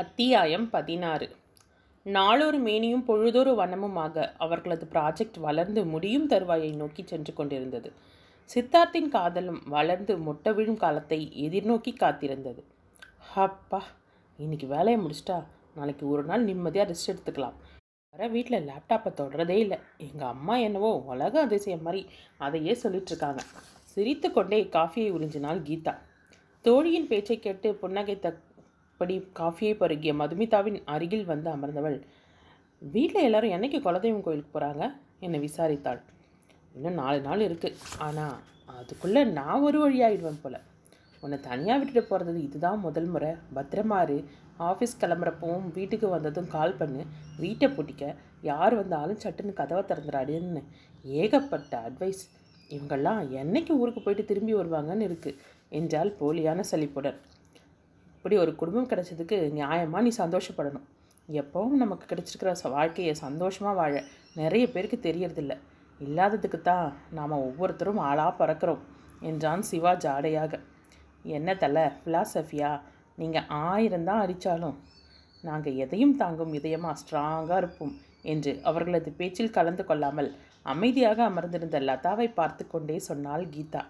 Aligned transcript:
அத்தியாயம் 0.00 0.64
பதினாறு. 0.70 1.26
நாளொரு 2.06 2.58
மேனியும் 2.62 3.04
பொழுதொரு 3.04 3.52
வனமுமாக 3.60 4.24
அவர்களது 4.36 4.86
ப்ராஜெக்ட் 4.94 5.38
வளர்ந்து 5.38 5.84
முடியும் 5.84 6.26
தருவாயை 6.30 6.74
நோக்கி 6.74 7.02
சென்று 7.06 7.32
கொண்டிருந்தது. 7.32 7.92
சித்தார்த்தின் 8.50 9.08
காதலும் 9.08 9.60
வளர்ந்து 9.66 10.14
மொட்டை 10.18 10.52
விழும் 10.52 10.76
காலத்தை 10.76 11.18
எதிர்நோக்கி 11.46 11.92
காத்திருந்தது. 12.00 12.62
அப்பா 13.34 13.82
இன்னைக்கு 14.38 14.66
வேலையை 14.66 14.98
முடிச்சிட்டா? 15.04 15.38
நாளைக்கு 15.74 16.08
ஒரு 16.08 16.24
நாள் 16.24 16.44
நிம்மதியாக 16.44 16.92
ரெஸ்ட் 16.92 17.10
எடுத்துக்கலாம். 17.12 17.56
வர 18.10 18.28
வீட்டில் 18.28 18.66
லேப்டாப்பை 18.66 19.12
தொடரதே 19.22 19.56
இல்லை. 19.64 19.78
எங்கள் 19.98 20.28
அம்மா 20.28 20.56
என்னவோ 20.56 20.90
உலக 21.06 21.40
அதிசயம் 21.40 21.82
மாதிரி 21.82 22.06
அதையே 22.38 22.76
சொல்லிட்டுருக்காங்க 22.82 23.44
சிரித்து 23.94 24.30
கொண்டே 24.32 24.60
காஃபியை 24.62 25.08
உறிஞ்சினாள் 25.16 25.62
கீதா. 25.70 25.94
தோழியின் 26.64 27.10
பேச்சை 27.12 27.38
கேட்டு 27.38 27.78
படி 29.00 29.16
காஃபியை 29.40 29.72
பருகிய 29.82 30.12
மதுமிதாவின் 30.20 30.78
அருகில் 30.94 31.26
வந்து 31.32 31.48
அமர்ந்தவள். 31.54 31.98
வீட்டில் 32.82 33.26
எல்லாரும் 33.28 33.54
என்னைக்கு 33.56 33.78
குலதெய்வம் 33.86 34.24
கோயிலுக்கு 34.26 34.54
போகிறாங்க 34.54 34.84
என்னை 35.26 35.38
விசாரித்தாள். 35.46 36.00
இன்னும் 36.76 36.98
நாலு 37.02 37.20
நாள் 37.26 37.44
இருக்குது 37.48 37.78
ஆனால் 38.06 38.36
அதுக்குள்ளே 38.78 39.22
நான் 39.38 39.64
ஒரு 39.68 39.78
வழியாகிடுவேன் 39.84 40.42
போல். 40.42 40.58
உன்னை 41.22 41.36
தனியாக 41.46 41.78
விட்டுட்டு 41.80 42.02
போகிறது 42.10 42.40
இதுதான் 42.48 42.82
முதல் 42.86 43.08
முறை. 43.12 43.30
பத்திரமாறு 43.56 44.16
ஆஃபீஸ் 44.70 45.00
கிளம்புறப்பவும் 45.02 45.66
வீட்டுக்கு 45.76 46.06
வந்ததும் 46.14 46.50
கால் 46.56 46.78
பண்ணு. 46.80 47.02
வீட்டை 47.42 47.68
பிடிக்க 47.78 48.12
யார் 48.50 48.74
வந்தாலும் 48.80 49.22
சட்டுன்னு 49.24 49.52
கதவை 49.60 49.82
திறந்துடாடுன்னு 49.90 50.62
ஏகப்பட்ட 51.20 51.72
அட்வைஸ் 51.88 52.22
இவங்கெல்லாம் 52.74 53.20
என்னைக்கு 53.40 53.72
ஊருக்கு 53.80 54.00
போயிட்டு 54.04 54.24
திரும்பி 54.30 54.54
வருவாங்கன்னு 54.58 55.08
இருக்குது 55.08 55.40
என்றால் 55.78 56.10
போலியான 56.20 56.64
சலிப்புடன். 56.70 57.18
இப்படி 58.26 58.42
ஒரு 58.42 58.54
குடும்பம் 58.56 58.88
கிடைச்சதுக்கு 58.88 59.36
நியாயமாக 59.56 60.00
நீ 60.00 60.10
சந்தோஷப்படணும். 60.18 60.86
எப்பவும் 61.32 61.68
நமக்கு 61.68 62.14
கிடைச்சிருக்கிற 62.14 62.54
ச- 62.64 62.70
வாழ்க்கையை 62.70 63.14
சந்தோஷமாக 63.14 63.76
வாழ 63.76 64.02
நிறைய 64.34 64.70
பேருக்கு 64.70 65.12
தெரியறதில்ல. 65.12 65.58
இல்லாததுக்கு 66.00 66.60
தான் 66.60 66.92
நாம் 67.10 67.30
ஒவ்வொருத்தரும் 67.30 67.96
ஆளாக 67.96 68.46
பறக்கிறோம் 68.46 68.78
என்றான் 69.20 69.62
சிவா 69.62 69.92
ஜாடையாக. 69.92 70.60
என்ன 71.22 71.54
தலை 71.54 71.82
ஃபிலாசபியா 71.82 72.80
நீங்கள் 73.16 73.44
ஆயிரம் 73.48 74.04
தான் 74.04 74.26
அடித்தாலும் 74.26 74.74
நாங்கள் 75.42 75.74
எதையும் 75.74 76.16
தாங்கும் 76.16 76.52
இதயமாக 76.52 76.96
ஸ்ட்ராங்காக 77.02 77.56
இருப்போம் 77.56 77.94
என்று 78.22 78.60
அவர்களது 78.62 79.12
பேச்சில் 79.12 79.50
கலந்து 79.50 79.84
கொள்ளாமல் 79.84 80.36
அமைதியாக 80.62 81.24
அமர்ந்திருந்த 81.24 81.80
லதாவை 81.80 82.34
பார்த்து 82.34 82.66
கொண்டே 82.66 82.98
சொன்னாள் 82.98 83.46
கீதா. 83.46 83.84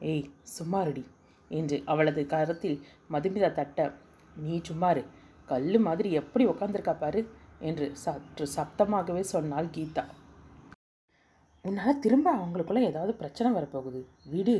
ஏய் 0.00 0.30
சும்மாருடி 0.58 1.04
என்று 1.48 1.76
அவளது 1.84 2.22
கரத்தில் 2.26 2.78
மதுமிதா 3.10 3.50
தட்ட 3.52 3.88
நீ 4.36 4.56
சும்மாரு 4.68 5.02
கல் 5.48 5.78
மாதிரி 5.78 6.08
எப்படி 6.12 6.46
உக்காந்துருக்கா 6.46 6.94
பாரு 6.98 7.20
என்று 7.58 7.86
சற்று 7.96 8.46
சப்தமாகவே 8.56 9.22
சொன்னாள் 9.34 9.74
கீதா. 9.76 10.04
உன்னால் 11.64 11.98
திரும்ப 11.98 12.28
அவங்களுக்குள்ள 12.36 12.82
ஏதாவது 12.90 13.12
பிரச்சனை 13.14 13.48
வரப்போகுது 13.52 14.00
விடு 14.24 14.56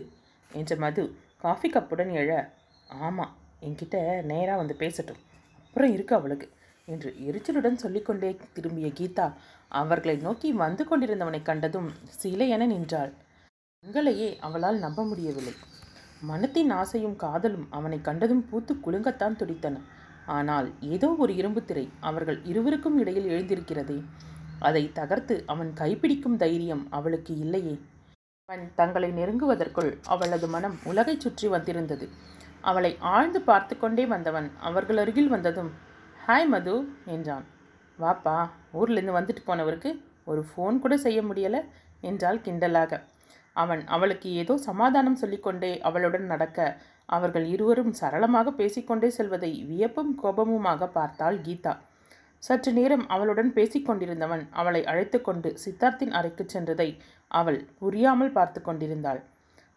என்ற 0.51 0.77
மது 0.77 1.03
காஃபி 1.37 1.69
கப்புடன் 1.71 2.13
எழ 2.23 2.31
ஆமாம் 3.07 3.35
என்கிட்ட 3.61 3.97
நேராக 4.23 4.57
வந்து 4.57 4.75
பேசட்டும் 4.75 5.23
அப்புறம் 5.65 5.93
இருக்கு 5.93 6.15
அவளுக்கு 6.15 6.47
என்று 6.89 7.09
எரிச்சலுடன் 7.29 7.83
சொல்லிக்கொண்டே 7.85 8.31
திரும்பிய 8.53 8.89
கீதா 8.99 9.27
அவர்களை 9.69 10.17
நோக்கி 10.17 10.53
வந்து 10.53 10.85
கொண்டிருந்தவனை 10.85 11.43
கண்டதும் 11.43 11.89
சிலை 12.21 12.49
என 12.49 12.67
நின்றாள். 12.67 13.13
உங்களையே 13.85 14.29
அவளால் 14.39 14.79
நம்ப 14.79 15.05
முடியவில்லை. 15.05 15.55
மனத்தின் 16.23 16.71
ஆசையும் 16.71 17.17
காதலும் 17.17 17.67
அவனை 17.71 17.99
கண்டதும் 18.01 18.45
பூத்து 18.49 18.75
குலுங்கத்தான் 18.75 19.39
துடித்தன. 19.41 19.77
ஆனால் 20.27 20.69
ஏதோ 20.95 21.09
ஒரு 21.23 21.33
இரும்பு 21.37 21.61
திரை 21.65 21.85
அவர்கள் 22.01 22.39
இருவருக்கும் 22.45 22.97
இடையில் 22.99 23.29
எழுந்திருக்கிறதே. 23.35 23.99
அதை 24.59 24.83
தகர்த்து 24.93 25.35
அவன் 25.47 25.71
கைப்பிடிக்கும் 25.81 26.37
தைரியம் 26.37 26.83
அவளுக்கு 26.91 27.33
இல்லையே. 27.39 27.75
அவன் 28.49 28.65
தங்களை 28.75 29.11
நெருங்குவதற்குள் 29.13 29.91
அவளது 30.07 30.47
மனம் 30.47 30.77
உலகைச் 30.85 31.21
சுற்றி 31.21 31.49
வந்திருந்தது. 31.49 32.09
அவளை 32.61 32.97
ஆழ்ந்து 32.99 33.41
பார்த்து 33.41 33.75
கொண்டே 33.79 34.07
வந்தவன் 34.07 34.49
அவர்கள் 34.61 35.01
அருகில் 35.03 35.29
வந்ததும் 35.29 35.71
ஹாய் 36.27 36.49
மது 36.49 36.75
என்றான். 37.05 37.45
வாப்பா 37.99 38.37
ஊர்லேருந்து 38.73 39.19
வந்துட்டு 39.19 39.43
போனவருக்கு 39.47 39.91
ஒரு 40.25 40.43
ஃபோன் 40.49 40.79
கூட 40.79 40.97
செய்ய 40.97 41.21
முடியலை 41.23 41.61
என்றாள் 42.01 42.43
கிண்டலாக. 42.47 43.01
அவன் 43.63 43.83
அவளுக்கு 43.87 44.29
ஏதோ 44.35 44.55
சமாதானம் 44.67 45.21
சொல்லிக்கொண்டே 45.23 45.73
அவளுடன் 45.81 46.27
நடக்க 46.27 46.59
அவர்கள் 47.09 47.47
இருவரும் 47.53 47.93
சரளமாக 47.93 48.51
பேசிக்கொண்டே 48.53 49.09
செல்வதை 49.09 49.53
வியப்பும் 49.69 50.13
கோபமுமாக 50.23 50.89
பார்த்தாள் 50.89 51.39
கீதா. 51.47 51.73
சற்று 52.43 52.71
நேரம் 52.73 53.05
அவளுடன் 53.09 53.51
பேசிக்கொண்டிருந்தவன் 53.55 54.45
அவளை 54.51 54.83
அழைத்து 54.85 55.19
கொண்டு 55.21 55.49
சித்தார்த்தின் 55.65 56.15
அறைக்கு 56.19 56.45
சென்றதை 56.55 56.89
அவள் 57.31 57.59
புரியாமல் 57.81 58.33
பார்த்து 58.33 58.61
கொண்டிருந்தாள். 58.63 59.21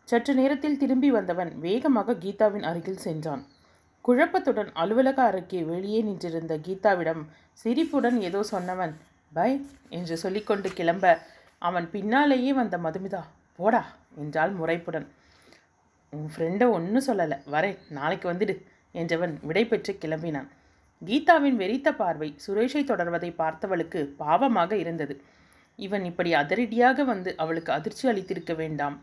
சற்று 0.08 0.34
நேரத்தில் 0.34 0.78
திரும்பி 0.78 1.10
வந்தவன் 1.12 1.52
வேகமாக 1.60 2.18
கீதாவின் 2.24 2.68
அருகில் 2.70 3.04
சென்றான். 3.06 3.44
குழப்பத்துடன் 4.06 4.70
அலுவலக 4.74 5.20
அறைக்கு 5.24 5.60
வெளியே 5.66 6.00
நின்றிருந்த 6.02 6.54
கீதாவிடம் 6.68 7.22
சிரிப்புடன் 7.60 8.18
ஏதோ 8.22 8.42
சொன்னவன் 8.54 8.94
பை 9.32 9.52
என்று 9.90 10.16
சொல்லிக்கொண்டு 10.18 10.70
கிளம்ப 10.74 11.06
அவன் 11.62 11.88
பின்னாலேயே 11.92 12.52
வந்த 12.54 12.76
மதுமிதா 12.86 13.22
போடா 13.62 13.82
என்றாள் 14.22 14.54
முறைப்புடன். 14.60 15.08
உன் 16.14 16.30
ஃப்ரெண்டை 16.34 16.68
ஒன்றும் 16.78 17.08
சொல்லலை. 17.08 17.38
வரேன் 17.54 17.78
நாளைக்கு 17.98 18.28
வந்துடு 18.32 18.56
என்றவன் 18.96 19.34
விடை 19.50 19.64
பெற்று 19.68 19.94
கிளம்பினான். 20.04 20.50
கீதாவின் 21.02 21.60
வெறித்த 21.62 21.90
பார்வை 22.00 22.30
சுரேஷை 22.46 22.82
தொடர்வதை 22.90 23.30
பார்த்தவளுக்கு 23.40 24.00
பாவமாக 24.24 24.72
இருந்தது. 24.82 25.14
இவன் 25.80 26.04
இப்படி 26.10 26.32
அதிரடியாக 26.42 27.04
வந்து 27.12 27.32
அவளுக்கு 27.44 27.72
அதிர்ச்சி 27.78 28.06
அளித்திருக்க 28.12 28.54
வேண்டாம். 28.62 28.98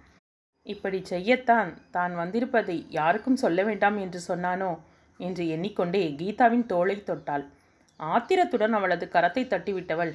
இப்படி 0.66 0.98
செய்யத்தான் 1.12 1.70
தான் 1.96 2.14
வந்திருப்பதை 2.20 2.76
யாருக்கும் 2.98 3.40
சொல்ல 3.42 3.62
வேண்டாம் 3.68 3.96
என்று 4.04 4.20
சொன்னானோ 4.28 4.70
என்று 5.20 5.44
எண்ணிக்கொண்டே 5.54 6.02
கீதாவின் 6.20 6.66
தோளை 6.72 6.96
தொட்டாள். 7.00 7.44
ஆத்திரத்துடன் 8.00 8.76
அவளது 8.78 9.06
கரத்தை 9.14 9.44
தட்டிவிட்டவள் 9.52 10.12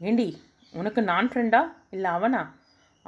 ஏண்டி 0.00 0.28
உனக்கு 0.74 1.00
நான் 1.10 1.28
ஃப்ரெண்டா 1.32 1.62
இல்லை 1.94 2.10
அவனா? 2.18 2.42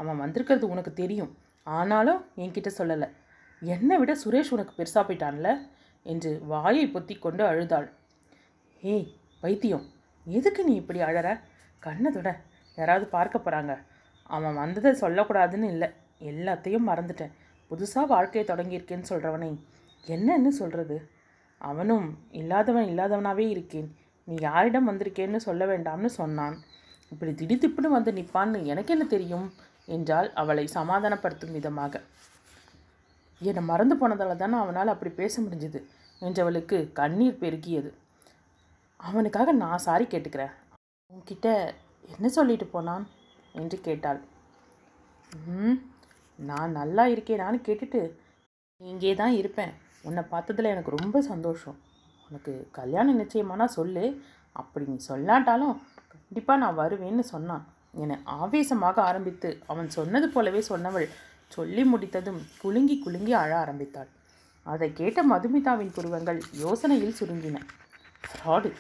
அவன் 0.01 0.23
வந்திருக்கிறது 0.23 0.67
உனக்கு 0.69 0.93
தெரியும். 0.93 1.33
ஆனாலும் 1.67 2.21
என்கிட்ட 2.37 2.71
சொல்லலை. 2.79 3.09
என்னை 3.61 3.97
விட 3.99 4.13
சுரேஷ் 4.25 4.55
உனக்கு 4.57 4.73
பெருசாக 4.79 5.05
போயிட்டான்ல? 5.07 5.49
என்று 6.07 6.31
வாயை 6.45 6.85
பொத்தி 6.95 7.15
கொண்டு 7.19 7.43
அழுதாள். 7.45 7.89
ஏய் 8.83 9.09
பைத்தியம் 9.41 9.87
எதுக்கு 10.27 10.63
நீ 10.65 10.75
இப்படி 10.75 11.01
அழற? 11.01 11.29
கண்ணை 11.79 12.11
தொட 12.13 12.29
யாராவது 12.77 13.07
பார்க்க 13.07 13.41
போகிறாங்க 13.45 13.73
அவன் 14.37 14.55
வந்ததை 14.55 14.91
சொல்லக்கூடாதுன்னு 15.01 15.69
இல்லை 15.73 15.89
எல்லாத்தையும் 16.31 16.89
மறந்துட்டேன். 16.91 17.35
புதுசாக 17.71 18.07
வாழ்க்கையை 18.07 18.45
தொடங்கியிருக்கேன்னு 18.45 19.11
சொல்கிறவனை 19.11 19.51
என்னன்னு 20.07 20.53
சொல்கிறது 20.61 20.97
அவனும் 21.61 22.07
இல்லாதவன் 22.31 22.89
இல்லாதவனாகவே 22.89 23.47
இருக்கேன். 23.49 23.89
நீ 24.25 24.35
யாரிடம் 24.41 24.89
வந்திருக்கேன்னு 24.89 25.41
சொல்ல 25.47 25.63
வேண்டாம்னு 25.67 26.11
சொன்னான். 26.21 26.57
இப்படி 27.13 27.33
திடுதிப்புன்னு 27.33 27.95
வந்து 27.97 28.13
நிற்பான்னு 28.13 28.59
எனக்கு 28.73 28.93
என்ன 28.95 29.07
தெரியும்? 29.15 29.47
என்றால் 29.89 30.29
அவளை 30.33 30.65
சமாதானப்படுத்தும் 30.67 31.53
விதமாக. 31.53 32.01
என்னை 33.41 33.63
மறந்து 33.63 33.97
போனதால் 33.97 34.41
தானே 34.43 34.57
அவனால் 34.59 34.93
அப்படி 34.95 35.11
பேச 35.11 35.43
முடிஞ்சது 35.43 35.81
என்றவளுக்கு 36.23 36.79
கண்ணீர் 36.93 37.41
பெருகியது. 37.41 37.91
அவனுக்காக 39.01 39.53
நான் 39.53 39.85
சாரி 39.89 40.05
கேட்டுக்கிறேன். 40.05 40.55
உன்கிட்ட 41.13 41.49
என்ன 42.05 42.29
சொல்லிட்டு 42.29 42.67
போனான்? 42.67 43.05
என்று 43.55 43.77
கேட்டாள். 43.81 44.21
ம் 45.47 45.79
நான் 46.39 46.71
நல்லா 46.71 47.05
இருக்கேனான்னு 47.07 47.59
கேட்டுட்டு 47.69 48.01
இங்கே 48.81 49.15
தான் 49.15 49.33
இருப்பேன். 49.33 49.73
உன்னை 50.03 50.23
பார்த்ததுல 50.33 50.73
எனக்கு 50.75 50.97
ரொம்ப 50.97 51.21
சந்தோஷம். 51.23 51.77
உனக்கு 52.31 52.53
கல்யாணம் 52.73 53.21
நிச்சயமானா 53.21 53.65
சொல்லு. 53.79 54.05
அப்படி 54.53 54.85
நீ 54.87 54.97
சொல்லாட்டாலும் 55.09 55.75
கண்டிப்பாக 56.13 56.61
நான் 56.61 56.79
வருவேன்னு 56.79 57.25
சொன்னான். 57.35 57.65
என 58.03 58.19
ஆவேசமாக 58.41 58.97
ஆரம்பித்து 59.03 59.49
அவன் 59.73 59.89
சொன்னது 59.97 60.27
போலவே 60.29 60.61
சொன்னவள் 60.69 61.09
சொல்லி 61.57 61.83
முடித்ததும் 61.85 62.41
குலுங்கி 62.63 62.97
குலுங்கி 63.05 63.33
அழ 63.43 63.51
ஆரம்பித்தாள். 63.63 64.11
அதை 64.67 64.89
கேட்ட 64.93 65.21
மதுமிதாவின் 65.33 65.95
புருவங்கள் 65.97 66.41
யோசனையில் 66.65 67.19
சுருங்கின. 67.21 67.57
ஃப்ராடு 68.29 68.71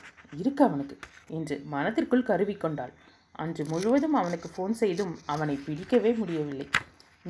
இருக்கு 0.41 0.62
அவனுக்கு 0.65 0.97
என்று 1.37 1.56
மனதிற்குள் 1.75 2.29
கருவிக்கொண்டாள் 2.31 2.93
அன்று 3.43 3.62
முழுவதும் 3.70 4.17
அவனுக்கு 4.20 4.49
ஃபோன் 4.55 4.75
செய்தும் 4.82 5.15
அவனை 5.35 5.56
பிடிக்கவே 5.67 6.12
முடியவில்லை. 6.21 6.67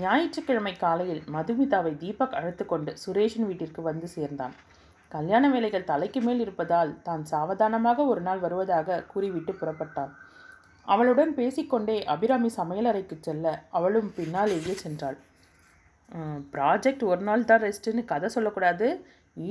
ஞாயிற்றுக்கிழமை 0.03 0.73
காலையில் 0.77 1.23
மதுமிதாவை 1.35 1.93
தீபக் 2.03 2.37
அழைத்து 2.39 2.65
கொண்டு 2.67 2.91
சுரேஷின் 3.03 3.47
வீட்டிற்கு 3.49 3.83
வந்து 3.83 4.09
சேர்ந்தான். 4.17 4.55
கல்யாண 5.13 5.45
வேலைகள் 5.49 5.91
தலைக்கு 5.91 6.21
மேல் 6.21 6.41
இருப்பதால் 6.45 6.91
தான் 7.03 7.23
சாவதானமாக 7.25 8.05
ஒரு 8.13 8.21
நாள் 8.21 8.43
வருவதாக 8.45 9.03
கூறிவிட்டு 9.13 9.53
புறப்பட்டான். 9.61 10.13
அவளுடன் 10.93 11.33
பேசிக்கொண்டே 11.39 11.97
அபிராமி 12.13 12.51
சமையலறைக்கு 12.57 13.17
செல்ல 13.27 13.47
அவளும் 13.79 14.11
பின்னாலேயே 14.19 14.75
சென்றாள். 14.85 15.19
ப்ராஜெக்ட் 16.55 17.05
ஒரு 17.11 17.23
நாள் 17.29 17.49
தான் 17.51 17.63
ரெஸ்ட்டுன்னு 17.67 18.03
கதை 18.13 18.29
சொல்லக்கூடாது. 18.37 18.87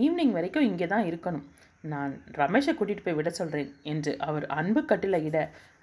ஈவினிங் 0.03 0.33
வரைக்கும் 0.37 0.67
இங்கே 0.69 0.87
தான் 0.93 1.07
இருக்கணும். 1.09 1.45
நான் 1.83 2.13
ரமேஷை 2.41 2.73
கூட்டிகிட்டு 2.75 3.05
போய் 3.05 3.17
விட 3.17 3.29
சொல்கிறேன் 3.39 3.71
என்று 3.91 4.11
அவர் 4.27 4.45
அன்பு 4.59 4.81
கட்டிலையிட 4.91 5.37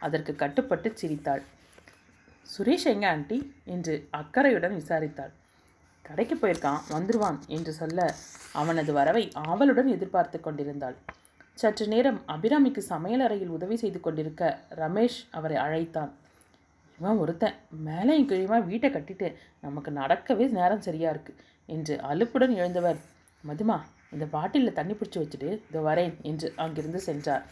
அதற்கு 0.07 0.33
கட்டுப்பட்டு 0.43 0.89
சிரித்தாள். 1.01 1.43
சுரேஷ் 2.47 2.89
எங்க 2.93 3.07
ஆண்டி? 3.13 3.39
என்று 3.75 3.95
அக்கறையுடன் 4.21 4.77
விசாரித்தாள். 4.81 5.33
கடைக்கு 6.05 6.37
போயிருக்கான் 6.37 6.83
வந்துடுவான் 6.95 7.39
என்று 7.57 7.73
சொல்ல 7.81 8.01
அவனது 8.63 8.93
வரவை 8.99 9.23
ஆவலுடன் 9.49 9.89
எதிர்பார்த்து 9.97 10.39
கொண்டிருந்தாள். 10.41 10.97
சற்று 11.59 11.85
நேரம் 11.93 12.19
அபிராமிக்கு 12.35 12.83
சமையலறையில் 12.93 13.53
உதவி 13.57 13.77
செய்து 13.83 13.99
கொண்டிருக்க 14.01 14.45
ரமேஷ் 14.81 15.19
அவரை 15.39 15.57
அழைத்தான். 15.65 16.11
இவன் 16.99 17.21
ஒருத்தன். 17.23 17.57
மேலேயும் 17.87 18.29
கீழுமா 18.31 18.59
வீட்டை 18.71 18.89
கட்டிட்டு 18.97 19.29
நமக்கு 19.67 19.91
நடக்கவே 20.01 20.47
நேரம் 20.59 20.83
சரியா 20.87 21.11
இருக்கு 21.15 21.33
என்று 21.69 21.95
அலுப்புடன் 22.11 22.55
எழுந்தவர். 22.61 22.99
மதுமா 23.45 23.79
இந்த 24.15 24.27
பாட்டிலில் 24.35 24.77
தண்ணி 24.79 24.95
பிடிச்சி 24.99 25.19
வச்சுட்டு 25.21 25.49
இதோ 25.69 25.81
வரேன் 25.89 26.15
என்று 26.31 26.49
அங்கிருந்து 26.65 27.01
சென்றார். 27.09 27.47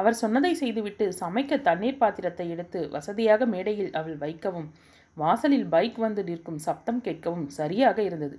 அவர் 0.00 0.20
சொன்னதை 0.22 0.52
செய்துவிட்டு 0.62 1.04
சமைக்க 1.22 1.62
தண்ணீர் 1.68 2.02
பாத்திரத்தை 2.02 2.46
எடுத்து 2.54 2.80
வசதியாக 2.96 3.46
மேடையில் 3.54 3.94
அவள் 4.00 4.18
வைக்கவும் 4.24 4.68
வாசலில் 5.16 5.68
பைக் 5.74 5.98
வந்து 6.06 6.22
நிற்கும் 6.28 6.62
சப்தம் 6.66 7.02
கேட்கவும் 7.06 7.48
சரியாக 7.60 7.98
இருந்தது. 8.08 8.36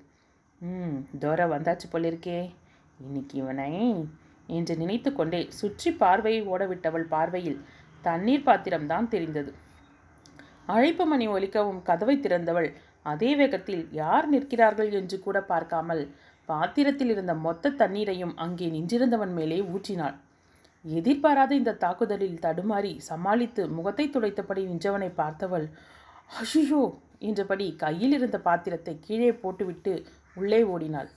ம் 0.61 0.97
தோரா 1.23 1.45
வந்தாச்சு 1.55 1.87
போலிருக்கே. 1.93 2.39
இன்னைக்கு 2.99 3.35
இவனை 3.41 3.71
என்று 4.57 4.73
நினைத்து 4.81 5.09
கொண்டே 5.13 5.41
சுற்றி 5.59 5.89
பார்வையை 6.01 6.41
ஓடவிட்டவள் 6.53 7.05
பார்வையில் 7.13 7.59
தண்ணீர் 8.03 8.45
பாத்திரம்தான் 8.47 9.07
தெரிந்தது. 9.07 9.51
அழைப்பு 10.67 11.05
மணி 11.05 11.25
ஒலிக்கவும் 11.27 11.81
கதவை 11.89 12.15
திறந்தவள் 12.19 12.69
அதே 13.05 13.31
வேகத்தில் 13.35 13.83
யார் 13.99 14.27
நிற்கிறார்கள் 14.29 14.89
என்று 14.99 15.17
கூட 15.19 15.37
பார்க்காமல் 15.51 16.03
பாத்திரத்தில் 16.49 17.11
இருந்த 17.13 17.33
மொத்த 17.45 17.75
தண்ணீரையும் 17.81 18.33
அங்கே 18.43 18.67
நின்றிருந்தவன் 18.75 19.33
மேலே 19.37 19.59
ஊற்றினாள். 19.73 20.17
எதிர்பாராத 20.85 21.51
இந்த 21.55 21.77
தாக்குதலில் 21.83 22.41
தடுமாறி 22.45 22.91
சமாளித்து 23.09 23.63
முகத்தை 23.77 24.05
துடைத்தபடி 24.09 24.61
நின்றவனை 24.69 25.09
பார்த்தவள் 25.21 25.65
அஷியோ 26.41 26.83
என்றபடி 27.29 27.67
கையில் 27.83 28.15
இருந்த 28.17 28.37
பாத்திரத்தை 28.47 28.93
கீழே 29.05 29.31
போட்டுவிட்டு 29.41 29.93
உள்ளே 30.35 30.61
ஓடினாள். 30.73 31.09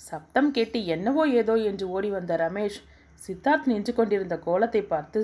சப்தம் 0.00 0.50
கேட்டு 0.50 0.78
என்னவோ 0.86 1.22
ஏதோ 1.40 1.54
என்று 1.70 1.86
ஓடி 1.88 2.10
வந்த 2.10 2.32
ரமேஷ் 2.36 2.78
சித்தார்த் 3.20 3.68
நின்று 3.70 3.92
கொண்டிருந்த 3.94 4.34
கோலத்தை 4.38 4.82
பார்த்து 4.82 5.20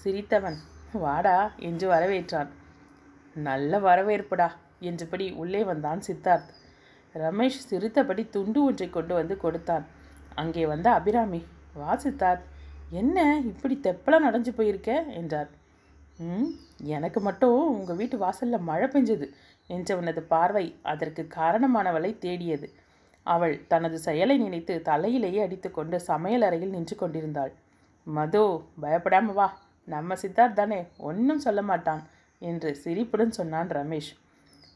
சிரித்தவன் 0.00 0.58
வாடா 1.02 1.38
என்று 1.58 1.86
வரவேற்றான். 1.88 2.50
நல்ல 3.36 3.78
வரவேற்புடா 3.78 4.48
என்றபடி 4.80 5.26
உள்ளே 5.32 5.62
வந்தான் 5.64 6.00
சித்தார்த். 6.06 6.50
ரமேஷ் 7.14 7.58
சிரித்தபடி 7.70 8.22
துண்டு 8.28 8.60
ஒன்றை 8.64 8.88
கொண்டு 8.90 9.14
வந்து 9.14 9.36
கொடுத்தான். 9.36 9.84
அங்கே 10.34 10.64
வந்த 10.66 10.88
அபிராமி 10.90 11.40
வா 11.74 11.92
சித்தார்த். 12.04 12.46
என்ன 12.90 13.18
இப்படி 13.50 13.76
தெப்பலாம் 13.86 14.26
நடைஞ்சு 14.26 14.52
போயிருக்க? 14.58 14.90
என்றார். 15.20 15.50
ம் 16.18 16.50
எனக்கு 16.96 17.20
மட்டும் 17.20 17.58
உங்கள் 17.76 17.98
வீட்டு 18.00 18.16
வாசலில் 18.18 18.66
மழை 18.68 18.88
பெஞ்சது 18.88 19.26
என்றவனது 19.70 20.22
பார்வை 20.32 20.66
அதற்கு 20.82 21.22
காரணமானவளை 21.36 22.10
தேடியது. 22.18 22.66
அவள் 23.24 23.66
தனது 23.66 23.98
செயலை 23.98 24.42
நினைத்து 24.42 24.80
தலையிலேயே 24.82 25.42
அடித்துக்கொண்டு 25.42 26.00
சமையல் 26.00 26.42
அறையில் 26.42 26.70
நின்று 26.70 26.96
கொண்டிருந்தாள். 26.96 27.52
மது 28.04 28.42
பயப்படாம 28.82 29.24
வா. 29.24 29.58
நம்ம 29.84 30.14
சித்தார்த் 30.14 30.52
தானே 30.52 30.86
ஒன்றும் 30.98 31.38
சொல்ல 31.38 31.62
மாட்டான் 31.62 32.02
என்று 32.38 32.74
சிரிப்புடன் 32.74 33.30
சொன்னான் 33.30 33.68
ரமேஷ். 33.68 34.12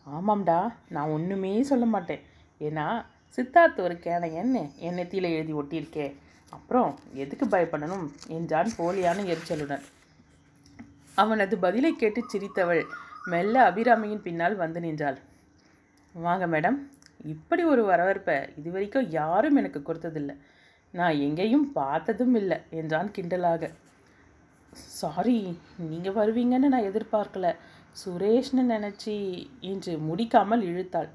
ஆமாம்டா 0.07 0.73
நான் 0.89 1.09
ஒன்றுமே 1.09 1.63
சொல்ல 1.63 1.85
மாட்டேன். 1.85 2.21
ஏன்னா 2.61 3.05
சித்தார்த் 3.37 3.81
ஒரு 3.81 3.95
கேனையன்னு 3.95 4.75
என் 4.77 4.97
நெத்தியில் 4.97 5.23
எழுதி 5.23 5.53
ஒட்டியிருக்கே. 5.53 6.15
அப்புறம் 6.51 6.99
எதுக்கு 7.13 7.47
பயப்படணும் 7.47 8.11
என்றான் 8.29 8.71
போலியான 8.79 9.23
எரிச்சலுடன். 9.25 9.83
அவனது 11.15 11.59
பதிலை 11.59 11.97
கேட்டு 11.97 12.25
சிரித்தவள் 12.33 12.85
மெல்ல 13.25 13.71
அபிராமியின் 13.71 14.21
பின்னால் 14.21 14.57
வந்து 14.57 14.81
நின்றாள். 14.81 15.19
வாங்க 16.13 16.47
மேடம் 16.47 16.77
இப்படி 17.25 17.63
ஒரு 17.65 17.83
வரவேற்பை 17.85 18.37
இதுவரைக்கும் 18.59 19.11
யாரும் 19.11 19.57
எனக்கு 19.57 19.81
கொடுத்ததில்லை. 19.81 20.35
நான் 20.95 21.21
எங்கேயும் 21.27 21.73
பார்த்ததும் 21.73 22.35
இல்லை 22.35 22.59
என்றான் 22.71 23.11
கிண்டலாக. 23.17 23.71
சாரி 25.01 25.39
நீங்கள் 25.91 26.17
வருவீங்கன்னு 26.21 26.73
நான் 26.75 26.89
எதிர்பார்க்கல. 26.91 27.49
சுரேஷ்னு 28.03 28.65
நினச்சி 28.75 29.15
என்று 29.61 29.93
முடிக்காமல் 30.09 30.63
இழுத்தாள். 30.71 31.09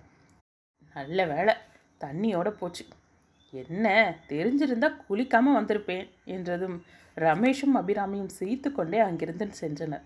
நல்ல 0.95 1.25
வேளை 1.25 1.53
தண்ணியோட 2.01 2.49
போச்சு. 2.59 2.83
என்ன 3.53 4.15
தெரிஞ்சிருந்தால் 4.29 4.99
குளிக்காமல் 5.07 5.57
வந்திருப்பேன் 5.57 6.07
என்றதும் 6.35 6.77
ரமேஷும் 7.17 7.75
அபிராமியும் 7.79 8.35
சிரித்து 8.37 8.71
கொண்டே 8.71 8.99
அங்கிருந்து 8.99 9.47
சென்றனர். 9.61 10.05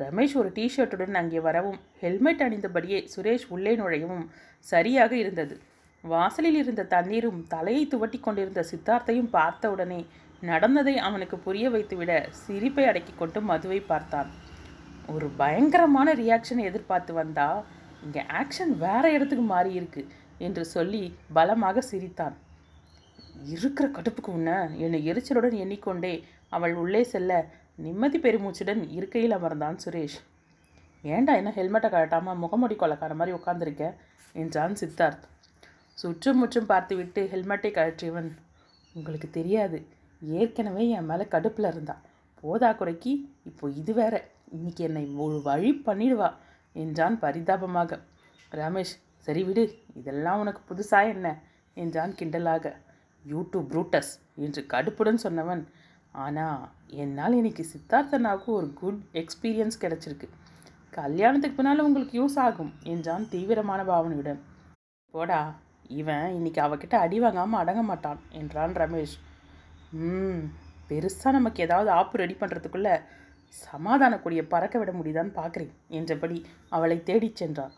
ரமேஷ் 0.00 0.36
ஒரு 0.40 0.48
டிஷர்ட்டுடன் 0.56 1.18
அங்கே 1.20 1.40
வரவும் 1.46 1.78
ஹெல்மெட் 2.00 2.42
அணிந்தபடியே 2.46 2.98
சுரேஷ் 3.12 3.46
உள்ளே 3.54 3.72
நுழையவும் 3.76 4.24
சரியாக 4.66 5.12
இருந்தது. 5.16 5.54
வாசலில் 6.04 6.58
இருந்த 6.62 6.82
தண்ணீரும் 6.94 7.40
தலையை 7.48 7.82
துவட்டி 7.84 8.18
கொண்டிருந்த 8.20 8.62
சித்தார்த்தையும் 8.70 9.30
பார்த்தவுடனே 9.30 10.00
நடந்ததை 10.42 10.94
அவனுக்கு 11.06 11.36
புரிய 11.38 11.66
வைத்துவிட 11.70 12.12
சிரிப்பை 12.42 12.84
அடக்கி 12.86 13.12
கொண்டு 13.14 13.40
மதுவை 13.42 13.80
பார்த்தான். 13.82 14.28
ஒரு 15.08 15.26
பயங்கரமான 15.38 16.08
ரியாக்ஷனை 16.14 16.64
எதிர்பார்த்து 16.70 17.12
வந்தா 17.12 17.48
இங்கே 18.02 18.22
ஆக்ஷன் 18.40 18.74
வேற 18.78 19.04
இடத்துக்கு 19.12 19.46
மாறியிருக்கு 19.54 20.02
என்று 20.38 20.64
சொல்லி 20.74 21.02
பலமாக 21.32 21.80
சிரித்தான். 21.90 22.36
இருக்கிற 23.48 23.86
கடுப்புக்கு 23.88 24.30
உன்ன 24.30 24.52
என்னை 24.84 25.00
எரிச்சலுடன் 25.10 25.56
எண்ணிக்கொண்டே 25.64 26.14
அவள் 26.52 26.74
உள்ளே 26.74 27.02
செல்ல 27.04 27.32
நிம்மதி 27.78 28.18
பெருமூச்சுடன் 28.18 28.90
இருக்கையில் 28.90 29.34
அமர்ந்தான் 29.36 29.78
சுரேஷ். 29.84 30.16
ஏண்டா 31.02 31.34
என்ன 31.34 31.50
ஹெல்மெட்டை 31.50 31.90
கழட்டாமல் 31.90 32.40
முகமுடி 32.42 32.76
கொலக்கார 32.76 33.14
மாதிரி 33.14 33.36
உட்காந்துருக்க 33.36 33.94
என்றான் 34.32 34.72
சித்தார்த். 34.72 35.24
சுற்றும் 35.94 36.38
முற்றும் 36.38 36.66
பார்த்துவிட்டு 36.66 37.28
ஹெல்மெட்டை 37.28 37.70
கழற்றியவன். 37.70 38.30
உங்களுக்கு 38.94 39.30
தெரியாது. 39.30 39.86
ஏற்கனவே 40.20 40.88
என் 40.88 41.04
மேலே 41.04 41.22
கடுப்பில் 41.22 41.66
இருந்தான் 41.66 42.02
போதா 42.40 42.72
குறைக்கு 42.72 43.12
இப்போ 43.44 43.70
இது 43.70 43.94
வேற. 43.94 44.28
இன்னைக்கு 44.50 44.84
என்னை 44.84 45.06
ஒரு 45.06 45.42
வழி 45.42 45.82
பண்ணிடுவா 45.86 46.34
என்றான் 46.72 47.18
பரிதாபமாக. 47.18 48.00
ரமேஷ் 48.52 48.94
சரி 49.18 49.44
விடு. 49.44 49.78
இதெல்லாம் 49.94 50.40
உனக்கு 50.40 50.74
புதுசா 50.74 51.08
என்ன? 51.08 51.42
என்றான் 51.74 52.14
கிண்டலாக. 52.14 52.72
யூடியூப் 53.30 53.68
ப்ரூட்டஸ் 53.72 54.12
என்று 54.34 54.66
கடுப்புடன் 54.68 55.22
சொன்னவன். 55.22 55.62
ஆனால் 56.14 56.62
என்னால் 57.02 57.38
இன்றைக்கி 57.38 57.64
சித்தார்த்தனாவுக்கு 57.72 58.50
ஒரு 58.58 58.68
குட் 58.80 59.00
எக்ஸ்பீரியன்ஸ் 59.20 59.82
கிடைச்சிருக்கு. 59.82 60.28
கல்யாணத்துக்கு 60.92 61.56
பின்னால் 61.56 61.86
உங்களுக்கு 61.86 62.14
யூஸ் 62.20 62.38
ஆகும் 62.46 62.72
என்றான் 62.92 63.24
தீவிரமான 63.34 63.80
பாவனையுடன். 63.90 64.40
போடா 65.14 65.40
இவன் 66.00 66.26
இன்னைக்கு 66.38 66.60
அவகிட்ட 66.64 66.94
அடி 67.04 67.18
வாங்காமல் 67.24 67.60
அடங்க 67.60 67.82
மாட்டான் 67.90 68.20
என்றான் 68.40 68.74
ரமேஷ். 68.82 69.16
ம் 70.06 70.42
பெருசாக 70.90 71.36
நமக்கு 71.36 71.62
ஏதாவது 71.66 71.90
ஆப்பு 71.98 72.16
ரெடி 72.22 72.34
பண்ணுறதுக்குள்ளே 72.40 72.94
சமாதானக்கூடிய 73.54 74.40
பறக்க 74.52 74.76
விட 74.78 74.90
முடியுதான்னு 74.96 75.32
பார்க்குறேன் 75.38 75.72
என்றபடி 75.98 76.38
அவளை 76.76 76.96
தேடிச் 77.08 77.40
சென்றான். 77.40 77.74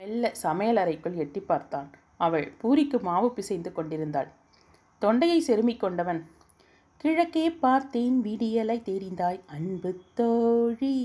மெல்ல 0.00 0.30
சமையல் 0.44 0.80
அறைக்குள் 0.82 1.20
எட்டி 1.24 1.40
பார்த்தான். 1.40 1.88
அவள் 2.26 2.46
பூரிக்கு 2.60 2.98
மாவு 3.08 3.28
பிசைந்து 3.38 3.70
கொண்டிருந்தாள். 3.72 4.28
தொண்டையை 5.02 5.38
செருமிக் 5.48 5.82
கொண்டவன் 5.84 6.20
கிழக்கே 7.00 7.50
பார்த்தேன் 7.50 8.14
விடியலை 8.22 8.76
தெரிந்தாய் 8.88 9.40
அன்பு 9.46 9.90
தோழி. 10.14 10.96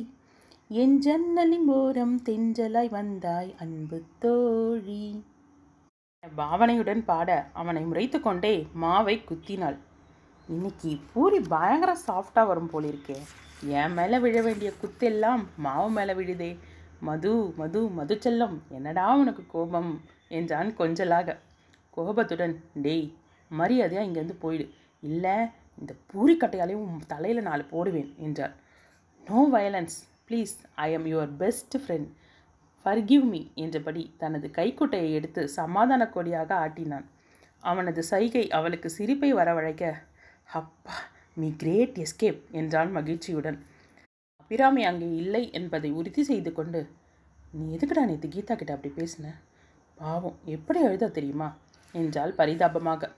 என் 0.81 0.95
ஜன்னலின் 0.97 1.67
ஓரம் 1.67 2.15
தெஞ்சலாய் 2.29 2.89
வந்தாய் 2.89 3.49
அன்பு 3.59 3.97
தோழி. 4.19 5.03
பாவனையுடன் 6.37 7.03
பாட 7.05 7.29
அவனை 7.53 7.83
முறைத்து 7.83 8.19
கொண்டே 8.21 8.53
மாவை 8.81 9.15
குத்தினாள். 9.23 9.77
இன்னைக்கு 10.49 10.91
பூரி 11.13 11.39
பயங்கர 11.55 11.97
சாஃப்டாக 12.07 12.49
வரும் 12.51 12.71
போலிருக்கே 12.73 13.19
என் 13.79 13.93
மேலே 13.93 14.19
விழ 14.19 14.41
வேண்டிய 14.41 14.71
குத்தெல்லாம் 14.81 15.43
மாவு 15.57 15.89
மேலே 15.89 16.13
விழுதே. 16.13 16.51
மது 16.99 17.53
மது 17.57 17.81
மது 17.99 18.15
செல்லம் 18.23 18.57
என்னடா 18.69 19.07
உனக்கு 19.15 19.45
கோபம்? 19.47 19.91
என்றான் 20.29 20.75
கொஞ்சலாக. 20.77 21.39
கோபத்துடன் 21.89 22.55
டேய் 22.85 23.07
மரியாதையாக 23.51 24.07
இங்கேருந்து 24.09 24.43
போயிடு. 24.45 24.67
இல்லை 25.09 25.35
இந்த 25.81 25.93
பூரிக்கட்டையாலையும் 26.11 26.85
உன் 26.87 27.09
தலையில் 27.13 27.47
நாலு 27.49 27.63
போடுவேன் 27.73 28.11
என்றார் 28.25 28.55
no 29.27 29.39
violence 29.55 29.97
please 30.27 30.53
I 30.85 30.87
am 30.97 31.07
your 31.11 31.31
best 31.41 31.75
friend 31.83 32.09
forgive 32.85 33.25
me 33.31 33.41
என்றபடி 33.63 34.03
தனது 34.21 34.47
கைக்குட்டையை 34.51 35.09
எடுத்து 35.17 35.41
சமாதான 35.57 36.03
கொடியாக 36.15 36.51
ஆட்டினான். 36.65 37.05
அவனது 37.63 38.01
சைகை 38.11 38.43
அவளுக்கு 38.57 38.89
சிரிப்பை 38.89 39.29
வரவழைக்க 39.39 39.91
அப்பா 40.59 40.95
மீ 41.37 41.49
கிரேட் 41.61 41.97
எஸ்கேப் 42.05 42.41
என்றான் 42.59 42.89
மகிழ்ச்சியுடன். 42.97 43.59
அபிராமி 44.41 44.81
அங்கே 44.89 45.09
இல்லை 45.21 45.43
என்பதை 45.59 45.89
உறுதி 45.99 46.23
செய்து 46.29 46.51
கொண்டு 46.53 46.81
நீ 47.53 47.65
எதுக்குடா 47.75 48.03
நேற்று 48.09 48.27
கீதா 48.29 48.53
கிட்ட 48.55 48.71
அப்படி 48.75 48.91
பேசின? 48.97 49.27
பாவம் 49.97 50.37
எப்படி 50.55 50.79
எழுத 50.87 51.11
தெரியுமா? 51.17 51.49
என்றால் 51.95 52.33
பரிதாபமாக. 52.39 53.09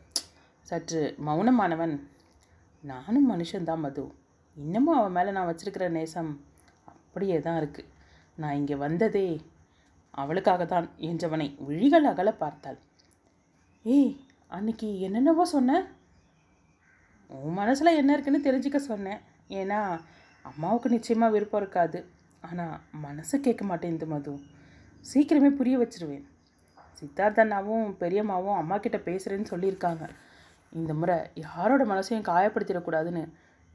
சற்று 0.67 1.01
மௌனமானவன் 1.27 1.95
நானும் 2.83 3.27
மனுஷன்தான் 3.31 3.83
மது. 3.85 4.03
இன்னமும் 4.55 4.97
அவன் 4.99 5.15
மேலே 5.17 5.31
நான் 5.35 5.49
வச்சிருக்கிற 5.49 5.85
நேசம் 5.89 6.31
அப்படியே 6.91 7.37
தான் 7.45 7.59
இருக்குது 7.61 7.91
நான் 8.37 8.57
இங்கே 8.59 8.75
வந்ததே 8.85 9.27
அவளுக்காக 10.13 10.63
தான் 10.73 10.87
என்றவனை 11.09 11.47
விழிகள் 11.67 12.09
அகல 12.11 12.31
பார்த்தாள். 12.41 12.79
ஏய் 13.85 14.11
அன்னைக்கு 14.51 14.87
என்னென்னவோ 15.07 15.45
சொன்ன? 15.53 15.79
உன் 17.29 17.57
மனசில் 17.61 17.97
என்ன 17.99 18.11
இருக்குன்னு 18.13 18.47
தெரிஞ்சுக்க 18.47 18.79
சொன்னேன். 18.91 19.21
ஏன்னா 19.59 19.79
அம்மாவுக்கு 20.45 20.89
நிச்சயமாக 20.95 21.33
விருப்பம் 21.35 21.61
இருக்காது. 21.61 21.99
ஆனால் 22.41 22.75
மனசு 23.05 23.35
கேட்க 23.39 23.63
மாட்டேங்குது 23.65 24.07
மது. 24.13 24.33
சீக்கிரமே 25.11 25.51
புரிய 25.59 25.77
வச்சிருவேன். 25.77 26.25
சித்தார்த்தண்ணாவும் 26.99 27.87
பெரியம்மாவும் 28.01 28.59
அம்மா 28.61 28.75
கிட்ட 28.77 28.97
பேசுகிறேன்னு 29.07 29.51
சொல்லியிருக்காங்க. 29.53 30.03
இந்த 30.79 30.91
முறை 30.93 31.17
யாரோட 31.35 31.81
மனசையும் 31.85 32.27
காயப்படுத்திடக்கூடாதுன்னு 32.29 33.23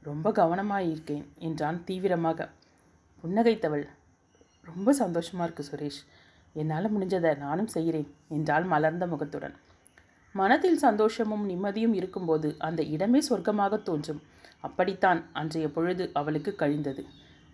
ரொம்ப 0.03 0.31
கவனமாக 0.31 0.83
இருக்கேன் 0.83 1.25
என்றான் 1.39 1.77
தீவிரமாக. 1.83 2.49
புன்னகைத்தவள். 3.23 3.85
ரொம்ப 4.65 4.93
சந்தோஷமாக 4.93 5.45
இருக்கு 5.47 5.63
சுரேஷ். 5.69 6.01
என்னால் 6.55 6.93
முடிஞ்சதை 6.95 7.31
நானும் 7.37 7.67
செய்கிறேன் 7.67 8.09
என்றாள் 8.27 8.63
மலர்ந்த 8.63 9.05
முகத்துடன். 9.07 9.55
மனதில் 10.35 10.77
சந்தோஷமும் 10.77 11.45
நிம்மதியும் 11.49 11.93
இருக்கும்போது 11.93 12.55
அந்த 12.57 12.81
இடமே 12.95 13.19
சொர்க்கமாக 13.29 13.77
தோன்றும். 13.83 14.21
அப்படித்தான் 14.59 15.19
அன்றைய 15.33 15.67
பொழுது 15.69 16.05
அவளுக்கு 16.13 16.51
கழிந்தது. 16.55 17.03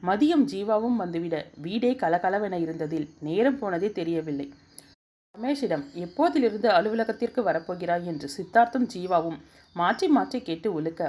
மதியம் 0.03 0.45
ஜீவாவும் 0.51 0.97
வந்துவிட 1.01 1.35
வீடே 1.57 1.91
கலகலவென 1.93 2.55
இருந்ததில் 2.65 3.07
நேரம் 3.19 3.59
போனதே 3.59 3.89
தெரியவில்லை. 3.91 4.47
ரமேஷிடம் 5.35 5.83
எப்போதிலிருந்து 6.03 6.67
அலுவலகத்திற்கு 6.75 7.39
வரப்போகிறாய்? 7.47 8.03
என்று 8.11 8.27
சித்தார்த்தும் 8.35 8.85
ஜீவாவும் 8.93 9.39
மாற்றி 9.79 10.07
மாற்றி 10.15 10.37
கேட்டு 10.47 10.67
உழுக்க 10.77 11.01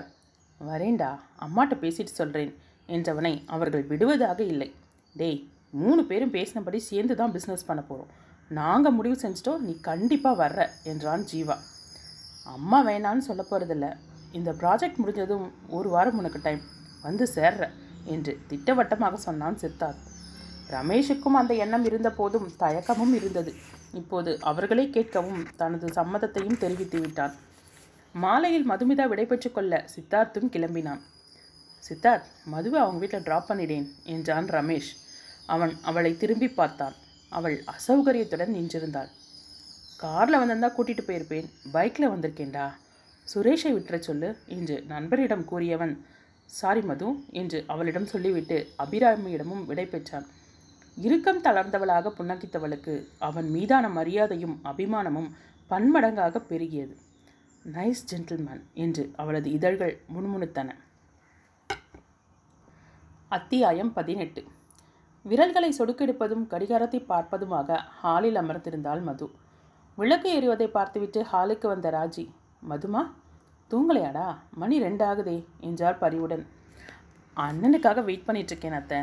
வரேண்டா 0.61 1.11
அம்மாட்ட 1.45 1.75
பேசிட்டு 1.83 2.13
சொல்கிறேன் 2.21 2.51
என்றவனை 2.89 3.33
அவர்கள் 3.55 3.85
விடுவதாக 3.91 4.41
இல்லை. 4.53 4.69
டேய் 5.17 5.39
மூணு 5.83 6.03
பேரும் 6.11 6.33
பேசினபடி 6.37 6.81
சேர்ந்து 6.89 7.17
தான் 7.21 7.35
பிஸ்னஸ் 7.37 7.67
பண்ண 7.69 7.83
போகிறோம் 7.83 8.11
நாங்கள் 8.51 8.97
முடிவு 8.99 9.17
செஞ்சிட்டோம் 9.23 9.63
நீ 9.69 9.75
கண்டிப்பாக 9.89 10.41
வர்ற 10.43 10.67
என்றான் 10.93 11.25
ஜீவா. 11.33 11.57
அம்மா 12.57 12.81
வேணான்னு 12.89 13.29
சொல்ல 13.29 13.45
போகிறதில்ல 13.51 13.87
இந்த 14.41 14.53
ப்ராஜெக்ட் 14.63 15.01
முடிஞ்சதும் 15.03 15.47
ஒரு 15.79 15.89
வாரம் 15.95 16.19
உனக்கு 16.23 16.41
டைம் 16.49 16.63
வந்து 17.07 17.27
சேர்ற 17.37 17.65
என்று 18.17 18.35
திட்டவட்டமாக 18.51 19.17
சொன்னான் 19.29 19.63
சித்தார்த். 19.65 20.03
ரமேஷுக்கும் 20.77 21.41
அந்த 21.41 21.53
எண்ணம் 21.65 21.89
இருந்த 21.89 22.09
போதும் 22.21 22.47
தயக்கமும் 22.61 23.17
இருந்தது. 23.21 23.53
இப்போது 23.97 24.33
அவர்களே 24.41 24.85
கேட்கவும் 24.87 25.45
தனது 25.57 25.87
சம்மதத்தையும் 25.93 26.59
தெரிவித்து 26.59 27.01
விட்டான் 27.01 27.35
மாலையில் 28.25 28.71
மதுமிதா 28.71 29.05
விடைபெற்று 29.13 29.53
கொள்ள 29.53 29.85
சித்தார்த்தும் 29.95 30.53
கிளம்பினான். 30.55 31.03
சித்தார்த் 31.89 32.29
மதுவை 32.45 32.81
அவங்க 32.81 32.99
வீட்டில் 32.99 33.27
ட்ராப் 33.27 33.49
பண்ணிடேன் 33.49 33.89
என்றான் 34.05 34.47
ரமேஷ். 34.47 34.91
அவன் 35.47 35.73
அவளை 35.83 36.17
திரும்பி 36.17 36.49
பார்த்தான். 36.49 36.95
அவள் 37.31 37.57
அசௌகரியத்துடன் 37.67 38.55
நின்றிருந்தாள். 38.57 39.11
காரில் 39.97 40.39
வந்திருந்தா 40.39 40.71
கூட்டிகிட்டு 40.79 41.05
போயிருப்பேன். 41.07 41.49
பைக்கில் 41.73 42.11
வந்திருக்கேன்டா. 42.11 42.67
சுரேஷை 43.35 43.71
விட்டுற 43.77 43.99
சொல்லு 43.99 44.31
என்று 44.47 44.77
நண்பரிடம் 44.89 45.45
கூறியவன் 45.53 45.95
சாரி 46.47 46.83
மது 46.83 47.09
என்று 47.31 47.65
அவளிடம் 47.67 48.07
சொல்லிவிட்டு 48.07 48.59
அபிராமியிடமும் 48.79 49.65
விடை 49.65 49.87
பெற்றான். 49.87 50.27
இறுக்கம் 50.97 51.41
தளர்ந்தவளாக 51.43 52.11
புன்னகித்தவளுக்கு 52.19 52.93
அவன் 53.19 53.49
மீதான 53.51 53.89
மரியாதையும் 53.89 54.55
அபிமானமும் 54.65 55.27
பன்மடங்காக 55.71 56.41
பெருகியது. 56.51 56.95
நைஸ் 57.75 58.03
ஜென்டில்மேன் 58.11 58.63
என்று 58.75 59.13
அவளது 59.17 59.51
இதழ்கள் 59.51 59.93
முணுமுணுத்தன. 60.15 60.69
அத்தியாயம் 63.29 63.93
பதினெட்டு. 63.93 64.45
விரல்களை 65.25 65.71
சொடுக்கெடுப்பதும் 65.79 66.47
கடிகாரத்தை 66.47 67.01
பார்ப்பதுமாக 67.09 67.79
ஹாலில் 68.01 68.41
அமர்ந்திருந்தாள் 68.43 69.03
மது. 69.03 69.29
விளக்கு 69.99 70.31
எறிவதை 70.41 70.69
பார்த்துவிட்டு 70.69 71.23
ஹாலுக்கு 71.33 71.67
வந்த 71.67 71.91
ராஜி 71.91 72.27
மதுமா 72.71 73.05
தூங்கலையாடா? 73.71 74.27
மணி 74.51 74.83
ரெண்டாகுதே 74.83 75.39
என்றார் 75.61 75.99
பரிவுடன். 75.99 76.47
அண்ணனுக்காக 77.37 78.05
வெயிட் 78.05 78.25
பண்ணிட்டு 78.25 78.53
இருக்கேன் 78.55 78.81
அத்தை. 78.81 79.01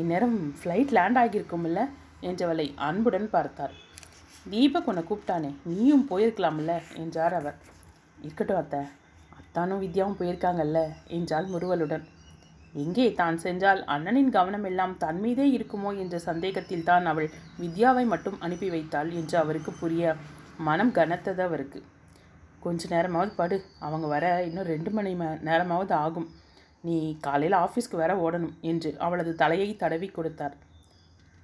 இந்நேரம் 0.00 0.36
ஃப்ளைட் 0.58 0.92
லேண்ட் 0.96 1.18
ஆகியிருக்கும்ல 1.22 1.80
என்றவளை 2.28 2.66
அன்புடன் 2.86 3.28
பார்த்தார். 3.34 3.74
தீபக் 4.46 4.88
உன்னை 4.90 5.02
கூப்பிட்டானே 5.08 5.50
நீயும் 5.70 6.04
போயிருக்கலாம்ல 6.10 6.72
என்றார் 7.02 7.34
அவர். 7.40 7.58
இருக்கட்டும் 8.22 8.60
அத்தை 8.60 8.80
அத்தானும் 9.38 9.82
வித்யாவும் 9.84 10.18
போயிருக்காங்கல்ல 10.20 10.80
என்றாள் 11.16 11.46
முருவலுடன் 11.52 12.04
எங்கே 12.74 13.06
தான் 13.14 13.38
சென்றால் 13.38 13.80
அண்ணனின் 13.94 14.30
கவனம் 14.36 14.66
எல்லாம் 14.70 14.94
தன் 15.02 15.20
மீதே 15.24 15.46
இருக்குமோ 15.56 15.90
என்ற 16.02 16.18
சந்தேகத்தில் 16.28 16.86
தான் 16.90 17.06
அவள் 17.10 17.28
வித்யாவை 17.62 18.04
மட்டும் 18.12 18.38
அனுப்பி 18.46 18.68
வைத்தாள் 18.74 19.10
என்று 19.20 19.36
அவருக்கு 19.42 19.72
புரிய 19.82 20.14
மனம் 20.68 20.92
கனத்தது 20.98 21.42
அவருக்கு. 21.48 21.80
கொஞ்ச 22.64 22.88
நேரமாவது 22.94 23.32
படு 23.40 23.56
அவங்க 23.86 24.06
வர 24.14 24.26
இன்னும் 24.48 24.70
ரெண்டு 24.72 24.90
மணி 24.96 25.12
நேரமாவது 25.48 25.94
ஆகும் 26.04 26.28
நீ 26.84 26.96
காலையில் 27.26 27.56
ஆஃபீஸ்க்கு 27.64 27.96
வேற 28.02 28.12
ஓடணும் 28.24 28.54
என்று 28.70 28.90
அவளது 29.06 29.32
தலையை 29.42 29.68
தடவி 29.82 30.08
கொடுத்தார். 30.08 30.54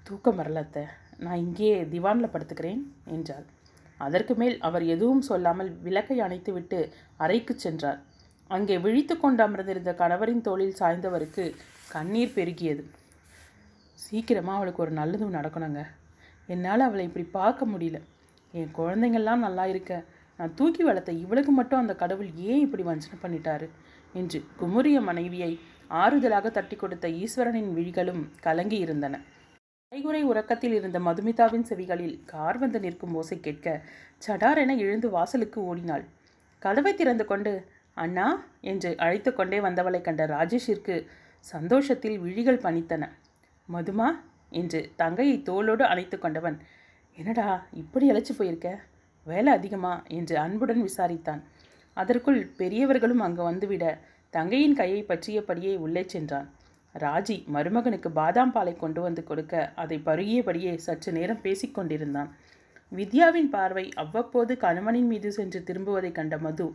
தூக்கம் 0.07 0.39
வரலத்த 0.41 0.85
நான் 1.25 1.43
இங்கே 1.45 1.71
திவானில் 1.93 2.33
படுத்துக்கிறேன் 2.35 2.83
என்றார் 3.15 3.47
அதற்கு 4.07 4.35
மேல் 4.41 4.57
அவர் 4.67 4.85
எதுவும் 4.95 5.25
சொல்லாமல் 5.29 5.71
விளக்கை 5.87 6.17
அணைத்துவிட்டு 6.27 6.79
அறைக்கு 7.25 7.55
சென்றார். 7.65 7.99
அங்கே 8.51 8.77
விழித்து 8.85 9.15
கொண்டு 9.17 9.43
அமர்ந்திருந்த 9.47 9.93
கணவரின் 10.03 10.45
தோளில் 10.49 10.79
சாய்ந்தவருக்கு 10.81 11.45
கண்ணீர் 11.95 12.37
பெருகியது. 12.37 12.83
சீக்கிரமாக 14.05 14.59
அவளுக்கு 14.59 14.85
ஒரு 14.85 14.93
நல்லதும் 15.01 15.37
நடக்கணுங்க. 15.39 15.83
என்னால் 16.49 16.87
அவளை 16.87 17.05
இப்படி 17.09 17.27
பார்க்க 17.39 17.73
முடியல. 17.73 17.99
என் 18.55 18.71
குழந்தைங்கள்லாம் 18.79 19.45
நல்லா 19.47 19.65
இருக்க. 19.73 19.93
நான் 20.39 20.55
தூக்கி 20.55 20.83
வளர்த்த 20.83 21.13
இவளுக்கு 21.13 21.51
மட்டும் 21.51 21.79
அந்த 21.79 21.95
கடவுள் 21.95 22.31
ஏன் 22.35 22.61
இப்படி 22.61 22.83
வஞ்சனை 22.83 23.17
பண்ணிட்டாரு? 23.23 23.67
என்று 24.15 24.45
குமுறிய 24.61 25.01
மனைவியை 25.01 25.53
ஆறுதலாக 25.91 26.51
தட்டி 26.51 26.77
கொடுத்த 26.77 27.09
ஈஸ்வரனின் 27.09 27.71
விழிகளும் 27.75 28.23
கலங்கி 28.41 28.79
இருந்தன. 28.79 29.21
கைகுறை 29.93 30.23
உறக்கத்தில் 30.23 30.73
இருந்த 30.73 30.99
மதுமிதாவின் 30.99 31.67
செவிகளில் 31.69 32.25
கார் 32.25 32.59
வந்து 32.59 32.81
நிற்கும் 32.81 33.15
ஓசை 33.15 33.41
கேட்க 33.41 33.67
சடாரென 34.27 34.77
எழுந்து 34.79 35.11
வாசலுக்கு 35.11 35.65
ஓடினாள். 35.65 36.05
கதவை 36.59 36.95
திறந்து 36.95 37.25
கொண்டு 37.25 37.53
அண்ணா 37.95 38.27
என்று 38.61 38.97
அழைத்து 38.97 39.31
கொண்டே 39.35 39.61
வந்தவளை 39.61 40.01
கண்ட 40.01 40.27
ராஜேஷிற்கு 40.27 40.97
சந்தோஷத்தில் 41.45 42.19
விழிகள் 42.19 42.65
பணித்தன 42.65 43.05
மதுமா 43.69 44.09
என்று 44.51 44.81
தங்கையை 44.97 45.37
தோளோடு 45.49 45.85
அழைத்து 45.93 46.19
கொண்டவன் 46.19 46.59
என்னடா 47.19 47.49
இப்படி 47.73 48.07
அழைச்சி 48.11 48.35
போயிருக்க? 48.39 48.69
வேலை 49.31 49.51
அதிகமா 49.59 49.95
என்று 50.19 50.35
அன்புடன் 50.45 50.83
விசாரித்தான். 50.89 51.43
அதற்குள் 51.97 52.41
பெரியவர்களும் 52.61 53.25
அங்கு 53.27 53.43
வந்துவிட 53.51 53.85
தங்கையின் 54.35 54.79
கையை 54.81 55.01
பற்றியபடியே 55.11 55.75
உள்ளே 55.85 56.03
சென்றான். 56.15 56.49
ராஜி 56.95 57.37
மருமகனுக்கு 57.55 58.09
பாதாம் 58.19 58.53
பாலை 58.55 58.73
கொண்டு 58.83 59.01
வந்து 59.07 59.23
கொடுக்க 59.31 59.55
அதை 59.83 59.97
பருகியபடியே 60.07 60.73
சற்று 60.87 61.11
நேரம் 61.17 61.43
பேசிக்கொண்டிருந்தான் 61.47 62.31
வித்யாவின் 62.93 63.51
பார்வை 63.55 63.85
அவ்வப்போது 64.03 64.53
கணவனின் 64.65 65.11
மீது 65.13 65.31
சென்று 65.39 65.61
திரும்புவதை 65.69 66.11
கண்ட 66.19 66.37
மது 66.47 66.67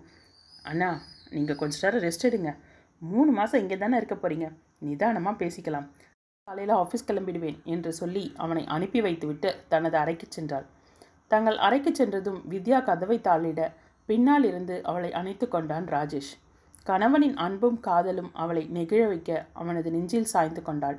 அண்ணா 0.72 0.90
நீங்கள் 1.36 1.60
கொஞ்ச 1.62 1.76
நேரம் 1.84 2.04
ரெஸ்ட் 2.06 2.28
எடுங்க. 2.30 2.52
மூணு 3.02 3.32
மாதம் 3.38 3.62
இங்கே 3.64 3.78
தானே 3.84 3.96
இருக்க 4.02 4.16
போகிறீங்க 4.18 4.48
நிதானமாக 4.88 5.36
பேசிக்கலாம். 5.42 5.88
காலையில் 6.48 6.76
ஆஃபீஸ் 6.82 7.08
கிளம்பிடுவேன் 7.10 7.58
என்று 7.74 7.92
சொல்லி 8.02 8.24
அவனை 8.44 8.64
அனுப்பி 8.76 9.00
வைத்துவிட்டு 9.06 9.50
தனது 9.74 9.98
அறைக்கு 10.04 10.28
சென்றாள். 10.38 10.66
தங்கள் 11.32 11.58
அறைக்கு 11.58 11.92
சென்றதும் 11.96 12.40
வித்யா 12.52 12.80
கதவை 12.84 13.18
தாளிட 13.28 13.62
பின்னால் 14.10 14.44
இருந்து 14.44 14.76
அவளை 14.84 15.10
அணைத்து 15.20 15.46
கொண்டான் 15.48 15.88
ராஜேஷ். 15.88 16.32
கணவனின் 16.84 17.38
அன்பும் 17.38 17.80
காதலும் 17.80 18.32
அவளை 18.34 18.64
நெகிழ 18.74 19.02
வைக்க 19.08 19.32
அவனது 19.54 19.90
நெஞ்சில் 19.92 20.32
சாய்ந்து 20.34 20.62
கொண்டாள். 20.62 20.98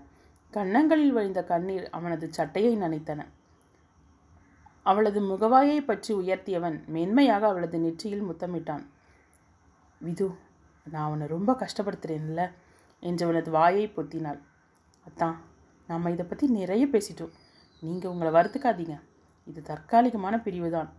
கன்னங்களில் 0.53 1.13
வழிந்த 1.13 1.41
கண்ணீர் 1.45 1.87
அவனது 1.91 2.27
சட்டையை 2.31 2.73
நனைத்தன. 2.77 3.21
அவளது 4.83 5.21
முகவாயை 5.31 5.79
பற்றி 5.85 6.13
உயர்த்தியவன் 6.15 6.77
மென்மையாக 6.95 7.47
அவளது 7.47 7.79
நெற்றியில் 7.79 8.27
முத்தமிட்டான். 8.31 8.85
விது 10.01 10.27
நான் 10.87 11.07
அவனை 11.09 11.27
ரொம்ப 11.27 11.51
கஷ்டப்படுத்துகிறேன்ல 11.63 12.43
என்றவனது 13.03 13.51
வாயை 13.51 13.87
பொத்தினாள். 13.97 14.41
அத்தான் 15.07 15.37
நாம் 15.89 16.13
இதை 16.13 16.27
பற்றி 16.27 16.47
நிறைய 16.61 16.85
பேசிட்டோம். 16.87 17.35
நீங்கள் 17.83 18.13
உங்களை 18.13 18.31
வருத்துக்காதீங்க. 18.33 18.97
இது 19.51 19.61
தற்காலிகமான 19.71 20.35
பிரிவு 20.45 20.69
தான் 20.77 20.91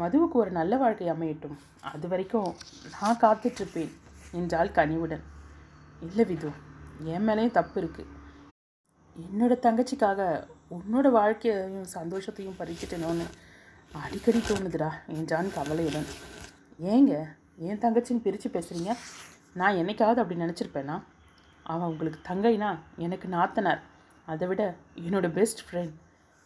மதுவுக்கு 0.00 0.36
ஒரு 0.42 0.50
நல்ல 0.58 0.72
வாழ்க்கை 0.82 1.06
அமையட்டும். 1.12 1.56
அது 1.92 2.06
வரைக்கும் 2.12 2.50
நான் 2.94 3.20
காத்துட்ருப்பேன் 3.24 3.92
என்றாள் 4.38 4.70
கனிவுடன். 4.78 5.24
இல்லை 6.06 6.24
விது 6.30 6.50
என் 7.14 7.26
மேலேயும் 7.28 7.56
தப்பு 7.58 7.76
இருக்குது 7.82 8.08
என்னோட 9.16 9.54
தங்கச்சிக்காக 9.66 10.20
உன்னோட 10.76 11.06
வாழ்க்கையையும் 11.18 11.88
சந்தோஷத்தையும் 11.94 12.58
பறிச்சிட்டேனோன்னு 12.60 13.26
அடிக்கடி 14.02 14.40
தோணுதுடா 14.48 14.90
என்றான் 15.16 15.48
கவலையுடன். 15.56 16.08
ஏங்க 16.92 17.14
என் 17.68 17.82
தங்கச்சின்னு 17.84 18.24
பிரித்து 18.26 18.48
பேசுகிறீங்க 18.56 18.92
நான் 19.60 19.78
என்னைக்காவது 19.80 20.22
அப்படி 20.22 20.42
நினச்சிருப்பேனா? 20.44 20.96
அவன் 21.66 21.90
உங்களுக்கு 21.92 22.20
தங்கைனா 22.28 22.70
எனக்கு 23.06 23.26
நாத்தனார். 23.36 23.82
அதை 24.32 24.46
விட 24.50 24.62
என்னோடய 25.06 25.36
பெஸ்ட் 25.38 25.62
ஃப்ரெண்ட் 25.66 25.96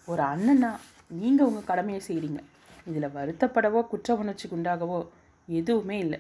ஒரு 0.09 0.23
அண்ணனா 0.33 0.73
நீங்கள் 1.21 1.47
உங்கள் 1.47 1.71
கடமையை 1.71 2.01
செய்கிறீங்க 2.09 2.41
இதில் 2.87 3.15
வருத்தப்படவோ 3.17 3.81
குற்ற 3.89 4.15
உணர்ச்சிக்கு 4.15 4.57
உண்டாகவோ 4.57 4.99
எதுவுமே 5.49 5.97
இல்லை. 5.99 6.19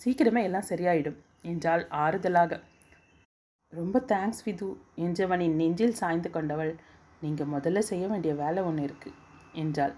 சீக்கிரமே 0.00 0.40
எல்லாம் 0.42 0.68
சரியாயிடும். 0.70 1.18
என்றால் 1.42 1.82
ஆறுதலாக. 2.04 2.52
ரொம்ப 3.72 4.02
தேங்க்ஸ் 4.12 4.42
விது. 4.44 4.68
என்றவனின் 4.96 5.56
நெஞ்சில் 5.60 5.98
சாய்ந்து 6.00 6.30
கொண்டவள் 6.30 6.72
நீங்கள் 7.22 7.52
முதல்ல 7.54 7.78
செய்ய 7.90 8.04
வேண்டிய 8.08 8.32
வேலை 8.34 8.62
ஒன்று 8.62 8.82
இருக்குது 8.82 9.16
என்றாள். 9.54 9.94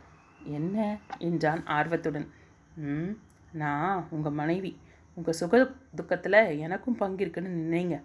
என்ன? 0.59 0.77
என்றான் 1.19 1.63
ஆர்வத்துடன். 1.67 2.29
ம் 2.77 3.13
நான் 3.63 4.07
உங்கள் 4.11 4.39
மனைவி. 4.41 4.73
உங்கள் 5.17 5.39
சுக 5.41 5.63
துக்கத்தில் 5.95 6.41
எனக்கும் 6.65 6.97
பங்கு 6.97 7.23
இருக்குன்னு 7.25 7.59
நினைங்க. 7.63 7.97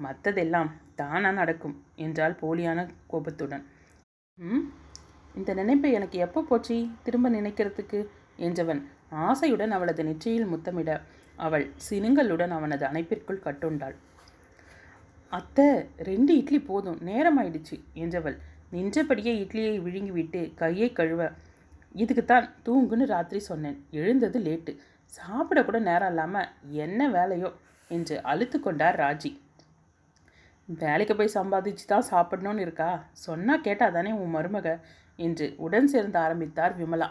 மற்றதெல்லாம் 0.00 0.70
தானாக 0.94 1.38
நடக்கும் 1.40 1.76
என்றால் 1.96 2.38
போலியான 2.42 2.88
கோபத்துடன். 3.12 3.64
ம் 4.38 4.66
இந்த 5.34 5.54
நினைப்பை 5.54 5.92
எனக்கு 5.92 6.18
எப்போ 6.18 6.42
போச்சு? 6.42 6.88
திரும்ப 7.02 7.30
நினைக்கிறதுக்கு? 7.30 8.06
என்றவன் 8.38 8.82
ஆசையுடன் 9.10 9.70
அவளது 9.70 10.04
நெற்றியில் 10.04 10.46
முத்தமிட 10.46 11.00
அவள் 11.36 11.70
சினுங்களுடன் 11.90 12.50
அவனது 12.50 12.86
அணைப்பிற்குள் 12.86 13.44
கட்டுண்டாள். 13.44 13.96
அத்தை 15.28 15.88
ரெண்டு 15.96 16.36
இட்லி 16.36 16.60
போதும் 16.60 16.98
நேரம் 17.00 17.38
ஆயிடுச்சு 17.38 17.76
என்றவள் 17.94 18.36
நின்றபடியே 18.70 19.32
இட்லியை 19.44 19.74
விழுங்கிவிட்டு 19.82 20.54
கையை 20.54 20.92
கழுவ 20.92 21.30
இதுக்குத்தான் 21.94 22.48
தூங்குன்னு 22.66 23.04
ராத்திரி 23.06 23.40
சொன்னேன். 23.40 23.84
எழுந்தது 23.90 24.38
லேட்டு. 24.40 24.76
சாப்பிட 25.04 25.64
கூட 25.64 25.78
நேரம் 25.78 26.08
இல்லாமல் 26.08 26.48
என்ன 26.70 27.08
வேலையோ? 27.08 27.52
என்று 27.88 28.22
அழுத்து 28.22 28.60
கொண்டார் 28.60 28.98
ராஜி. 29.00 29.40
வேலைக்கு 30.68 31.16
போய் 31.16 31.34
சம்பாதிச்சு 31.34 31.84
தான் 31.86 32.08
சாப்பிடணும்னு 32.10 32.60
இருக்கா? 32.60 33.04
சொன்னால் 33.12 33.60
கேட்டால் 33.60 33.92
தானே 33.92 34.10
உன் 34.12 34.34
மருமக. 34.34 34.78
என்று 35.18 35.46
உடன் 35.66 35.90
சேர்ந்து 35.92 36.18
ஆரம்பித்தார் 36.18 36.76
விமலா. 36.80 37.08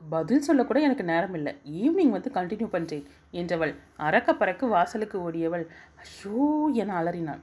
பதில் 0.00 0.44
சொல்லக்கூட 0.46 0.78
எனக்கு 0.86 1.04
நேரம் 1.10 1.36
இல்லை 1.38 1.52
ஈவினிங் 1.82 2.14
வந்து 2.16 2.30
கண்டினியூ 2.38 2.68
பண்ணுறேன் 2.74 3.04
என்றவள் 3.40 3.72
அறக்க 4.06 4.30
பறக்கு 4.40 4.66
வாசலுக்கு 4.74 5.16
ஓடியவள். 5.26 5.64
ஐயோ 6.02 6.48
என 6.82 6.94
அலறினாள். 7.00 7.42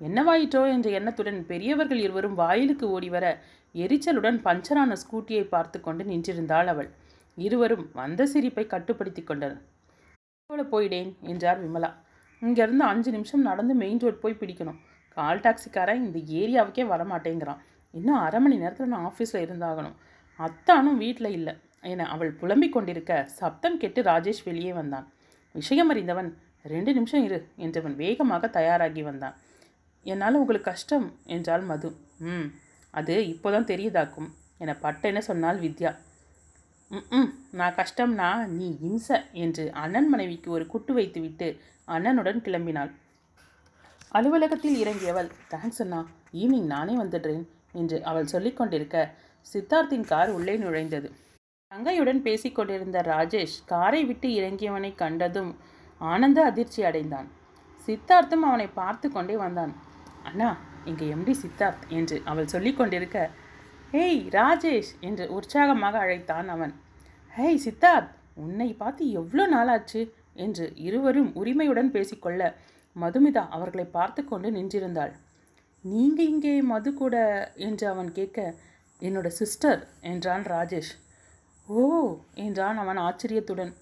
என்னவாயிற்றோ 0.00 0.62
என்ற 0.72 0.88
எண்ணத்துடன் 0.98 1.38
பெரியவர்கள் 1.50 2.00
இருவரும் 2.06 2.38
வாயிலுக்கு 2.40 2.86
ஓடி 2.96 3.08
வர 3.14 3.26
எரிச்சலுடன் 3.74 4.38
பஞ்சரான 4.46 4.96
ஸ்கூட்டியை 5.02 5.44
பார்த்து 5.54 5.78
கொண்டு 5.80 6.02
நின்றிருந்தாள் 6.10 6.70
அவள். 6.72 6.90
இருவரும் 7.38 7.86
வந்த 8.00 8.26
சிரிப்பை 8.32 8.64
கட்டுப்படுத்தி 8.66 9.22
கொண்டனர். 9.22 9.62
போல 10.50 10.62
போயிடேன் 10.74 11.10
என்றார் 11.32 11.62
விமலா. 11.64 11.90
இங்கேருந்து 12.42 12.84
அஞ்சு 12.90 13.10
நிமிஷம் 13.16 13.46
நடந்து 13.48 13.74
மெயின் 13.82 14.02
ரோட் 14.04 14.22
போய் 14.24 14.40
பிடிக்கணும். 14.40 14.78
கால் 15.16 15.42
டாக்ஸிக்காரன் 15.44 16.04
இந்த 16.06 16.18
ஏரியாவுக்கே 16.40 16.84
வரமாட்டேங்கிறான். 16.92 17.62
இன்னும் 17.94 18.18
அரை 18.18 18.40
மணி 18.40 18.56
நேரத்தில் 18.56 18.86
நான் 18.86 19.06
ஆஃபீஸில் 19.06 19.44
இருந்தாகணும். 19.46 19.96
அத்தானும் 20.38 20.96
வீட்டில் 20.96 21.30
இல்லை. 21.30 21.54
என 21.80 22.06
அவள் 22.06 22.32
புலம்பிக் 22.32 22.72
கொண்டிருக்க 22.72 23.12
சப்தம் 23.24 23.78
கெட்டு 23.78 24.02
ராஜேஷ் 24.02 24.44
வெளியே 24.44 24.72
வந்தான். 24.72 25.12
விஷயம் 25.52 25.88
அறிந்தவன் 25.88 26.30
ரெண்டு 26.62 26.92
நிமிஷம் 26.92 27.24
இரு 27.24 27.38
என்றவன் 27.56 27.94
வேகமாக 27.94 28.48
தயாராகி 28.48 29.02
வந்தான். 29.02 29.36
என்னால் 30.02 30.34
உங்களுக்கு 30.34 30.70
கஷ்டம் 30.70 31.06
என்றால் 31.24 31.62
மது. 31.62 31.90
ம் 32.18 32.48
அது 32.90 33.14
இப்போதான் 33.22 33.70
தெரியுதாக்கும் 33.70 34.28
என 34.58 34.74
பட்டென 34.82 35.18
சொன்னாள் 35.18 35.58
வித்யா. 35.60 35.96
ம் 36.90 37.30
நான் 37.50 37.74
கஷ்டம்னா 37.74 38.46
நீ 38.46 38.78
இம்ச 38.82 39.08
என்று 39.32 39.72
அண்ணன் 39.72 40.08
மனைவிக்கு 40.08 40.50
ஒரு 40.50 40.66
குட்டு 40.66 40.92
வைத்துவிட்டு 40.94 41.48
அண்ணனுடன் 41.84 42.40
கிளம்பினாள். 42.40 42.92
அலுவலகத்தில் 44.08 44.80
இறங்கியவள் 44.84 45.30
தேங்க்ஸ் 45.50 45.82
அண்ணா 45.82 46.00
ஈவினிங் 46.32 46.70
நானே 46.74 46.94
வந்துடுறேன். 46.96 47.44
என்று 47.82 47.98
அவள் 48.10 48.32
சொல்லிக்கொண்டிருக்க 48.32 48.98
சித்தார்த்தின் 49.46 50.06
கார் 50.10 50.30
உள்ளே 50.36 50.54
நுழைந்தது. 50.56 51.08
தங்கையுடன் 51.72 52.20
பேசிக்கொண்டிருந்த 52.26 52.98
ராஜேஷ் 53.12 53.56
காரை 53.72 54.02
விட்டு 54.04 54.28
இறங்கியவனை 54.38 54.90
கண்டதும் 55.02 55.50
ஆனந்த 56.00 56.38
அதிர்ச்சி 56.50 56.80
அடைந்தான். 56.88 57.28
சித்தார்த்தும் 57.88 58.44
அவனை 58.48 58.68
பார்த்து 58.80 59.06
கொண்டே 59.10 59.36
வந்தான். 59.42 59.72
அண்ணா 60.28 60.50
இங்கே 60.90 61.06
எம்டி 61.14 61.34
சித்தார்த் 61.42 61.84
என்று 61.98 62.16
அவள் 62.30 62.52
சொல்லிக்கொண்டிருக்க 62.54 63.18
ஹேய் 63.94 64.22
ராஜேஷ் 64.36 64.92
என்று 65.08 65.24
உற்சாகமாக 65.36 65.96
அழைத்தான் 66.04 66.48
அவன். 66.54 66.72
ஹேய் 67.34 67.62
சித்தார்த் 67.66 68.12
உன்னை 68.44 68.68
பார்த்து 68.80 69.04
எவ்வளோ 69.20 69.44
நாளாச்சு 69.54 70.00
என்று 70.44 70.64
இருவரும் 70.86 71.30
உரிமையுடன் 71.40 71.92
பேசிக்கொள்ள 71.94 72.40
மதுமிதா 72.96 73.42
அவர்களை 73.56 73.86
பார்த்து 73.96 74.20
கொண்டு 74.24 74.48
நின்றிருந்தாள். 74.50 75.12
நீங்கள் 75.90 76.28
இங்கே 76.32 76.52
மது 76.70 76.90
கூட 77.00 77.16
என்று 77.66 77.84
அவன் 77.92 78.10
கேட்க 78.18 78.40
என்னோட 79.02 79.28
சிஸ்டர் 79.40 79.80
என்றான் 80.10 80.44
ராஜேஷ். 80.52 80.92
ஓ 81.68 81.80
என்றான் 82.44 82.78
அவன் 82.82 83.00
ஆச்சரியத்துடன். 83.06 83.72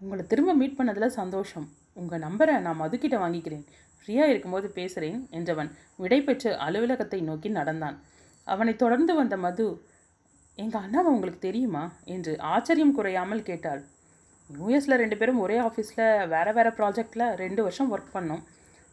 உங்களை 0.00 0.24
திரும்ப 0.32 0.54
மீட் 0.60 0.76
பண்ணதில் 0.78 1.16
சந்தோஷம். 1.20 1.66
உங்கள் 2.00 2.24
நம்பரை 2.26 2.54
நான் 2.66 2.80
மதுக்கிட்ட 2.82 3.16
வாங்கிக்கிறேன். 3.22 3.64
ஃப்ரீயாக 4.00 4.32
இருக்கும்போது 4.32 4.68
பேசுகிறேன் 4.78 5.20
என்றவன் 5.38 5.70
விடைபெற்று 6.02 6.52
அலுவலகத்தை 6.66 7.20
நோக்கி 7.30 7.48
நடந்தான். 7.58 7.96
அவனை 8.46 8.74
தொடர்ந்து 8.76 9.14
வந்த 9.14 9.36
மது 9.46 9.66
எங்கள் 10.58 10.84
அண்ணாவை 10.84 11.10
உங்களுக்கு 11.16 11.40
தெரியுமா? 11.48 11.84
என்று 12.14 12.32
ஆச்சரியம் 12.54 12.96
குறையாமல் 12.98 13.46
கேட்டாள். 13.50 13.82
யூஎஸில் 14.50 15.00
ரெண்டு 15.02 15.16
பேரும் 15.16 15.42
ஒரே 15.44 15.58
ஆஃபீஸில் 15.68 16.06
வேறு 16.34 16.52
வேறு 16.52 16.70
ப்ராஜெக்டில் 16.78 17.26
ரெண்டு 17.42 17.60
வருஷம் 17.66 17.90
ஒர்க் 17.94 18.16
பண்ணோம். 18.16 18.42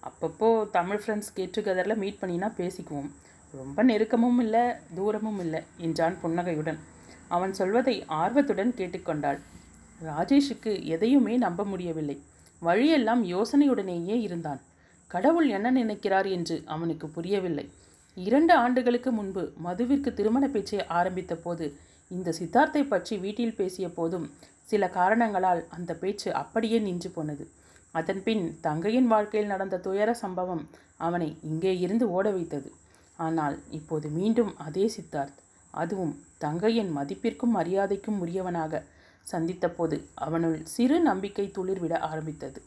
அப்பப்போ 0.08 0.50
தமிழ் 0.76 1.02
ஃப்ரெண்ட்ஸ் 1.02 1.34
கெட் 1.38 1.56
டுகெதரில் 1.56 2.02
மீட் 2.04 2.22
பண்ணினா 2.22 2.48
பேசிக்குவோம். 2.60 3.10
ரொம்ப 3.54 3.84
நெருக்கமும் 3.84 4.40
இல்லை 4.44 4.64
தூரமும் 4.98 5.40
இல்லை 5.44 5.62
என்றான் 5.86 6.16
புன்னகையுடன். 6.22 6.80
அவன் 7.36 7.54
சொல்வதை 7.54 7.96
ஆர்வத்துடன் 8.22 8.74
கேட்டுக்கொண்டாள். 8.80 9.40
ராஜேஷுக்கு 10.02 10.72
எதையுமே 10.96 11.36
நம்ப 11.46 11.62
முடியவில்லை. 11.64 12.18
வழியெல்லாம் 12.62 13.24
யோசனையுடனேயே 13.34 14.18
இருந்தான். 14.28 14.62
கடவுள் 15.12 15.48
என்ன 15.58 15.68
நினைக்கிறார் 15.72 16.28
என்று 16.38 16.56
அவனுக்கு 16.76 17.08
புரியவில்லை. 17.08 17.66
இரண்டு 18.18 18.54
ஆண்டுகளுக்கு 18.64 19.10
முன்பு 19.12 19.44
மதுவிற்கு 19.66 20.10
திருமண 20.14 20.46
பேச்சை 20.48 20.80
ஆரம்பித்த 21.00 21.34
போது 21.36 21.66
இந்த 22.12 22.30
சித்தார்த்தை 22.40 22.82
பற்றி 22.88 23.14
வீட்டில் 23.26 23.58
பேசிய 23.60 23.88
போதும் 23.98 24.26
சில 24.64 24.84
காரணங்களால் 24.98 25.62
அந்த 25.76 25.92
பேச்சு 26.02 26.30
அப்படியே 26.42 26.78
நின்று 26.80 27.10
போனது. 27.10 27.44
அதன்பின் 27.98 28.46
தங்கையின் 28.68 29.10
வாழ்க்கையில் 29.14 29.52
நடந்த 29.54 29.82
துயர 29.86 30.10
சம்பவம் 30.24 30.64
அவனை 31.06 31.30
இங்கே 31.50 31.74
இருந்து 31.86 32.06
ஓட 32.18 32.28
வைத்தது. 32.32 32.70
ஆனால் 33.20 33.56
இப்போது 33.70 34.08
மீண்டும் 34.18 34.52
அதே 34.68 34.86
சித்தார்த். 34.96 35.38
அதுவும் 35.74 36.14
தங்கையின் 36.38 36.92
மதிப்பிற்கும் 36.98 37.54
மரியாதைக்கும் 37.58 38.20
உரியவனாக 38.24 38.82
சந்தித்தபோது 39.26 39.98
அவனுள் 40.26 40.58
சிறு 40.74 40.98
நம்பிக்கை 41.08 41.46
துளிர்விட 41.56 41.96
ஆரம்பித்தது. 42.10 42.60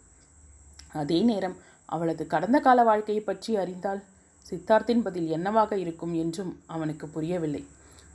அதே 1.01 1.19
நேரம் 1.31 1.57
அவளது 1.89 2.25
கடந்த 2.27 2.59
கால 2.61 2.81
வாழ்க்கையை 2.83 3.23
பற்றி 3.23 3.53
அறிந்தால் 3.63 4.01
சித்தார்த்தின் 4.47 5.05
பதில் 5.07 5.29
என்னவாக 5.37 5.77
இருக்கும் 5.85 6.15
என்றும் 6.23 6.53
அவனுக்கு 6.75 7.07
புரியவில்லை. 7.09 7.63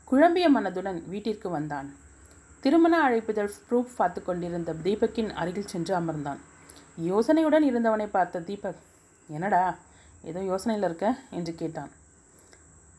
குழம்பிய 0.05 0.47
மனதுடன் 0.49 0.99
வீட்டிற்கு 1.11 1.49
வந்தான். 1.49 1.87
திருமண 2.63 2.95
அழைப்புதல் 3.07 3.51
ப்ரூஃப் 3.67 3.95
பார்த்து 3.97 4.19
கொண்டிருந்த 4.23 4.75
தீபக்கின் 4.85 5.31
அருகில் 5.41 5.71
சென்று 5.73 5.93
அமர்ந்தான். 5.99 6.41
யோசனையுடன் 6.97 7.65
இருந்தவனை 7.69 8.05
பார்த்த 8.07 8.39
தீபக் 8.39 8.81
என்னடா 9.27 9.77
ஏதோ 10.23 10.39
யோசனையில் 10.41 10.83
இருக்க? 10.83 11.17
என்று 11.29 11.55
கேட்டான். 11.55 11.91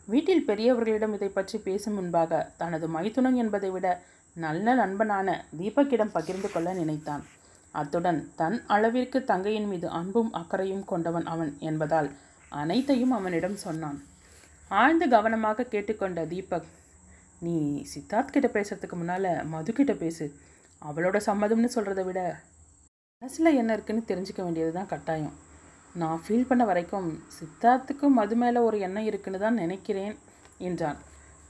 வீட்டில் 0.06 0.44
பெரியவர்களிடம் 0.46 1.14
இதை 1.14 1.28
பற்றி 1.28 1.58
பேசும் 1.58 1.94
முன்பாக 1.94 2.50
தனது 2.56 2.88
மைத்துனன் 2.88 3.34
என்பதை 3.34 3.70
விட 3.70 4.02
நல்ல 4.34 4.74
நண்பனான 4.74 5.44
தீபக்கிடம் 5.58 6.12
பகிர்ந்து 6.12 6.50
கொள்ள 6.50 6.72
நினைத்தான். 6.72 7.24
அத்துடன் 7.70 8.30
தன் 8.36 8.62
அளவிற்கு 8.66 9.24
தங்கையின் 9.24 9.66
மீது 9.66 9.88
அன்பும் 9.88 10.32
அக்கறையும் 10.32 10.84
கொண்டவன் 10.84 11.26
அவன் 11.26 11.56
என்பதால் 11.58 12.10
அனைத்தையும் 12.48 13.10
அவனிடம் 13.10 13.56
சொன்னான். 13.56 14.04
ஆழ்ந்து 14.68 15.08
கவனமாக 15.08 15.62
கேட்டுக்கொண்ட 15.62 16.24
தீபக் 16.24 16.68
நீ 17.40 17.86
சித்தார்த் 17.94 18.34
கிட்ட 18.34 18.60
பேசுறதுக்கு 18.60 18.92
முன்னால் 18.92 19.44
மது 19.44 19.72
கிட்ட 19.72 19.92
பேசு. 19.92 20.34
அவளோட 20.82 21.20
சம்மதம்னு 21.26 21.68
சொல்கிறத 21.74 22.04
விட 22.04 22.40
மனசில் 23.22 23.58
என்ன 23.58 23.74
இருக்குன்னு 23.76 24.02
தெரிஞ்சுக்க 24.08 24.40
வேண்டியது 24.44 24.72
தான் 24.76 24.88
கட்டாயம். 24.90 25.36
நான் 26.00 26.18
ஃபீல் 26.24 26.48
பண்ண 26.48 26.62
வரைக்கும் 26.70 27.06
சித்தார்த்துக்கும் 27.36 28.16
மது 28.18 28.34
மேலே 28.42 28.58
ஒரு 28.66 28.76
எண்ணம் 28.86 29.06
இருக்குன்னு 29.10 29.38
தான் 29.44 29.58
நினைக்கிறேன் 29.62 30.14
என்றான். 30.68 30.98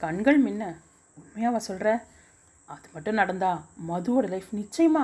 கண்கள் 0.03 0.39
மின்ன. 0.45 0.63
உண்மையாக 1.17 1.61
சொல்கிற 1.67 1.89
அது 2.69 2.87
மட்டும் 2.95 3.19
நடந்தா 3.21 3.51
மதுவோட 3.89 4.31
லைஃப் 4.33 4.49
நிச்சயமா 4.61 5.03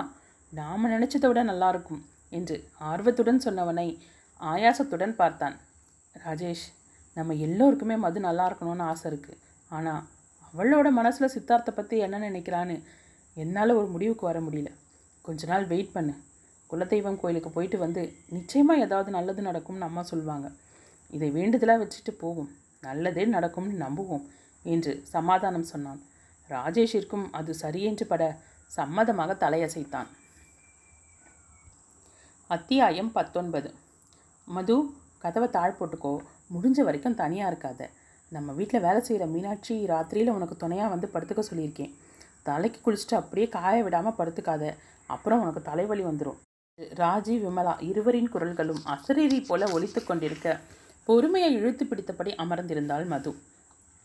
நாம் 0.54 0.89
நினச்சதை 0.95 1.26
விட 1.30 1.43
நல்லாயிருக்கும் 1.52 2.02
என்று 2.39 2.58
ஆர்வத்துடன் 2.91 3.43
சொன்னவனை 3.47 3.88
ஆயாசத்துடன் 4.39 5.19
பார்த்தான். 5.21 5.56
ராஜேஷ் 6.26 6.65
நம்ம 7.17 7.39
எல்லோருக்குமே 7.47 7.97
மது 8.08 8.28
நல்லா 8.30 8.45
இருக்கணும்னு 8.49 8.89
ஆசை 8.91 9.08
இருக்குது 9.13 9.39
ஆனால் 9.71 10.04
அவளோட 10.49 10.89
மனசில் 10.99 11.34
சித்தார்த்தை 11.38 11.73
பற்றி 11.73 11.97
என்ன 12.08 12.26
நினைக்கிறான்னு 12.30 12.78
என்னால் 13.38 13.80
ஒரு 13.80 13.89
முடிவுக்கு 13.95 14.32
வர 14.32 14.39
முடியல. 14.49 14.71
கொஞ்ச 15.26 15.41
நாள் 15.54 15.71
வெயிட் 15.73 15.97
பண்ணு. 15.97 16.13
குலதெய்வம் 16.69 17.19
கோயிலுக்கு 17.21 17.49
போயிட்டு 17.49 17.78
வந்து 17.78 18.02
நிச்சயமாக 18.30 18.84
ஏதாவது 18.86 19.10
நல்லது 19.12 19.41
நடக்கும்னு 19.41 19.88
அம்மா 19.89 20.02
சொல்லுவாங்க 20.02 20.47
இதை 21.13 21.30
வேண்டுதலாக 21.32 21.82
வச்சுட்டு 21.84 22.13
போவோம் 22.23 22.52
நல்லதே 22.82 23.26
நடக்கும்னு 23.26 23.76
நம்புவோம் 23.84 24.26
என்று 24.65 24.91
சமாதானம் 25.15 25.69
சொன்னான். 25.71 26.02
ராஜேஷிற்கும் 26.49 27.26
அது 27.32 27.52
சரியென்று 27.54 28.06
பட 28.06 28.23
சம்மதமாக 28.71 29.32
தலையசைத்தான். 29.43 30.10
அத்தியாயம் 32.49 33.12
பத்தொன்பது. 33.17 33.69
மது 34.47 34.76
கதவை 35.23 35.47
தாழ் 35.49 35.78
போட்டுக்கோ. 35.80 36.13
முடிஞ்ச 36.56 36.80
வரைக்கும் 36.88 37.19
தனியாக 37.21 37.52
இருக்காத. 37.52 37.82
நம்ம 38.32 38.54
வீட்டில் 38.60 38.86
வேலை 38.86 39.02
செய்கிற 39.08 39.26
மீனாட்சி 39.34 39.76
ராத்திரியில் 39.91 40.36
உனக்கு 40.38 40.58
துணையாக 40.63 40.93
வந்து 40.93 41.08
படுத்துக்க 41.13 41.43
சொல்லியிருக்கேன். 41.49 41.93
தலைக்கு 42.49 42.80
குளிச்சுட்டு 42.86 43.15
அப்படியே 43.21 43.47
காய 43.58 43.78
விடாமல் 43.84 44.17
படுத்துக்காத. 44.19 44.63
அப்புறம் 45.10 45.41
உனக்கு 45.43 45.62
தலைவலி 45.69 46.04
வந்துடும் 46.10 46.39
ராஜி 46.80 47.34
விமலா 47.42 47.74
இருவரின் 47.88 48.30
குரல்களும் 48.34 48.80
அசரீரி 48.94 49.40
போல 49.48 49.66
ஒலித்து 49.76 50.02
கொண்டிருக்க 50.04 50.48
பொறுமையை 51.08 51.50
இழுத்து 51.58 51.84
பிடித்தபடி 51.86 52.32
அமர்ந்திருந்தாள் 52.44 53.06
மது. 53.12 53.32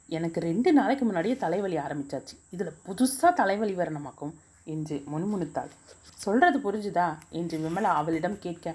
எனக்கு 0.09 0.39
ரெண்டு 0.41 0.71
நாளைக்கு 0.79 1.05
முன்னாடியே 1.05 1.37
தலைவலி 1.45 1.77
ஆரம்பிச்சாச்சு. 1.85 2.35
இதில் 2.55 2.79
புதுசாக 2.87 3.31
தலைவலி 3.41 3.75
வரணுமாக்கும்? 3.81 4.33
என்று 4.75 4.97
முணுமுணுத்தாள். 5.13 5.71
சொல்கிறது 6.25 6.59
புரிஞ்சுதா? 6.67 7.09
என்று 7.41 7.59
விமலா 7.65 7.93
அவளிடம் 8.01 8.39
கேட்க 8.45 8.75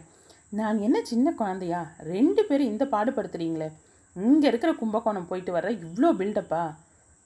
நான் 0.59 0.79
என்ன 0.87 0.97
சின்ன 1.11 1.27
குழந்தையா? 1.41 1.81
ரெண்டு 2.13 2.41
பேரும் 2.49 2.71
இந்த 2.73 2.85
பாடுபடுத்துறீங்களே. 2.95 3.69
இங்கே 4.15 4.47
இருக்கிற 4.47 4.73
கும்பகோணம் 4.81 5.29
போயிட்டு 5.29 5.51
வர 5.57 5.67
இவ்வளோ 5.85 6.11
பில்டப்பா 6.19 6.63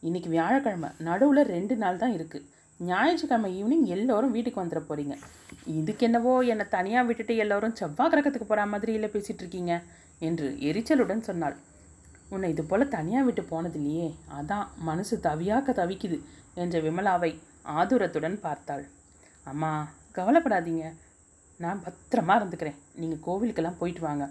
இன்றைக்கி 0.03 0.29
வியாழக்கிழமை 0.35 0.89
நடுவில் 1.07 1.49
ரெண்டு 1.55 1.75
நாள் 1.75 2.01
தான் 2.01 2.13
இருக்குது 2.17 2.45
ஞாயிற்றுக்கிழமை 2.79 3.49
ஈவினிங் 3.59 3.85
எல்லோரும் 3.95 4.33
வீட்டுக்கு 4.35 4.61
வந்துட 4.61 4.81
போகிறீங்க 4.89 5.15
இதுக்கு 5.77 6.05
என்னவோ 6.07 6.33
என்னை 6.53 6.65
தனியாக 6.75 7.07
விட்டுட்டு 7.07 7.33
எல்லோரும் 7.43 7.77
செவ்வாய் 7.79 8.11
கிரகத்துக்கு 8.11 8.47
போகிற 8.49 8.65
மாதிரி 8.73 8.91
இல்லை 8.97 9.09
பேசிகிட்டு 9.13 9.43
இருக்கீங்க 9.43 9.73
என்று 10.27 10.47
எரிச்சலுடன் 10.69 11.27
சொன்னாள். 11.29 11.55
உன்னை 12.33 12.47
இது 12.53 12.63
போல் 12.69 12.93
தனியாக 12.95 13.25
விட்டு 13.27 13.43
போனதில்லையே 13.51 14.07
அதான் 14.37 14.65
மனசு 14.89 15.15
தவியாக்க 15.27 15.75
தவிக்குது 15.81 16.17
என்ற 16.63 16.79
விமலாவை 16.85 17.31
ஆதுரத்துடன் 17.79 18.37
பார்த்தாள். 18.45 18.85
அம்மா 19.51 19.71
கவலைப்படாதீங்க 20.17 20.85
நான் 21.59 21.83
பத்திரமா 21.85 22.33
இருந்துக்கிறேன். 22.39 22.79
நீங்கள் 23.01 23.23
கோவிலுக்கெல்லாம் 23.27 23.79
போயிட்டு 23.81 24.01
வாங்க. 24.07 24.25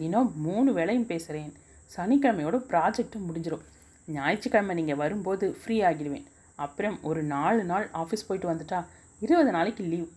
தினம் 0.00 0.30
மூணு 0.46 0.70
வேளையும் 0.78 1.08
பேசுகிறேன் 1.12 1.52
சனிக்கிழமையோட 1.96 2.56
ப்ராஜெக்ட்டும் 2.70 3.26
முடிஞ்சிடும் 3.28 3.64
ஞாயிற்றுக்கிழமை 4.08 4.74
நீங்கள் 4.78 5.00
வரும்போது 5.00 5.46
ஃப்ரீ 5.60 5.76
ஆகிடுவேன். 5.88 6.26
அப்புறம் 6.64 6.96
ஒரு 7.08 7.20
நாலு 7.34 7.62
நாள் 7.70 7.86
ஆஃபீஸ் 8.02 8.26
போயிட்டு 8.28 8.50
வந்துட்டா. 8.50 8.80
இருபது 9.24 9.50
நாளைக்கு 9.56 9.82
லீவ் 9.92 10.08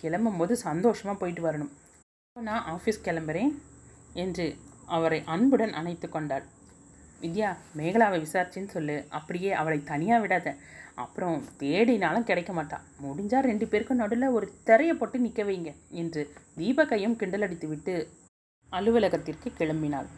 கிளம்பும் 0.00 0.38
போது 0.40 0.54
சந்தோஷமாக 0.68 1.16
போயிட்டு 1.20 1.42
வரணும். 1.48 1.72
நான் 2.36 2.66
ஆஃபீஸ் 2.74 3.04
கிளம்புறேன் 3.06 3.52
என்று 4.24 4.46
அவரை 4.96 5.20
அன்புடன் 5.34 5.74
அணைத்து 5.80 6.08
கொண்டாள். 6.08 6.44
வித்யா 7.22 7.50
மேகலாவை 7.78 8.18
விசாரிச்சின்னு 8.24 8.74
சொல்லு. 8.76 8.96
அப்படியே 9.18 9.50
அவளை 9.60 9.78
தனியாக 9.90 10.22
விடாத. 10.24 10.48
அப்புறம் 11.02 11.36
தேடினாலும் 11.60 12.26
கிடைக்க 12.30 12.52
மாட்டா. 12.58 12.78
முடிஞ்சால் 13.04 13.46
ரெண்டு 13.50 13.66
பேருக்கும் 13.66 14.00
நடுவில் 14.02 14.34
ஒரு 14.38 14.46
திரையை 14.68 14.94
போட்டு 14.96 15.18
நிற்க 15.18 15.42
வைங்க 15.50 15.70
என்று 16.02 16.22
தீபகையும் 16.58 17.16
கிண்டலடித்து 17.20 17.68
விட்டு 17.72 17.94
அலுவலகத்திற்கு 18.72 19.48
கிளம்பினாள். 19.60 20.10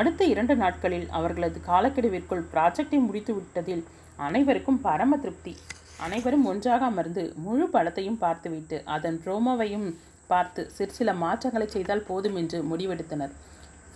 அடுத்த 0.00 0.24
இரண்டு 0.32 0.54
நாட்களில் 0.62 1.08
அவர்களது 1.18 1.58
காலக்கெடுவிற்குள் 1.70 2.44
ப்ராஜெக்டை 2.52 3.00
முடித்து 3.08 3.32
விட்டதில் 3.38 3.82
அனைவருக்கும் 4.16 4.80
பரம 4.80 5.16
திருப்தி. 5.16 5.56
அனைவரும் 6.00 6.44
ஒன்றாக 6.44 6.84
அமர்ந்து 6.84 7.32
முழு 7.44 7.68
படத்தையும் 7.72 8.18
பார்த்துவிட்டு 8.18 8.82
அதன் 8.84 9.20
ப்ரோமோவையும் 9.24 9.94
பார்த்து 10.26 10.70
சிறு 10.70 10.92
சில 10.92 11.12
மாற்றங்களை 11.12 11.66
செய்தால் 11.66 12.04
போதும் 12.08 12.36
என்று 12.36 12.58
முடிவெடுத்தனர். 12.62 13.32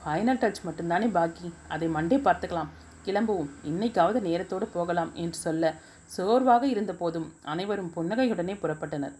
ஃபைனல் 0.00 0.40
டச் 0.42 0.60
மட்டும்தானே 0.66 1.10
பாக்கி? 1.10 1.52
அதை 1.68 1.88
மண்டே 1.88 2.18
பார்த்துக்கலாம். 2.26 2.70
கிளம்புவோம். 3.06 3.50
இன்னைக்காவது 3.64 4.20
நேரத்தோடு 4.28 4.66
போகலாம் 4.72 5.14
என்று 5.14 5.38
சொல்ல 5.38 5.74
சோர்வாக 6.16 6.66
இருந்த 6.66 6.92
போதும் 6.92 7.34
அனைவரும் 7.42 7.92
புன்னகையுடனே 7.96 8.54
புறப்பட்டனர். 8.62 9.14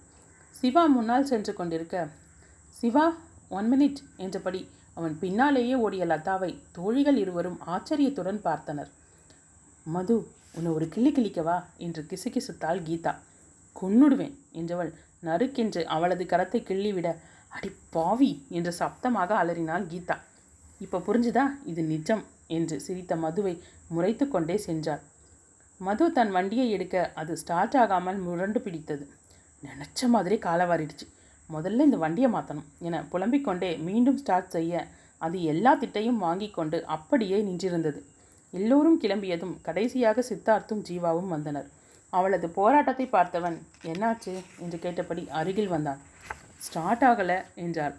சிவா 0.51 0.87
முன்னால் 0.87 1.25
சென்று 1.25 1.53
கொண்டிருக்க 1.55 2.09
சிவா 2.71 3.15
ஒன் 3.49 3.69
மினிட் 3.73 4.01
என்றபடி 4.17 4.69
அவன் 4.95 5.19
பின்னாலேயே 5.19 5.75
ஓடிய 5.75 6.07
லதாவை 6.07 6.59
தோழிகள் 6.73 7.17
இருவரும் 7.17 7.61
ஆச்சரியத்துடன் 7.65 8.41
பார்த்தனர். 8.45 8.91
மது 9.85 10.15
உன்னை 10.57 10.71
ஒரு 10.77 10.87
கிள்ளி 10.95 11.11
கிளிக்கவா 11.17 11.57
என்று 11.87 12.03
கிசுகிசுத்தாள் 12.11 12.81
கீதா. 12.89 13.13
கொன்னுடுவேன் 13.77 14.37
என்றவள் 14.61 14.93
நறுக்கென்று 15.27 15.83
அவளது 15.95 16.25
கரத்தை 16.25 16.61
கிள்ளிவிட 16.69 17.09
அடி 17.57 17.71
பாவி 17.95 18.31
என்று 18.59 18.73
சப்தமாக 18.81 19.31
அலறினாள் 19.43 19.85
கீதா. 19.93 20.17
இப்போ 20.85 20.99
புரிஞ்சுதா? 21.07 21.45
இது 21.65 21.83
நிஜம் 21.93 22.25
என்று 22.57 22.77
சிரித்த 22.87 23.13
மதுவை 23.17 23.55
முறைத்து 23.95 24.25
கொண்டே 24.29 24.57
சென்றாள். 24.67 25.03
மது 25.81 26.05
தன் 26.13 26.33
வண்டியை 26.37 26.67
எடுக்க 26.71 26.97
அது 27.21 27.33
ஸ்டார்ட் 27.37 27.77
ஆகாமல் 27.83 28.19
முரண்டு 28.27 28.61
பிடித்தது. 28.61 29.05
நினச்ச 29.63 30.09
மாதிரி 30.15 30.37
காலவாரிடுச்சு. 30.47 31.07
முதல்ல 31.51 31.87
இந்த 31.89 31.99
வண்டியை 32.05 32.29
மாற்றணும் 32.35 32.69
என 32.87 33.01
புலம்பிக் 33.13 33.47
கொண்டே 33.49 33.71
மீண்டும் 33.89 34.21
ஸ்டார்ட் 34.23 34.55
செய்ய 34.57 34.85
அது 35.19 35.37
எல்லா 35.53 35.73
திட்டையும் 35.83 36.23
வாங்கி 36.27 36.49
கொண்டு 36.51 36.79
அப்படியே 36.95 37.39
நின்றிருந்தது. 37.49 38.01
எல்லோரும் 38.51 39.01
கிளம்பியதும் 39.01 39.61
கடைசியாக 39.63 40.25
சித்தார்த்தும் 40.29 40.83
ஜீவாவும் 40.89 41.29
வந்தனர். 41.29 41.69
அவளது 42.11 42.49
போராட்டத்தை 42.49 43.07
பார்த்தவன் 43.07 43.57
என்னாச்சு? 43.85 44.35
என்று 44.59 44.79
கேட்டபடி 44.79 45.29
அருகில் 45.31 45.69
வந்தான். 45.69 46.01
ஸ்டார்ட் 46.59 47.03
ஆகலை 47.03 47.43
என்றாள். 47.55 47.95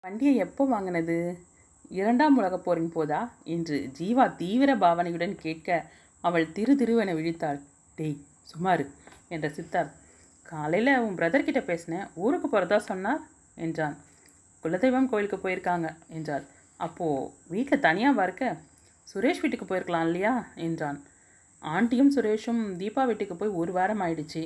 வண்டியை 0.00 0.36
எப்போ 0.36 0.64
வாங்கினது? 0.64 1.38
இரண்டாம் 1.88 2.36
உலகப் 2.36 2.64
போரின் 2.64 2.92
போதா? 2.92 3.30
என்று 3.44 3.90
ஜீவா 3.98 4.36
தீவிர 4.36 4.76
பாவனையுடன் 4.76 5.34
கேட்க 5.34 5.84
அவள் 6.20 6.52
திரு 6.52 6.74
திருவென 6.74 7.14
விழித்தாள். 7.14 7.60
டேய் 7.94 8.20
சுமாரு 8.52 8.86
என்ற 9.28 9.48
சித்தார்த். 9.48 9.94
காலையில் 10.42 10.98
உன் 10.98 11.16
பிரதர்கிட்ட 11.16 11.64
பேசினேன். 11.64 12.06
ஊருக்கு 12.14 12.48
போகிறதா 12.48 12.78
சொன்னார்? 12.78 13.20
என்றான். 13.54 13.96
குலதெய்வம் 14.62 15.08
கோயிலுக்கு 15.08 15.48
போயிருக்காங்க 15.48 15.96
என்றாள். 16.08 16.44
அப்போது 16.76 17.30
வீட்டில் 17.46 17.80
தனியாக 17.80 18.22
இருக்க? 18.22 18.56
சுரேஷ் 19.06 19.40
வீட்டுக்கு 19.42 19.66
போயிருக்கலாம் 19.66 20.06
இல்லையா? 20.06 20.32
என்றான். 20.56 20.98
ஆண்டியும் 21.62 22.12
சுரேஷும் 22.16 22.62
தீபா 22.80 23.02
வீட்டுக்கு 23.04 23.34
போய் 23.36 23.58
ஒரு 23.60 23.72
வாரம் 23.72 24.02
ஆயிடுச்சு. 24.04 24.42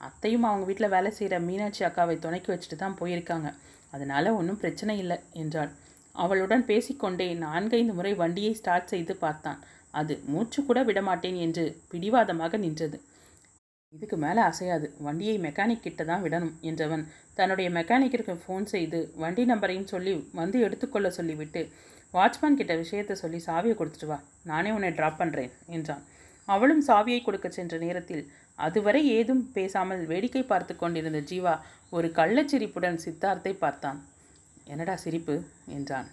அத்தையும் 0.00 0.46
அவங்க 0.48 0.64
வீட்டில் 0.64 0.92
வேலை 0.94 1.10
செய்கிற 1.10 1.36
மீனாட்சி 1.38 1.82
அக்காவை 1.84 2.16
துணைக்கி 2.18 2.50
வச்சுட்டு 2.52 2.76
தான் 2.76 2.98
போயிருக்காங்க. 3.00 3.48
அதனால் 3.92 4.36
ஒன்றும் 4.38 4.60
பிரச்சனை 4.62 4.94
இல்லை 4.98 5.18
என்றாள். 5.32 5.70
அவளுடன் 6.14 6.64
பேசிக்கொண்டே 6.64 7.26
நான்கைந்து 7.44 7.92
முறை 7.92 8.12
வண்டியை 8.14 8.52
ஸ்டார்ட் 8.52 8.92
செய்து 8.92 9.14
பார்த்தான். 9.16 9.60
அது 9.94 10.14
மூச்சு 10.24 10.60
கூட 10.64 10.78
விடமாட்டேன் 10.82 11.38
என்று 11.46 11.64
பிடிவாதமாக 11.90 12.56
நின்றது. 12.56 12.98
இதுக்கு 13.92 14.16
மேலே 14.16 14.40
அசையாது. 14.40 14.86
வண்டியை 14.98 15.36
மெக்கானிக் 15.38 15.84
கிட்ட 15.86 16.02
தான் 16.04 16.22
விடணும் 16.26 16.54
என்றவன் 16.62 17.04
தன்னுடைய 17.34 17.68
மெக்கானிக்கிற்கு 17.70 18.34
ஃபோன் 18.44 18.64
செய்து 18.64 18.98
வண்டி 19.14 19.44
நம்பரையும் 19.44 19.90
சொல்லி 19.92 20.12
வந்து 20.34 20.56
எடுத்துக்கொள்ள 20.60 21.08
சொல்லிவிட்டு 21.10 21.62
வாட்ச்மேன் 22.14 22.58
கிட்ட 22.60 22.74
விஷயத்தை 22.76 23.14
சொல்லி 23.16 23.38
சாவியை 23.46 23.74
கொடுத்துட்டு 23.76 24.06
வா. 24.06 24.18
நானே 24.44 24.70
உன்னை 24.70 24.90
ட்ராப் 24.90 25.20
பண்ணுறேன் 25.20 25.52
என்றான். 25.66 26.02
அவளும் 26.48 26.82
சாவியை 26.86 27.20
கொடுக்க 27.22 27.48
சென்ற 27.48 27.78
நேரத்தில் 27.78 28.24
அதுவரை 28.54 29.00
ஏதும் 29.08 29.42
பேசாமல் 29.52 30.02
வேடிக்கை 30.06 30.42
பார்த்து 30.42 30.76
கொண்டிருந்த 30.76 31.20
ஜீவா 31.30 31.54
ஒரு 31.90 32.08
கள்ளச்சிரிப்புடன் 32.08 32.98
சித்தார்த்தை 33.04 33.52
பார்த்தான். 33.58 34.00
என்னடா 34.64 34.96
சிரிப்பு? 34.96 35.36
என்றான். 35.66 36.08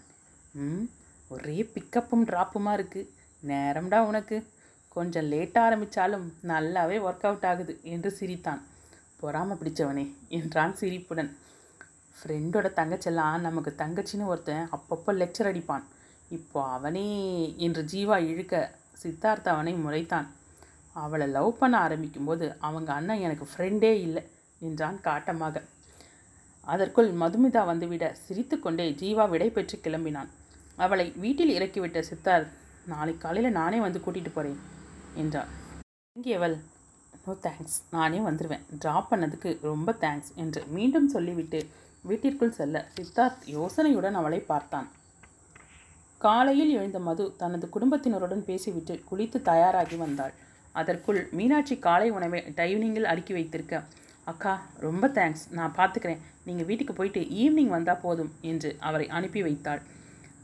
ம் 0.54 0.86
ஒரே 1.30 1.58
பிக்கப்பும் 1.74 2.26
ட்ராப்புமா 2.30 2.72
இருக்குது 2.78 3.10
நேரம்டா 3.44 4.00
உனக்கு. 4.00 4.38
கொஞ்சம் 4.90 5.28
லேட்டாக 5.32 5.68
ஆரம்பித்தாலும் 5.68 6.26
நல்லாவே 6.48 6.98
ஒர்க் 7.08 7.26
அவுட் 7.28 7.46
ஆகுது 7.46 7.80
என்று 7.84 8.12
சிரித்தான். 8.12 8.62
பொறாம 9.22 9.58
பிடிச்சவனே 9.60 10.06
என்றான் 10.30 10.76
சிரிப்புடன். 10.76 11.32
ஃப்ரெண்டோட 12.20 12.68
தங்கச்செல்லாம் 12.80 13.46
நமக்கு 13.48 13.72
தங்கச்சின்னு 13.82 14.30
ஒருத்தன் 14.32 14.68
அப்பப்போ 14.76 15.12
லெக்சர் 15.22 15.50
அடிப்பான். 15.52 15.86
இப்போ 16.38 16.60
அவனே 16.76 17.08
என்று 17.66 17.82
ஜீவா 17.92 18.18
இழுக்க 18.32 18.56
சித்தார்த்த 19.02 19.54
அவனை 19.56 19.74
முறைத்தான். 19.86 20.28
அவளை 20.96 21.28
லவ் 21.36 21.52
பண்ண 21.60 21.76
ஆரம்பிக்கும்போது 21.86 22.46
அவங்க 22.68 22.90
அண்ணன் 22.98 23.24
எனக்கு 23.28 23.46
ஃப்ரெண்டே 23.52 23.92
இல்லை 24.06 24.24
என்றான் 24.62 24.98
காட்டமாக. 25.08 25.56
அதற்குள் 26.68 27.10
மதுமிதா 27.22 27.62
வந்துவிட 27.72 28.06
சிரித்துக்கொண்டே 28.26 28.86
ஜீவா 29.02 29.26
விடை 29.34 29.50
பெற்று 29.58 29.78
கிளம்பினான். 29.86 30.30
அவளை 30.86 31.06
வீட்டில் 31.24 31.56
இறக்கிவிட்ட 31.58 32.02
சித்தார் 32.10 32.46
நாளை 32.92 33.14
காலையில் 33.24 33.58
நானே 33.60 33.80
வந்து 33.86 34.00
கூட்டிகிட்டு 34.04 34.34
போகிறேன் 34.36 34.60
என்றாள். 35.22 35.50
இங்கேவள் 36.16 36.56
நோ 37.24 37.34
தேங்க்ஸ் 37.46 37.78
நானே 37.96 38.20
வந்துடுவேன் 38.28 38.64
ட்ராப் 38.84 39.10
பண்ணதுக்கு 39.12 39.50
ரொம்ப 39.70 39.90
தேங்க்ஸ் 40.04 40.32
என்று 40.44 40.62
மீண்டும் 40.76 41.10
சொல்லிவிட்டு 41.16 41.60
வீட்டிற்குள் 42.04 42.58
செல்ல 42.58 42.86
சித்தார்த் 42.96 43.46
யோசனையுடன் 43.56 44.18
அவளை 44.20 44.40
பார்த்தான். 44.52 44.88
காலையில் 46.22 46.72
எழுந்த 46.78 47.00
மது 47.08 47.26
தனது 47.38 47.66
குடும்பத்தினருடன் 47.70 48.44
பேசிவிட்டு 48.50 48.96
குளித்து 49.10 49.40
தயாராகி 49.42 49.98
வந்தாள். 50.04 50.34
அதற்குள் 50.72 51.20
மீனாட்சி 51.38 51.76
காலை 51.80 52.10
உணவை 52.18 52.40
டைனிங்கில் 52.60 53.10
அடுக்கி 53.12 53.34
வைத்திருக்க 53.34 53.84
அக்கா 54.28 54.54
ரொம்ப 54.86 55.06
தேங்க்ஸ். 55.18 55.46
நான் 55.58 55.76
பார்த்துக்கிறேன் 55.78 56.24
நீங்கள் 56.48 56.68
வீட்டுக்கு 56.70 56.94
போயிட்டு 56.94 57.22
ஈவினிங் 57.42 57.72
வந்தால் 57.76 58.04
போதும் 58.04 58.32
என்று 58.52 58.70
அவரை 58.80 59.08
அனுப்பி 59.18 59.42
வைத்தாள். 59.48 59.82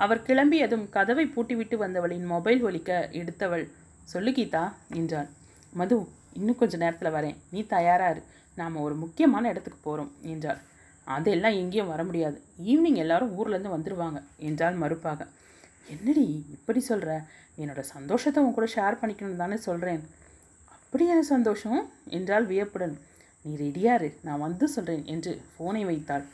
அவர் 0.03 0.25
கிளம்பியதும் 0.27 0.85
கதவை 0.89 1.25
பூட்டிவிட்டு 1.35 1.75
வந்தவளின் 1.83 2.25
மொபைல் 2.33 2.63
ஒலிக்க 2.63 2.91
எடுத்தவள் 3.21 3.65
சொல்லு 4.13 4.31
கீதா 4.31 4.63
என்றாள் 4.99 5.29
மது 5.73 5.95
இன்னும் 6.33 6.59
கொஞ்ச 6.61 6.77
நேரத்தில் 6.77 7.15
வரேன். 7.17 7.37
நீ 7.51 7.61
தயாராரு 7.75 8.21
நாம் 8.55 8.83
ஒரு 8.85 8.95
முக்கியமான 9.03 9.49
இடத்துக்கு 9.49 9.79
போகிறோம் 9.83 10.11
என்றாள். 10.33 10.59
அதெல்லாம் 11.15 11.57
எங்கேயும் 11.61 11.91
வர 11.93 12.01
முடியாது. 12.03 12.37
ஈவினிங் 12.71 12.99
எல்லாரும் 13.03 13.33
ஊர்லேருந்து 13.39 13.75
வந்துடுவாங்க 13.75 14.19
என்றால் 14.47 14.77
மறுப்பாக. 14.83 15.21
என்னடி 15.93 16.25
இப்படி 16.55 16.79
சொல்கிற 16.89 17.09
என்னோடய 17.61 17.87
சந்தோஷத்தை 17.95 18.39
உன் 18.43 18.55
கூட 18.55 18.67
ஷேர் 18.75 18.99
பண்ணிக்கணும் 19.01 19.41
தானே 19.41 19.57
சொல்கிறேன் 19.65 20.01
அப்படி 20.75 21.05
என்ன 21.13 21.25
சந்தோஷம்? 21.35 21.81
என்றால் 22.17 22.45
வியப்புடன். 22.51 22.95
நீ 23.45 23.51
ரெடியாரு 23.63 24.07
நான் 24.27 24.43
வந்து 24.45 24.65
சொல்கிறேன் 24.75 25.03
என்று 25.13 25.33
ஃபோனை 25.51 25.83
வைத்தாள். 25.89 26.25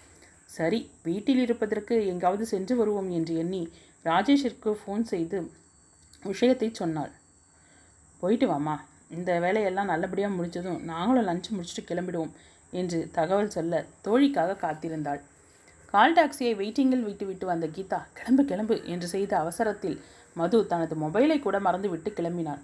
சரி 0.57 0.79
வீட்டில் 1.07 1.41
இருப்பதற்கு 1.45 1.95
எங்காவது 2.11 2.45
சென்று 2.53 2.73
வருவோம் 2.81 3.09
என்று 3.17 3.33
எண்ணி 3.43 3.61
ராஜேஷிற்கு 4.05 4.71
ஃபோன் 4.81 5.03
செய்து 5.11 5.37
விஷயத்தை 6.23 6.69
சொன்னாள். 6.79 7.11
போயிட்டு 8.21 8.47
வாமா 8.51 8.75
இந்த 9.17 9.31
வேலையெல்லாம் 9.43 9.91
நல்லபடியாக 9.91 10.35
முடிஞ்சதும் 10.37 10.81
நாங்களும் 10.91 11.27
லஞ்ச் 11.29 11.49
முடிச்சுட்டு 11.55 11.83
கிளம்பிடுவோம். 11.89 12.33
என்று 12.79 12.99
தகவல் 13.17 13.53
சொல்ல 13.55 13.83
தோழிக்காக 14.05 14.57
காத்திருந்தாள். 14.63 15.21
கால் 15.93 16.15
டாக்ஸியை 16.17 16.53
வெயிட்டிங்கில் 16.59 17.07
விட்டு 17.07 17.25
விட்டு 17.29 17.45
வந்த 17.49 17.65
கீதா 17.75 17.99
கிளம்பு 18.17 18.43
கிளம்பு 18.51 18.75
என்று 18.93 19.07
செய்த 19.13 19.31
அவசரத்தில் 19.43 19.97
மது 20.35 20.59
தனது 20.71 20.95
மொபைலை 21.03 21.37
கூட 21.39 21.57
மறந்துவிட்டு 21.67 22.09
கிளம்பினாள். 22.19 22.61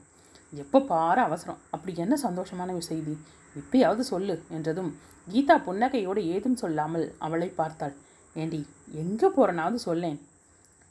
எப்போ 0.54 0.80
பாரு 0.91 1.22
அவசரம் 1.28 1.60
அப்படி 1.76 1.93
என்ன 2.04 2.15
சந்தோஷமான 2.28 2.78
செய்தி? 2.89 3.15
இப்பயாவது 3.56 4.04
சொல்லு 4.12 4.36
என்றதும் 4.58 4.91
கீதா 5.28 5.56
புன்னகையோடு 5.65 6.22
ஏதும் 6.36 6.60
சொல்லாமல் 6.62 7.06
அவளை 7.26 7.50
பார்த்தாள். 7.60 7.96
ஏண்டி 8.36 8.62
எங்கே 9.02 9.28
போகிறனாவது 9.38 9.78
சொல்லேன். 9.88 10.17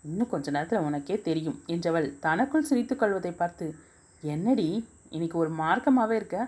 இன்னும் 0.04 0.30
கொஞ்ச 0.32 0.50
நேரத்தில் 0.56 0.86
உனக்கே 0.88 1.16
தெரியும் 1.28 1.58
என்றவள் 1.74 2.08
தனக்குள் 2.24 2.68
சிரித்து 2.68 2.94
கொள்வதை 2.96 3.32
பார்த்து 3.32 3.66
என்னடி 4.22 4.68
இன்னைக்கு 5.14 5.36
ஒரு 5.42 5.50
மார்க்கமாகவே 5.62 6.14
இருக்க? 6.20 6.38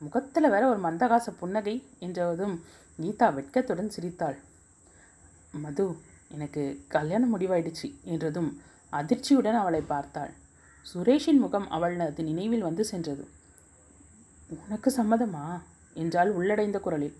முகத்தில் 0.00 0.48
வேற 0.48 0.68
ஒரு 0.68 0.80
மந்தகாச 0.80 1.26
புன்னகை 1.40 1.84
என்றதும் 1.98 2.64
கீதா 3.00 3.34
வெட்கத்துடன் 3.34 3.88
சிரித்தாள். 3.88 4.38
மது 5.52 5.96
எனக்கு 6.28 6.84
கல்யாணம் 6.88 7.38
முடிவாயிடுச்சு 7.38 7.94
என்றதும் 8.04 8.60
அதிர்ச்சியுடன் 8.92 9.54
அவளை 9.54 9.80
பார்த்தாள். 9.80 10.30
சுரேஷின் 10.94 11.38
முகம் 11.38 11.70
அவளது 11.70 12.24
நினைவில் 12.24 12.62
வந்து 12.62 12.84
சென்றது. 12.84 13.28
உனக்கு 14.48 14.90
சம்மதமா? 14.96 15.60
என்றால் 15.94 16.38
உள்ளடைந்த 16.38 16.80
குரலில். 16.80 17.16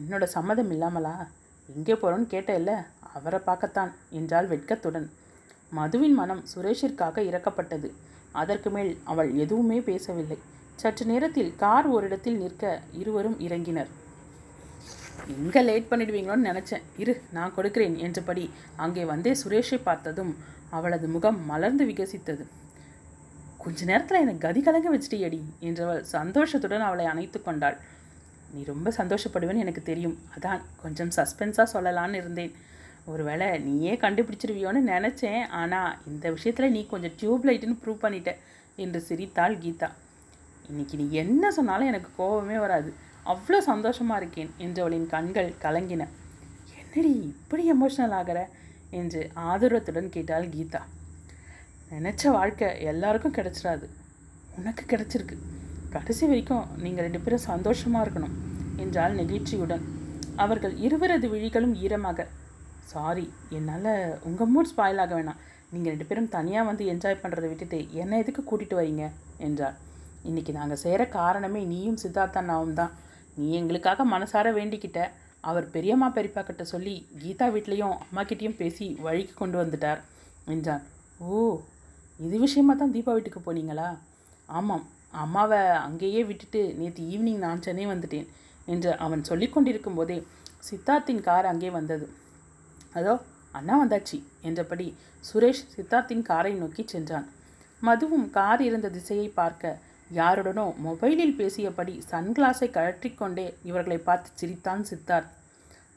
என்னோட 0.00 0.24
சம்மதம் 0.24 0.70
இல்லாமலா? 0.70 1.28
எங்கே 1.74 1.92
போகிறோன்னு 1.92 2.26
கேட்டேல்ல 2.30 2.86
அவரை 3.14 3.40
பார்க்கத்தான் 3.40 3.92
என்றால் 4.10 4.48
வெட்கத்துடன். 4.48 5.10
மதுவின் 5.70 6.14
மனம் 6.14 6.44
சுரேஷிற்காக 6.54 7.22
இறக்கப்பட்டது. 7.22 7.90
அதற்கு 8.32 8.70
மேல் 8.70 8.98
அவள் 9.04 9.34
எதுவுமே 9.34 9.80
பேசவில்லை. 9.80 10.38
சற்று 10.80 11.04
நேரத்தில் 11.10 11.52
கார் 11.62 11.86
ஓரிடத்தில் 11.94 12.40
நிற்க 12.42 12.64
இருவரும் 13.02 13.38
இறங்கினர். 13.46 13.90
எங்கே 15.34 15.60
லேட் 15.68 15.88
பண்ணிடுவீங்களோன்னு 15.90 16.48
நினச்சேன். 16.50 16.84
இரு 17.02 17.12
நான் 17.36 17.54
கொடுக்கிறேன் 17.56 17.96
என்றபடி 18.06 18.44
அங்கே 18.84 19.04
வந்தே 19.12 19.32
சுரேஷை 19.42 19.78
பார்த்ததும் 19.88 20.32
அவளது 20.76 21.06
முகம் 21.14 21.38
மலர்ந்து 21.50 21.84
விகசித்தது. 21.90 22.44
கொஞ்ச 23.62 23.84
நேரத்தில் 23.90 24.22
எனக்கு 24.22 24.44
கதி 24.46 24.60
கலங்க 24.66 24.88
வச்சிட்டியடி 24.94 25.40
என்றவள் 25.68 26.02
சந்தோஷத்துடன் 26.16 26.86
அவளை 26.88 27.06
அணைத்து 27.12 27.38
கொண்டாள். 27.42 27.76
நீ 28.54 28.60
ரொம்ப 28.72 28.88
சந்தோஷப்படுவேன்னு 28.98 29.64
எனக்கு 29.66 29.82
தெரியும். 29.90 30.16
அதான் 30.34 30.60
கொஞ்சம் 30.82 31.12
சஸ்பென்ஸாக 31.16 31.72
சொல்லலான்னு 31.74 32.20
இருந்தேன். 32.22 32.52
ஒருவேளை 33.12 33.46
நீயே 33.66 33.94
கண்டுபிடிச்சிருவியோன்னு 34.04 34.82
நினச்சேன். 34.94 35.42
ஆனால் 35.60 35.96
இந்த 36.10 36.26
விஷயத்தில் 36.36 36.74
நீ 36.76 36.82
கொஞ்சம் 36.92 37.16
டியூப் 37.20 37.46
லைட்டுன்னு 37.48 37.80
ப்ரூவ் 37.82 38.04
பண்ணிட்ட 38.04 38.32
என்று 38.84 39.00
சிரித்தாள் 39.08 39.56
கீதா. 39.64 39.90
இன்னைக்கு 40.68 40.96
நீ 40.96 41.06
என்ன 41.22 41.50
சொன்னாலும் 41.50 41.90
எனக்கு 41.92 42.10
கோபமே 42.16 42.58
வராது. 42.58 42.90
அவ்வளோ 43.32 43.58
சந்தோஷமாக 43.70 44.20
இருக்கேன். 44.20 44.50
என்றவளின் 44.64 45.06
கண்கள் 45.06 45.50
கலங்கின. 45.64 46.02
என்னடி 46.80 47.12
இப்படி 47.32 47.62
எமோஷ்னல் 47.72 48.14
ஆகிற? 48.20 48.38
என்று 49.00 49.20
ஆதரவத்துடன் 49.50 50.08
கேட்டாள் 50.14 50.46
கீதா. 50.54 50.82
நினச்ச 51.94 52.30
வாழ்க்கை 52.36 52.68
எல்லாருக்கும் 52.92 53.36
கிடைச்சிடாது. 53.38 53.86
உனக்கு 54.58 54.84
கிடைச்சிருக்கு. 54.92 55.36
கடைசி 55.94 56.24
வரைக்கும் 56.30 56.64
நீங்கள் 56.84 57.06
ரெண்டு 57.06 57.20
பேரும் 57.24 57.46
சந்தோஷமாக 57.50 58.04
இருக்கணும் 58.04 58.34
என்றால் 58.84 59.18
நெகிழ்ச்சியுடன். 59.20 59.84
அவர்கள் 60.44 60.74
இருவரது 60.86 61.26
விழிகளும் 61.34 61.74
ஈரமாக. 61.84 62.26
சாரி 62.92 63.26
என்னால் 63.58 63.92
உங்கள் 64.28 64.52
மூட் 64.54 64.70
ஸ்பாயில் 64.72 65.02
ஆக 65.04 65.12
வேணாம். 65.18 65.40
நீங்கள் 65.72 65.92
ரெண்டு 65.92 66.08
பேரும் 66.08 66.32
தனியாக 66.36 66.68
வந்து 66.70 66.84
என்ஜாய் 66.92 67.22
பண்ணுறதை 67.22 67.48
விட்டுட்டு 67.52 67.78
என்னை 68.02 68.18
எதுக்கு 68.22 68.42
கூட்டிகிட்டு 68.42 68.78
வரீங்க 68.80 69.04
என்றார் 69.46 69.76
இன்றைக்கி 70.28 70.52
நாங்கள் 70.58 70.80
செய்கிற 70.82 71.02
காரணமே 71.16 71.62
நீயும் 71.72 71.98
சித்தார்த்தண்ணாவும் 72.02 72.76
தான். 72.78 72.92
நீ 73.38 73.46
எங்களுக்காக 73.58 74.04
மனசார 74.12 74.46
வேண்டிக்கிட்ட. 74.58 75.00
அவர் 75.50 75.66
பெரியம்மா 75.74 76.08
பெரியப்பா 76.16 76.42
கிட்ட 76.48 76.64
சொல்லி 76.72 76.94
கீதா 77.22 77.46
வீட்லேயும் 77.54 77.96
அம்மாக்கிட்டேயும் 78.04 78.56
பேசி 78.60 78.86
வழிக்கு 79.06 79.34
கொண்டு 79.40 79.56
வந்துட்டார். 79.60 80.00
என்றான். 80.54 80.82
ஓ 81.26 81.42
இது 82.26 82.36
விஷயமா 82.46 82.74
தான் 82.82 82.94
தீபா 82.96 83.12
வீட்டுக்கு 83.16 83.42
போனீங்களா? 83.46 83.88
ஆமாம் 84.58 84.84
அம்மாவை 85.24 85.60
அங்கேயே 85.86 86.22
விட்டுட்டு 86.30 86.60
நேற்று 86.80 87.02
ஈவினிங் 87.12 87.44
நான் 87.46 87.64
சென்னை 87.66 87.86
வந்துட்டேன் 87.92 88.28
என்று 88.72 88.90
அவன் 89.04 89.28
சொல்லி 89.30 89.46
கொண்டிருக்கும் 89.48 89.98
போதே 89.98 90.18
சித்தார்த்தின் 90.68 91.24
கார் 91.28 91.50
அங்கே 91.52 91.70
வந்தது. 91.78 92.06
அதோ 92.98 93.14
அண்ணா 93.58 93.74
வந்தாச்சு 93.80 94.18
என்றபடி 94.48 94.86
சுரேஷ் 95.28 95.66
சித்தார்த்தின் 95.74 96.28
காரை 96.30 96.52
நோக்கி 96.62 96.82
சென்றான். 96.92 97.26
மதுவும் 97.82 98.28
கார் 98.36 98.62
இருந்த 98.68 98.88
திசையை 98.96 99.28
பார்க்க 99.40 99.80
யாருடனோ 100.10 100.64
மொபைலில் 100.86 101.36
பேசியபடி 101.38 101.94
சன்கிளாஸை 102.10 102.68
கழற்றிக்கொண்டே 102.70 103.54
இவர்களை 103.62 103.98
பார்த்து 103.98 104.30
சிரித்தான் 104.34 104.84
சித்தார்த். 104.90 105.30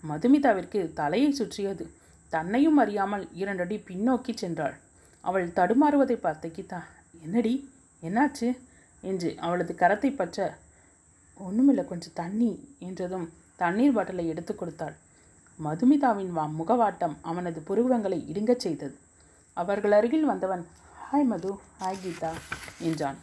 மதுமிதாவிற்கு 0.04 0.94
தலையை 0.94 1.32
சுற்றியது 1.32 1.86
தன்னையும் 2.30 2.78
அறியாமல் 2.78 3.26
இரண்டடி 3.34 3.78
பின்னோக்கி 3.88 4.34
சென்றாள். 4.42 4.76
அவள் 5.22 5.48
தடுமாறுவதை 5.56 6.16
பார்த்த 6.16 6.48
கீதா 6.48 6.80
என்னடி 7.22 7.54
என்னாச்சு? 8.04 8.50
என்று 9.04 9.36
அவளது 9.38 9.74
கரத்தை 9.74 10.16
பற்ற 10.16 10.58
ஒன்றுமில்லை 11.38 11.86
கொஞ்சம் 11.86 12.14
தண்ணி 12.14 12.52
என்றதும் 12.80 13.28
தண்ணீர் 13.56 13.94
பாட்டிலை 13.94 14.28
எடுத்து 14.28 14.56
கொடுத்தாள். 14.56 14.96
மதுமிதாவின் 15.60 16.32
வா 16.32 16.46
முகவாட்டம் 16.60 17.16
அவனது 17.22 17.60
புருவங்களை 17.60 18.20
இடுங்கச் 18.28 18.60
செய்தது. 18.60 18.96
அவர்கள் 19.54 19.92
அருகில் 19.92 20.26
வந்தவன் 20.26 20.68
ஹாய் 21.12 21.24
மது 21.24 21.52
ஹாய் 21.80 22.02
கீதா 22.04 22.32
என்றான். 22.80 23.18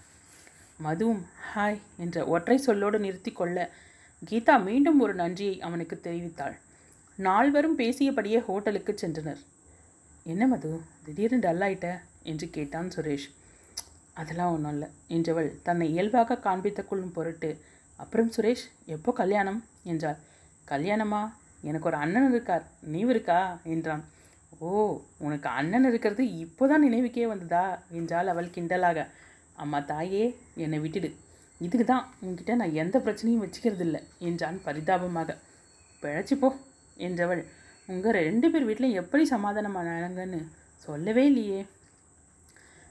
மதுவும் 0.82 1.22
ஹாய் 1.54 1.80
என்ற 1.96 2.26
ஒற்றை 2.26 2.62
சொல்லோடு 2.66 2.98
நிறுத்தி 2.98 3.32
கொள்ள 3.32 3.70
கீதா 4.30 4.62
மீண்டும் 4.62 5.00
ஒரு 5.00 5.14
நன்றியை 5.14 5.60
அவனுக்கு 5.60 6.00
தெரிவித்தாள். 6.02 6.56
நால்வரும் 7.16 7.78
பேசியபடியே 7.78 8.44
ஹோட்டலுக்கு 8.44 8.94
சென்றனர். 9.00 9.40
என்ன 10.22 10.46
மது 10.46 10.80
திடீர்னு 11.04 11.50
டல்லாயிட்ட? 11.50 12.00
என்று 12.22 12.50
கேட்டான் 12.50 12.90
சுரேஷ். 12.96 13.30
அதெல்லாம் 14.12 14.52
ஒன்றும் 14.52 14.72
இல்லை 14.72 14.88
என்றவள் 15.08 15.62
தன்னை 15.62 15.90
இயல்பாக 15.90 16.34
காண்பித்துக் 16.34 16.88
கொள்ளும் 16.88 17.12
பொருட்டு. 17.12 17.60
அப்புறம் 17.96 18.32
சுரேஷ் 18.36 18.64
எப்போ 18.86 19.12
கல்யாணம்? 19.12 19.64
என்றாள். 19.82 20.16
கல்யாணமா? 20.68 21.32
எனக்கு 21.60 21.86
ஒரு 21.86 21.96
அண்ணன் 21.96 22.30
இருக்கார். 22.30 22.64
நீவு 22.80 23.10
இருக்கா? 23.10 23.58
என்றான். 23.64 24.04
ஓ 24.58 25.00
உனக்கு 25.18 25.48
அண்ணன் 25.48 25.88
இருக்கிறது 25.88 26.24
இப்போதான் 26.24 26.84
நினைவுக்கே 26.90 27.26
வந்ததா? 27.26 27.82
என்றாள் 27.90 28.26
அவள் 28.26 28.46
கிண்டலாக. 28.46 29.06
அம்மா 29.62 29.78
தாயே 29.90 30.24
என்னை 30.64 30.78
விட்டுடு. 30.84 31.10
இதுக்கு 31.60 31.84
தான் 31.90 32.06
உன்கிட்ட 32.24 32.54
நான் 32.60 32.78
எந்த 32.82 32.96
பிரச்சனையும் 33.04 33.42
வச்சுக்கிறதில்ல 33.44 33.98
என்றான் 34.28 34.58
பரிதாபமாக. 34.66 35.36
பிழைச்சிப்போ 36.02 36.48
என்றவள். 37.06 37.42
உங்கள் 37.88 38.16
ரெண்டு 38.28 38.46
பேர் 38.52 38.68
வீட்டில் 38.68 38.98
எப்படி 39.00 39.24
சமாதானமானாங்கன்னு 39.34 40.40
சொல்லவே 40.86 41.24
இல்லையே. 41.30 41.60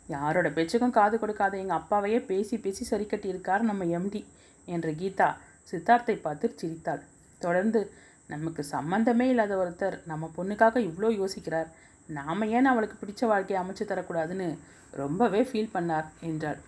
யாரோட 0.10 0.48
பேச்சுக்கும் 0.56 0.96
காது 1.00 1.16
கொடுக்காத 1.20 1.54
எங்கள் 1.64 1.80
அப்பாவையே 1.80 2.20
பேசி 2.30 2.56
பேசி 2.64 2.84
சரி 2.92 3.06
கட்டியிருக்கார் 3.12 3.68
நம்ம 3.70 3.86
எம்டி 3.98 4.22
என்ற 4.68 4.90
கீதா 5.02 5.30
சித்தார்த்தை 5.70 6.16
பார்த்து 6.26 6.48
சிரித்தாள். 6.62 7.04
தொடர்ந்து 7.42 7.82
நமக்கு 8.30 8.62
சம்பந்தமே 8.76 9.26
இல்லாத 9.32 9.54
ஒருத்தர் 9.62 9.96
நம்ம 10.12 10.30
பொண்ணுக்காக 10.38 10.82
இவ்வளோ 10.90 11.10
யோசிக்கிறார். 11.22 11.70
நாம 12.10 12.46
ஏன் 12.58 12.70
அவளுக்கு 12.72 12.96
பிடிச்ச 13.02 13.24
வாழ்க்கையை 13.32 13.60
அமைச்சு 13.62 13.84
தரக்கூடாதுன்னு 13.92 14.48
ரொம்பவே 14.94 15.42
ஃபீல் 15.42 15.70
பண்ணார் 15.74 16.06
என்றாள் 16.22 16.60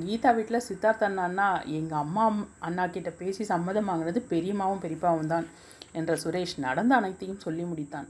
கீதா 0.00 0.34
வீட்டில் 0.34 0.64
சித்தார்த் 0.68 1.18
அண்ணா 1.18 1.62
எங்கள் 1.62 1.98
அம்மா 1.98 2.30
அம்- 2.30 2.46
அண்ணா 2.58 2.86
கிட்ட 2.86 3.10
பேசி 3.10 3.44
சம்மதம் 3.44 3.84
வாங்கினது 3.84 4.26
பெரியம்மாவும் 4.30 4.82
பெரியப்பாவும் 4.82 5.26
தான் 5.26 5.46
என்ற 5.92 6.16
சுரேஷ் 6.16 6.58
நடந்த 6.58 6.96
அனைத்தையும் 6.96 7.40
சொல்லி 7.40 7.62
முடித்தான். 7.62 8.06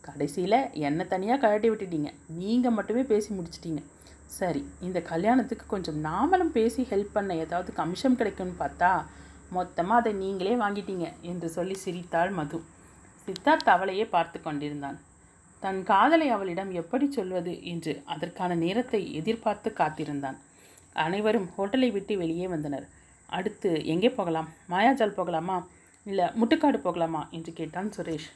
கடைசியில் 0.00 0.70
என்னை 0.72 1.06
தனியாக 1.06 1.40
கழட்டி 1.40 1.70
விட்டுட்டீங்க. 1.70 2.12
நீங்கள் 2.28 2.70
மட்டுமே 2.70 3.02
பேசி 3.02 3.34
முடிச்சிட்டீங்க. 3.34 3.82
சரி 4.26 4.68
இந்த 4.80 5.00
கல்யாணத்துக்கு 5.00 5.66
கொஞ்சம் 5.66 6.04
நாமளும் 6.04 6.52
பேசி 6.52 6.86
ஹெல்ப் 6.90 7.12
பண்ண 7.12 7.36
ஏதாவது 7.36 7.72
கமிஷன் 7.72 8.16
கிடைக்கும்னு 8.16 8.54
பார்த்தா 8.58 9.04
மொத்தமாக 9.50 10.00
அதை 10.00 10.12
நீங்களே 10.12 10.56
வாங்கிட்டீங்க 10.56 11.12
என்று 11.20 11.48
சொல்லி 11.48 11.74
சிரித்தாள் 11.74 12.30
மது. 12.30 12.62
சித்தார்த் 13.26 13.68
அவளையே 13.68 14.04
பார்த்து 14.06 14.42
கொண்டிருந்தான். 14.42 14.98
தன் 15.62 15.80
காதலை 15.82 16.28
அவளிடம் 16.28 16.70
எப்படி 16.70 17.06
சொல்வது 17.10 17.52
என்று 17.64 18.02
அதற்கான 18.04 18.54
நேரத்தை 18.54 19.00
எதிர்பார்த்து 19.14 19.72
காத்திருந்தான். 19.72 20.38
அனைவரும் 21.04 21.48
ஹோட்டலை 21.56 21.88
விட்டு 21.92 22.16
வெளியே 22.18 22.46
வந்தனர். 22.46 22.86
அடுத்து 23.26 23.70
எங்கே 23.86 24.10
போகலாம்? 24.10 24.48
மாயாஜால் 24.70 25.18
போகலாமா? 25.18 25.56
இல்லை 26.06 26.26
முட்டுக்காடு 26.40 26.78
போகலாமா? 26.78 27.28
என்று 27.30 27.52
கேட்டான் 27.52 27.90
சுரேஷ். 27.96 28.28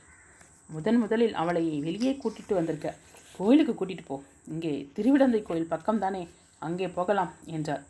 முதன் 0.67 0.99
முதலில் 0.99 1.35
அவளை 1.35 1.65
வெளியே 1.81 2.13
கூட்டிட்டு 2.13 2.55
வந்திருக்க 2.55 2.95
கோயிலுக்கு 3.37 3.75
கூட்டிட்டு 3.75 4.05
போ. 4.07 4.17
இங்கே 4.47 4.73
திருவிடந்தை 4.97 5.43
கோயில் 5.43 5.69
பக்கம் 5.69 5.99
தானே 5.99 6.23
அங்கே 6.59 6.89
போகலாம் 6.89 7.33
என்றார். 7.45 7.85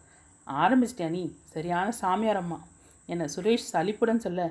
ஆரம்பிச்சிட்டியா 0.46 1.08
நீ? 1.10 1.22
சரியான 1.44 1.92
சாமியார் 1.92 2.36
அம்மா 2.36 2.58
என 3.06 3.26
சுரேஷ் 3.36 3.70
சலிப்புடன் 3.72 4.18
சொல்ல 4.18 4.50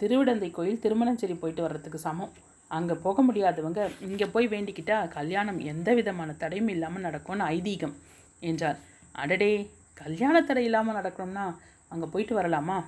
திருவிடந்தை 0.00 0.50
கோயில் 0.50 0.82
திருமணச்சேரி 0.82 1.34
போயிட்டு 1.34 1.62
வர்றதுக்கு 1.62 1.98
சமம். 1.98 2.32
அங்கே 2.76 2.94
போக 3.04 3.22
முடியாதவங்க 3.26 3.80
இங்கே 4.06 4.26
போய் 4.34 4.46
வேண்டிக்கிட்டா 4.54 4.96
கல்யாணம் 5.16 5.58
எந்த 5.72 5.88
விதமான 5.98 6.30
தடையும் 6.42 6.70
இல்லாமல் 6.74 7.06
நடக்கும்னு 7.06 7.44
ஐதீகம் 7.54 7.94
என்றார். 8.50 8.78
அடடே 9.22 9.52
கல்யாண 10.00 10.36
தடை 10.48 10.64
இல்லாமல் 10.68 10.98
நடக்கணும்னா 10.98 11.46
அங்கே 11.92 12.06
போயிட்டு 12.12 12.34
வரலாமா? 12.38 12.78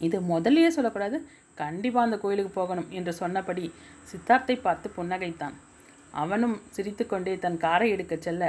இது 0.00 0.16
முதல்லையே 0.32 0.70
சொல்லக்கூடாது 0.76 1.16
கண்டிப்பாக 1.60 2.06
அந்த 2.06 2.16
கோயிலுக்கு 2.22 2.52
போகணும் 2.60 2.88
என்று 2.98 3.12
சொன்னபடி 3.20 3.64
சித்தார்த்தை 4.10 4.56
பார்த்து 4.66 4.88
புன்னகைத்தான். 4.96 5.56
அவனும் 6.22 6.56
சிரித்துக்கொண்டே 6.76 7.34
தன் 7.44 7.62
காரை 7.64 7.88
எடுக்கச் 7.94 8.26
செல்ல 8.26 8.44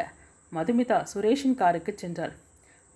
மதுமிதா 0.52 0.98
சுரேஷின் 1.12 1.60
காருக்கு 1.62 1.92
சென்றாள். 2.02 2.34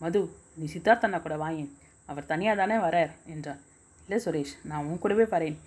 மது 0.02 0.20
நீ 0.60 0.66
சித்தார்த் 0.74 1.06
அண்ணா 1.06 1.20
கூட 1.20 1.36
வாயேன். 1.44 1.72
அவர் 2.10 2.30
தனியாக 2.32 2.60
தானே 2.62 2.76
வரார் 2.86 3.14
என்றார். 3.34 3.62
இல்லை 4.04 4.18
சுரேஷ் 4.26 4.54
நான் 4.70 4.86
உன் 4.90 5.02
கூடவே 5.04 5.26
வரேன் 5.34 5.58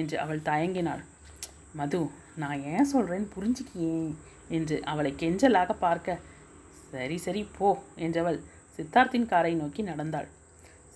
என்று 0.00 0.16
அவள் 0.24 0.46
தயங்கினாள். 0.50 1.02
மது 1.74 2.00
நான் 2.36 2.62
ஏன் 2.72 2.90
சொல்கிறேன்னு 2.92 3.28
புரிஞ்சுக்கியே 3.36 4.14
என்று 4.48 4.76
அவளை 4.84 5.12
கெஞ்சலாக 5.12 5.72
பார்க்க. 5.78 6.18
சரி 6.90 7.16
சரி 7.18 7.42
போ 7.58 7.68
என்றவள் 7.96 8.38
சித்தார்த்தின் 8.76 9.26
காரை 9.26 9.54
நோக்கி 9.54 9.82
நடந்தாள். 9.82 10.28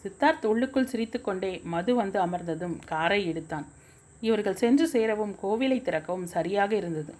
சித்தார்த் 0.04 0.46
உள்ளுக்குள் 0.46 0.90
சிரித்துக்கொண்டே 0.92 1.52
மது 1.64 1.94
வந்து 1.94 2.18
அமர்ந்ததும் 2.20 2.76
காரை 2.84 3.20
எடுத்தான். 3.26 3.66
இவர்கள் 4.20 4.60
சென்று 4.62 4.86
சேரவும் 4.88 5.34
கோவிலை 5.42 5.78
திறக்கவும் 5.82 6.26
சரியாக 6.26 6.72
இருந்தது. 6.76 7.12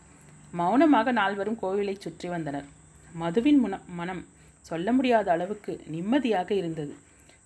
மௌனமாக 0.52 1.12
நால்வரும் 1.12 1.60
கோவிலை 1.62 1.94
சுற்றி 1.98 2.28
வந்தனர். 2.28 2.66
மதுவின் 3.14 3.60
முன 3.64 3.74
மனம் 3.86 4.22
சொல்ல 4.60 4.92
முடியாத 4.92 5.28
அளவுக்கு 5.32 5.72
நிம்மதியாக 5.86 6.50
இருந்தது. 6.54 6.94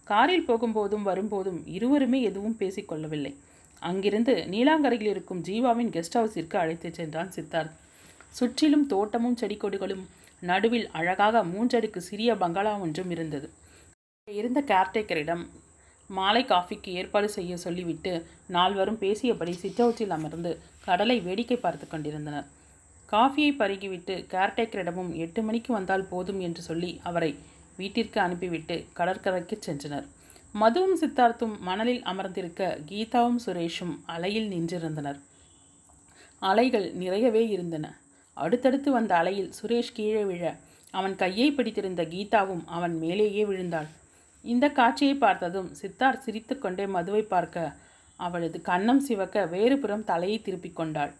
காரில் 0.04 0.46
போகும்போதும் 0.48 1.02
வரும்போதும் 1.02 1.60
இருவருமே 1.66 2.20
எதுவும் 2.22 2.58
பேசிக்கொள்ளவில்லை. 2.60 3.32
அங்கிருந்து 3.80 4.46
நீலாங்கரையில் 4.50 5.10
இருக்கும் 5.14 5.42
ஜீவாவின் 5.42 5.92
கெஸ்ட் 5.94 6.18
ஹவுஸிற்கு 6.18 6.56
அழைத்துச் 6.56 6.94
சென்றான் 6.94 7.32
சித்தார்த். 7.36 7.74
சுற்றிலும் 8.28 8.86
தோட்டமும் 8.86 9.36
செடி 9.36 9.56
கொடிகளும் 9.56 10.04
நடுவில் 10.40 10.90
அழகாக 10.90 11.44
மூன்றடுக்கு 11.44 11.98
சிறிய 11.98 12.34
பங்களா 12.34 12.78
ஒன்றும் 12.78 13.10
இருந்தது. 13.10 13.50
இருந்த 14.28 14.60
கேர்டேக்கரிடம் 14.66 15.46
மாலை 16.08 16.44
காஃபிக்கு 16.44 16.92
ஏற்பாடு 16.92 17.28
செய்ய 17.28 17.56
சொல்லிவிட்டு 17.56 18.26
நால்வரும் 18.46 19.00
பேசியபடி 19.00 19.54
சிற்றவுச்சில் 19.62 20.10
அமர்ந்து 20.10 20.58
கடலை 20.84 21.20
வேடிக்கை 21.20 21.56
பார்த்து 21.56 21.88
கொண்டிருந்தனர். 21.88 22.46
காஃபியை 23.12 23.52
பருகிவிட்டு 23.58 24.14
கேர்டேக்கரிடமும் 24.34 25.12
எட்டு 25.14 25.42
மணிக்கு 25.42 25.72
வந்தால் 25.72 26.08
போதும் 26.10 26.40
என்று 26.40 26.62
சொல்லி 26.62 27.00
அவரை 27.02 27.38
வீட்டிற்கு 27.76 28.20
அனுப்பிவிட்டு 28.20 28.86
கடற்கரைக்கு 28.92 29.58
சென்றனர். 29.66 30.06
மதுவும் 30.54 30.98
சித்தார்த்தும் 31.00 31.60
மணலில் 31.60 32.02
அமர்ந்திருக்க 32.02 32.78
கீதாவும் 32.90 33.40
சுரேஷும் 33.46 33.94
அலையில் 34.06 34.48
நின்றிருந்தனர். 34.48 35.18
அலைகள் 36.38 36.92
நிறையவே 36.92 37.48
இருந்தன. 37.48 37.86
அடுத்தடுத்து 38.34 38.90
வந்த 38.90 39.16
அலையில் 39.16 39.50
சுரேஷ் 39.58 39.94
கீழே 39.94 40.24
விழ 40.24 40.42
அவன் 40.90 41.16
கையை 41.16 41.52
பிடித்திருந்த 41.52 42.02
கீதாவும் 42.04 42.64
அவன் 42.66 42.98
மேலேயே 42.98 43.44
விழுந்தாள். 43.44 43.88
இந்த 44.44 44.70
காட்சியை 44.70 45.14
பார்த்ததும் 45.14 45.68
சித்தார் 45.72 46.22
சிரித்துக்கொண்டே 46.24 46.86
மதுவை 46.86 47.22
பார்க்க 47.22 47.74
அவளது 48.16 48.58
கன்னம் 48.60 49.02
சிவக்க 49.08 49.44
வேறுபுறம் 49.46 50.04
தலையை 50.04 50.38
திருப்பிக் 50.42 50.76
கொண்டாள். 50.76 51.12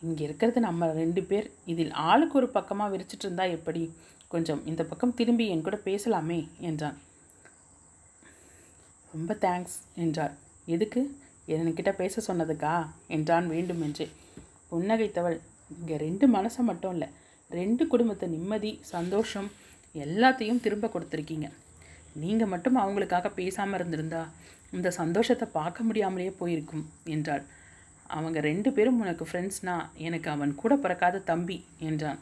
இங்கே 0.00 0.24
இருக்கிறது 0.24 0.60
நம்ம 0.60 0.92
ரெண்டு 0.92 1.22
பேர். 1.22 1.50
இதில் 1.64 1.92
ஆளுக்கு 1.92 2.36
ஒரு 2.38 2.48
பக்கமாக 2.48 2.96
விரிச்சிட்டு 2.96 3.26
இருந்தா 3.26 3.44
எப்படி? 3.44 3.94
கொஞ்சம் 4.28 4.66
இந்த 4.66 4.84
பக்கம் 4.84 5.14
திரும்பி 5.14 5.46
என் 5.46 5.62
கூட 5.62 5.78
பேசலாமே 5.84 6.48
என்றான். 6.60 6.98
ரொம்ப 9.14 9.32
தேங்க்ஸ் 9.44 9.76
என்றாள். 10.02 10.34
எதுக்கு? 10.66 11.00
என்கிட்ட 11.54 11.92
பேச 11.92 12.22
சொன்னதுக்கா? 12.26 12.74
என்றான் 13.16 13.46
வேண்டுமென்றே 13.54 14.06
புன்னகைத்தவள். 14.72 15.38
இங்கே 15.76 15.96
ரெண்டு 16.04 16.26
மனசை 16.36 16.62
மட்டும் 16.68 16.92
இல்லை. 16.92 17.08
ரெண்டு 17.50 17.82
குடும்பத்தை 17.86 18.26
நிம்மதி 18.28 18.70
சந்தோஷம் 18.94 19.48
எல்லாத்தையும் 19.94 20.62
திரும்ப 20.64 20.88
கொடுத்துருக்கீங்க. 20.94 21.48
நீங்கள் 22.22 22.50
மட்டும் 22.52 22.76
அவங்களுக்காக 22.76 23.28
பேசாமல் 23.40 23.78
இருந்திருந்தா 23.78 24.22
இந்த 24.76 24.88
சந்தோஷத்தை 24.98 25.46
பார்க்க 25.58 25.82
முடியாமலேயே 25.82 26.32
போயிருக்கும் 26.40 26.84
என்றாள். 27.14 27.44
அவங்க 28.10 28.38
ரெண்டு 28.40 28.68
பேரும் 28.76 29.00
உனக்கு 29.02 29.24
ஃப்ரெண்ட்ஸ்னா 29.30 29.74
எனக்கு 30.06 30.28
அவன் 30.30 30.52
கூட 30.54 30.72
பிறக்காத 30.76 31.22
தம்பி 31.30 31.56
என்றான். 31.88 32.20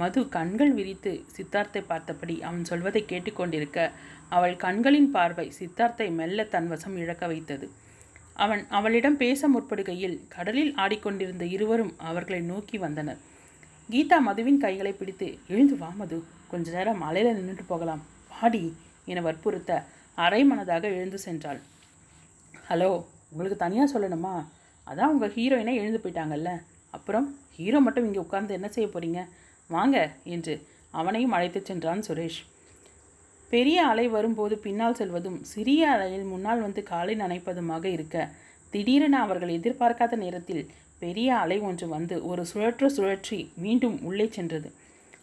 மது 0.00 0.20
கண்கள் 0.36 0.72
விரித்து 0.78 1.12
சித்தார்த்தை 1.34 1.80
பார்த்தபடி 1.90 2.34
அவன் 2.48 2.64
சொல்வதை 2.70 3.02
கேட்டுக்கொண்டிருக்க 3.12 3.80
அவள் 4.36 4.54
கண்களின் 4.64 5.10
பார்வை 5.14 5.46
சித்தார்த்தை 5.58 6.06
மெல்ல 6.18 6.44
தன் 6.54 6.68
வசம் 6.72 6.96
இழக்க 7.02 7.24
வைத்தது. 7.32 7.66
அவன் 8.44 8.62
அவளிடம் 8.76 9.18
பேச 9.22 9.48
முற்படுகையில் 9.54 10.16
கடலில் 10.34 10.72
ஆடிக்கொண்டிருந்த 10.84 11.44
இருவரும் 11.56 11.92
அவர்களை 12.10 12.40
நோக்கி 12.52 12.76
வந்தனர். 12.84 13.20
கீதா 13.92 14.18
மதுவின் 14.28 14.62
கைகளை 14.64 14.92
பிடித்து 14.92 15.26
எழுந்து 15.52 15.76
வா 15.82 15.90
மது 16.00 16.18
கொஞ்ச 16.52 16.66
நேரம் 16.76 17.02
மலையில் 17.04 17.36
நின்றுட்டு 17.38 17.64
போகலாம். 17.72 18.02
வாடி 18.30 18.64
என 19.12 19.22
வற்புறுத்த 19.26 19.70
அரை 20.24 20.40
மனதாக 20.50 20.84
எழுந்து 20.98 21.18
சென்றாள். 21.26 21.60
ஹலோ 22.68 22.90
உங்களுக்கு 23.30 23.56
தனியாக 23.64 23.88
சொல்லணுமா? 23.92 24.34
அதான் 24.86 25.12
உங்கள் 25.14 25.34
ஹீரோயினை 25.36 25.74
எழுந்து 25.82 26.00
போயிட்டாங்கல்ல. 26.02 26.50
அப்புறம் 26.96 27.26
ஹீரோ 27.56 27.78
மட்டும் 27.86 28.06
இங்கே 28.08 28.20
உட்கார்ந்து 28.24 28.56
என்ன 28.58 28.68
செய்ய 28.76 28.88
போகிறீங்க 28.90 29.20
வாங்க 29.70 29.96
என்று 30.34 30.54
அவனையும் 31.00 31.34
அழைத்துச் 31.36 31.68
சென்றான் 31.68 32.04
சுரேஷ். 32.08 32.40
பெரிய 33.52 33.78
அலை 33.90 34.06
வரும்போது 34.08 34.54
பின்னால் 34.58 34.96
செல்வதும் 35.00 35.38
சிறிய 35.42 35.82
அலையில் 35.94 36.30
முன்னால் 36.30 36.64
வந்து 36.66 36.82
காலை 36.82 37.14
நனைப்பதுமாக 37.14 37.84
இருக்க. 37.96 38.16
திடீரென 38.72 39.16
அவர்கள் 39.24 39.52
எதிர்பார்க்காத 39.58 40.14
நேரத்தில் 40.16 40.64
பெரிய 41.02 41.28
அலை 41.42 41.58
ஒன்று 41.68 41.86
வந்து 41.88 42.16
ஒரு 42.30 42.42
சுழற்ற 42.52 42.86
சுழற்றி 42.96 43.38
மீண்டும் 43.56 43.96
உள்ளே 44.02 44.26
சென்றது. 44.28 44.68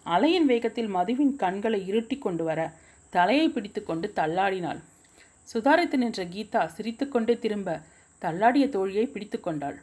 அலையின் 0.05 0.47
வேகத்தில் 0.51 0.89
மதுவின் 0.97 1.33
கண்களை 1.35 1.79
இருட்டி 1.91 2.17
கொண்டு 2.19 2.43
வர 2.43 2.59
தலையை 3.13 3.47
பிடித்துக்கொண்டு 3.47 4.07
தள்ளாடினாள். 4.19 4.81
சுதாரித்து 5.49 5.97
நின்ற 5.97 6.23
கீதா 6.33 6.61
சிரித்துக்கொண்டே 6.75 7.35
திரும்ப 7.45 7.79
தள்ளாடிய 8.21 8.65
தோழியை 8.75 9.05
பிடித்து 9.13 9.37
கொண்டாள். 9.39 9.77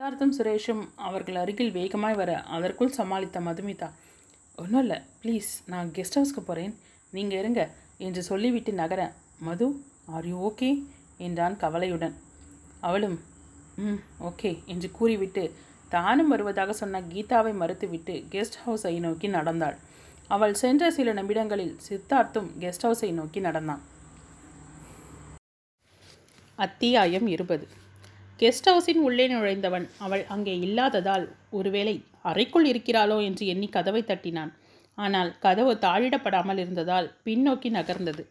சித்தார்த்தும் 0.00 0.34
சுரேஷும் 0.36 0.82
அவர்கள் 1.08 1.38
அருகில் 1.40 1.74
வேகமாய் 1.78 2.18
வர 2.20 2.30
அதற்குள் 2.56 2.96
சமாளித்த 2.98 3.40
மதுமிதா 3.48 3.88
ஒன்றும் 4.58 4.82
இல்லை 4.84 4.98
ப்ளீஸ் 5.22 5.50
நான் 5.72 5.90
கெஸ்ட் 5.96 6.16
ஹவுஸ்க்கு 6.18 6.42
போகிறேன் 6.46 6.72
நீங்கள் 7.12 7.38
இருங்க 7.38 7.62
என்று 8.06 8.22
சொல்லிவிட்டு 8.22 8.72
நகர 8.72 9.00
மது 9.46 9.66
ஆர் 10.06 10.26
யூ 10.26 10.36
ஓகே 10.48 10.70
என்றான் 11.26 11.56
கவலையுடன். 11.56 12.14
அவளும் 12.80 13.16
ம் 13.76 14.00
ஓகே 14.28 14.50
என்று 14.64 14.90
கூறிவிட்டு 14.90 15.44
தானும் 15.88 16.28
வருவதாக 16.28 16.72
சொன்ன 16.72 17.00
கீதாவை 17.12 17.52
மறுத்துவிட்டு 17.60 18.14
கெஸ்ட் 18.32 18.58
ஹவுஸை 18.66 18.94
நோக்கி 19.00 19.28
நடந்தாள். 19.28 19.76
அவள் 20.28 20.54
சென்ற 20.54 20.90
சில 20.90 21.12
நிமிடங்களில் 21.12 21.74
சித்தார்த்தும் 21.88 22.48
கெஸ்ட் 22.60 22.86
ஹவுஸை 22.86 23.10
நோக்கி 23.12 23.40
நடந்தான். 23.40 23.82
அத்தியாயம் 26.58 27.26
இருபது. 27.26 27.66
கெஸ்ட் 28.38 28.68
ஹவுஸின் 28.70 29.02
உள்ளே 29.08 29.26
நுழைந்தவன் 29.28 29.86
அவள் 29.98 30.24
அங்கே 30.26 30.54
இல்லாததால் 30.58 31.26
ஒருவேளை 31.50 31.94
அறைக்குள் 32.22 32.66
இருக்கிறாளோ? 32.72 33.16
என்று 33.22 33.44
எண்ணி 33.46 33.68
கதவை 33.68 34.02
தட்டினான். 34.02 34.52
ஆனால் 35.00 35.30
கதவு 35.38 35.72
தாழிடப்படாமல் 35.86 36.60
இருந்ததால் 36.64 37.08
பின்னோக்கி 37.24 37.70
நகர்ந்தது. 37.70 38.22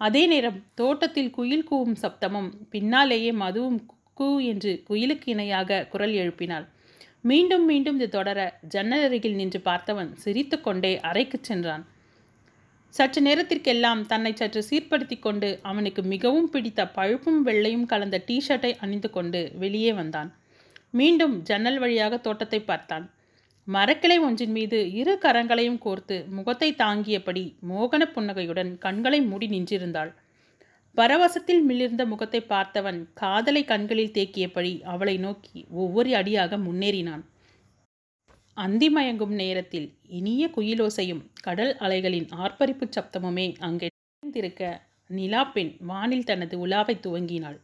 அதே 0.00 0.22
நேரம் 0.26 0.58
தோட்டத்தில் 0.74 1.34
குயில் 1.36 1.68
கூவும் 1.70 1.96
சப்தமும் 2.02 2.50
பின்னாலேயே 2.70 3.32
மதுவும் 3.42 3.80
கூ 4.14 4.28
என்று 4.50 4.72
குயிலுக்கு 4.88 5.28
இணையாக 5.34 5.86
குரல் 5.92 6.14
எழுப்பினாள். 6.22 6.66
மீண்டும் 7.22 7.64
மீண்டும் 7.64 7.96
இது 7.96 8.08
தொடர 8.08 8.40
ஜன்னல் 8.74 9.04
அருகில் 9.06 9.38
நின்று 9.40 9.60
பார்த்தவன் 9.64 10.10
சிரித்துக்கொண்டே 10.24 10.92
அறைக்குச் 11.08 11.48
சென்றான். 11.48 11.84
சற்று 12.94 13.20
நேரத்திற்கெல்லாம் 13.20 14.00
தன்னை 14.06 14.32
சற்று 14.34 14.60
சீர்படுத்தி 14.70 15.16
கொண்டு 15.18 15.48
அவனுக்கு 15.62 16.02
மிகவும் 16.12 16.48
பிடித்த 16.50 16.86
பழுப்பும் 16.96 17.40
வெள்ளையும் 17.46 17.86
கலந்த 17.92 18.18
டிஷர்ட்டை 18.28 18.72
அணிந்து 18.80 19.10
கொண்டு 19.10 19.40
வெளியே 19.54 19.92
வந்தான். 19.92 20.30
மீண்டும் 20.90 21.34
ஜன்னல் 21.42 21.78
வழியாக 21.78 22.14
தோட்டத்தை 22.18 22.60
பார்த்தான். 22.60 23.04
மரக்கிளை 23.74 24.16
ஒன்றின் 24.18 24.52
மீது 24.52 24.78
இரு 24.92 25.14
கரங்களையும் 25.22 25.80
கோர்த்து 25.84 26.16
முகத்தை 26.28 26.68
தாங்கியபடி 26.72 27.42
மோகன 27.70 28.02
புன்னகையுடன் 28.04 28.70
கண்களை 28.78 29.18
மூடி 29.22 29.46
நின்றிருந்தாள். 29.46 30.10
பரவசத்தில் 30.96 31.62
மிளிர்ந்த 31.62 32.02
முகத்தை 32.06 32.40
பார்த்தவன் 32.48 33.00
காதலை 33.14 33.62
கண்களில் 33.64 34.14
தேக்கியபடி 34.14 34.72
அவளை 34.82 35.16
நோக்கி 35.18 35.58
ஒவ்வொரு 35.70 36.10
அடியாக 36.14 36.56
முன்னேறினான். 36.56 37.24
அந்திமயங்கும் 38.56 39.34
நேரத்தில் 39.34 39.88
இனிய 40.18 40.44
குயிலோசையும் 40.56 41.22
கடல் 41.42 41.72
அலைகளின் 41.78 42.28
ஆர்ப்பரிப்பு 42.44 42.86
சப்தமுமே 42.96 43.46
அங்கே 43.58 43.88
நிறைந்திருக்க 43.92 44.64
நிலாப்பெண் 45.10 45.72
வானில் 45.80 46.24
தனது 46.24 46.56
உலாவை 46.66 46.96
துவங்கினாள். 47.06 47.58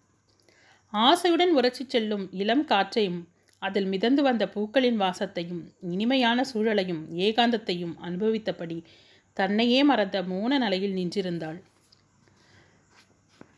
ஆசையுடன் 0.93 1.53
உரசிச் 1.59 1.93
செல்லும் 1.95 2.25
இளம் 2.43 2.65
காற்றையும் 2.65 3.21
அதில் 3.59 3.87
மிதந்து 3.87 4.23
வந்த 4.23 4.49
பூக்களின் 4.49 4.97
வாசத்தையும் 4.97 5.63
இனிமையான 5.81 6.45
சூழலையும் 6.55 7.03
ஏகாந்தத்தையும் 7.27 7.95
அனுபவித்தபடி 8.01 8.85
தன்னையே 9.33 9.85
மறந்த 9.85 10.23
மோன 10.23 10.59
நிலையில் 10.59 10.95
நின்றிருந்தாள். 10.95 11.59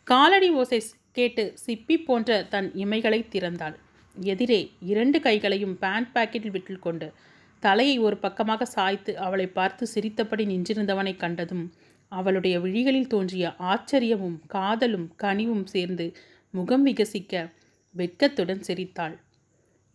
காலடி 0.05 0.51
ஓசை 0.51 0.83
கேட்டு 1.13 1.55
சிப்பி 1.67 1.97
போன்ற 2.05 2.43
தன் 2.43 2.73
இமைகளை 2.75 3.21
திறந்தாள். 3.29 3.77
எதிரே 4.17 4.71
இரண்டு 4.81 5.21
கைகளையும் 5.21 5.79
பேண்ட் 5.79 6.09
பாக்கெட்டில் 6.15 6.51
விட்டு 6.51 6.79
கொண்டு 6.79 7.13
தலையை 7.61 7.99
ஒரு 7.99 8.17
பக்கமாக 8.17 8.65
சாய்த்து 8.65 9.17
அவளை 9.17 9.47
பார்த்து 9.47 9.87
சிரித்தபடி 9.87 10.45
நின்றிருந்தவனை 10.47 11.17
கண்டதும் 11.17 11.73
அவளுடைய 12.09 12.61
விழிகளில் 12.61 13.07
தோன்றிய 13.07 13.55
ஆச்சரியமும் 13.59 14.39
காதலும் 14.47 15.13
கனிவும் 15.23 15.65
சேர்ந்து 15.65 16.17
முகம் 16.51 16.87
விகசிக்க 16.87 17.53
வெட்கத்துடன் 17.95 18.61
சிரித்தாள். 18.61 19.17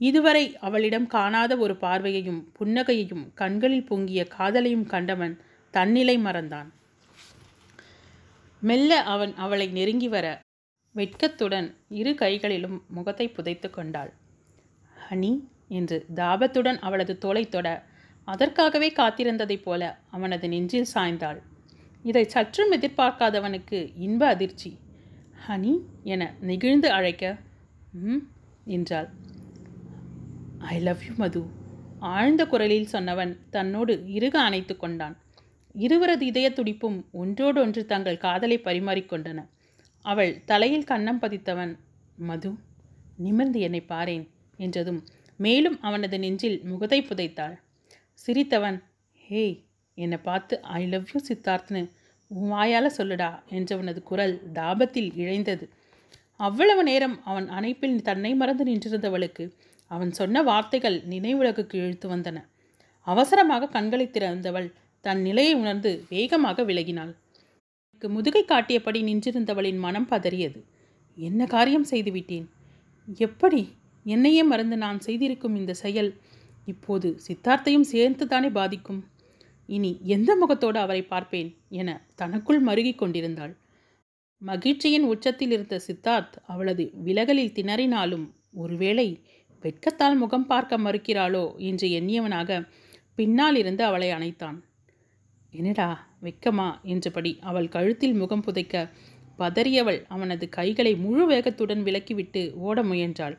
இதுவரை 0.07 0.45
அவளிடம் 0.57 1.07
காணாத 1.07 1.51
ஒரு 1.57 1.73
பார்வையையும் 1.75 2.41
புன்னகையையும் 2.57 3.25
கண்களில் 3.33 3.87
பொங்கிய 3.89 4.21
காதலையும் 4.37 4.85
கண்டவன் 4.85 5.35
தன்னிலை 5.73 6.15
மறந்தான். 6.17 6.69
மெல்ல 8.61 8.91
அவன் 9.13 9.33
அவளை 9.35 9.67
நெருங்கி 9.67 10.07
வர 10.07 10.25
வெட்கத்துடன் 10.95 11.67
இரு 11.99 12.11
கைகளிலும் 12.15 12.77
முகத்தை 12.87 13.27
புதைத்து 13.27 13.69
கொண்டாள். 13.69 14.11
ஹனி 15.05 15.33
என்று 15.69 15.97
தாபத்துடன் 16.15 16.79
அவளது 16.79 17.13
தோலை 17.17 17.43
தொட 17.49 17.67
அதற்காகவே 18.27 18.89
காத்திருந்ததைப் 18.91 19.65
போல 19.65 19.81
அவனது 20.09 20.47
நெஞ்சில் 20.47 20.91
சாய்ந்தாள். 20.93 21.39
இதை 22.05 22.23
சற்றும் 22.25 22.71
எதிர்பார்க்காதவனுக்கு 22.71 23.79
இன்ப 23.97 24.21
அதிர்ச்சி. 24.27 24.71
ஹனி 25.45 25.73
என 26.03 26.23
நெகிழ்ந்து 26.41 26.89
அழைக்க 26.91 27.23
ம் 28.05 28.23
என்றாள். 28.67 29.09
I 30.71 30.75
love 30.79 31.01
you 31.05 31.13
Madhu. 31.15 31.41
ஆழ்ந்த 32.11 32.41
குரலில் 32.45 32.91
சொன்னவன் 32.91 33.31
தன்னோடு 33.49 33.93
இறுக 34.07 34.35
அணைத்து 34.39 34.73
கொண்டான். 34.77 35.15
இருவரது 35.75 36.23
இதய 36.25 36.47
துடிப்பும் 36.49 36.97
ஒன்றோடொன்று 37.11 37.81
தங்கள் 37.85 38.17
காதலை 38.17 38.57
பரிமாறிக்கொண்டன 38.57 39.41
அவள் 40.05 40.31
தலையில் 40.45 40.87
கன்னம் 40.91 41.21
பதித்தவன் 41.21 41.73
மது 42.29 42.51
நிமிர்ந்து 43.17 43.59
என்னை 43.59 43.81
பாரேன் 43.89 44.25
என்றதும் 44.59 45.01
மேலும் 45.39 45.77
அவனது 45.81 46.17
நெஞ்சில் 46.19 46.57
முகத்தை 46.63 46.99
புதைத்தாள். 47.01 47.55
சிரித்தவன் 48.19 48.79
ஹேய் 49.21 49.57
என்னை 49.97 50.19
பார்த்து 50.29 50.55
ஐ 50.79 50.83
லவ் 50.85 51.09
யூ 51.13 51.19
சித்தார்த்னு 51.29 51.81
உன் 52.31 52.49
வாயால் 52.49 52.95
சொல்லுடா 52.97 53.31
என்றவனது 53.49 54.01
குரல் 54.03 54.35
தாபத்தில் 54.53 55.11
இழைந்தது. 55.15 55.65
அவ்வளவு 56.39 56.83
நேரம் 56.83 57.17
அவன் 57.23 57.47
அணைப்பில் 57.49 57.97
தன்னை 58.01 58.31
மறந்து 58.35 58.63
நின்றிருந்தவளுக்கு 58.65 59.43
அவன் 59.93 60.11
சொன்ன 60.11 60.43
வார்த்தைகள் 60.43 60.97
நினைவுலகுக்கு 61.09 61.75
இழுத்து 61.75 62.07
வந்தன. 62.09 62.37
அவசரமாக 63.07 63.67
கண்களை 63.67 64.05
திறந்தவள் 64.07 64.67
தன் 65.05 65.21
நிலையை 65.21 65.53
உணர்ந்து 65.53 65.91
வேகமாக 66.09 66.63
விலகினாள். 66.63 67.13
முதுகை 68.01 68.43
காட்டியபடி 68.45 68.99
நின்றிருந்தவளின் 69.03 69.77
மனம் 69.77 70.07
பதறியது. 70.09 70.59
என்ன 71.17 71.45
காரியம் 71.45 71.89
செய்துவிட்டேன்? 71.91 72.47
எப்படி? 73.17 73.61
என்னையே 74.05 74.41
மறந்து 74.43 74.77
நான் 74.77 74.99
செய்திருக்கும் 74.99 75.55
இந்த 75.55 75.73
செயல் 75.73 76.09
இப்போது 76.65 77.09
சித்தார்த்தையும் 77.27 77.87
சேர்ந்துதானே 77.91 78.49
பாதிக்கும்? 78.51 79.01
இனி 79.69 79.91
எந்த 80.05 80.31
முகத்தோடு 80.35 80.79
அவரை 80.79 81.03
பார்ப்பேன்? 81.03 81.49
என 81.69 81.89
தனக்குள் 82.15 82.61
மருகிக் 82.61 83.01
கொண்டிருந்தாள். 83.01 83.53
மகிழ்ச்சியின் 84.41 85.03
உச்சத்தில் 85.03 85.51
இருந்த 85.51 85.75
சித்தார்த் 85.87 86.35
அவளது 86.47 86.85
விலகலில் 87.05 87.55
திணறினாலும் 87.55 88.25
ஒருவேளை 88.53 89.07
வெட்கத்தால் 89.63 90.17
முகம் 90.17 90.45
பார்க்க 90.45 90.77
மறுக்கிறாளோ 90.77 91.45
என்று 91.57 91.87
எண்ணியவனாக 91.89 92.59
பின்னால் 93.15 93.55
இருந்து 93.55 93.83
அவளை 93.83 94.09
அணைத்தான். 94.11 94.57
என்னடா 95.53 95.89
வெக்கமா? 96.21 96.69
என்றபடி 96.83 97.31
அவள் 97.39 97.67
கழுத்தில் 97.67 98.13
முகம் 98.13 98.43
புதைக்க 98.43 98.91
பதறியவள் 99.39 99.99
அவனது 100.07 100.45
கைகளை 100.49 100.95
முழு 100.95 101.23
வேகத்துடன் 101.29 101.83
விலக்கிவிட்டு 101.83 102.41
ஓட 102.57 102.83
முயன்றாள். 102.83 103.35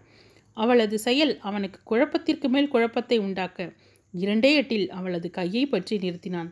அவளது 0.56 0.96
செயல் 0.98 1.38
அவனுக்கு 1.38 1.78
குழப்பத்திற்கு 1.84 2.48
மேல் 2.48 2.68
குழப்பத்தை 2.68 3.18
உண்டாக்க 3.18 3.68
இரண்டே 4.14 4.50
எட்டில் 4.54 4.90
அவளது 4.90 5.28
கையை 5.30 5.66
பற்றி 5.66 5.96
நிறுத்தினான். 5.98 6.50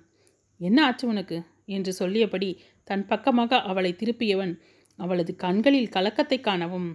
என்ன 0.61 0.79
ஆச்சு 0.85 1.05
உனக்கு? 1.09 1.39
என்று 1.66 1.93
சொல்லியபடி 1.93 2.49
தன் 2.89 3.05
பக்கமாக 3.07 3.61
அவளை 3.62 3.91
திருப்பியவன் 3.93 4.55
அவளது 4.99 5.33
கண்களில் 5.37 5.93
கலக்கத்தை 5.93 6.39
காணவும் 6.41 6.89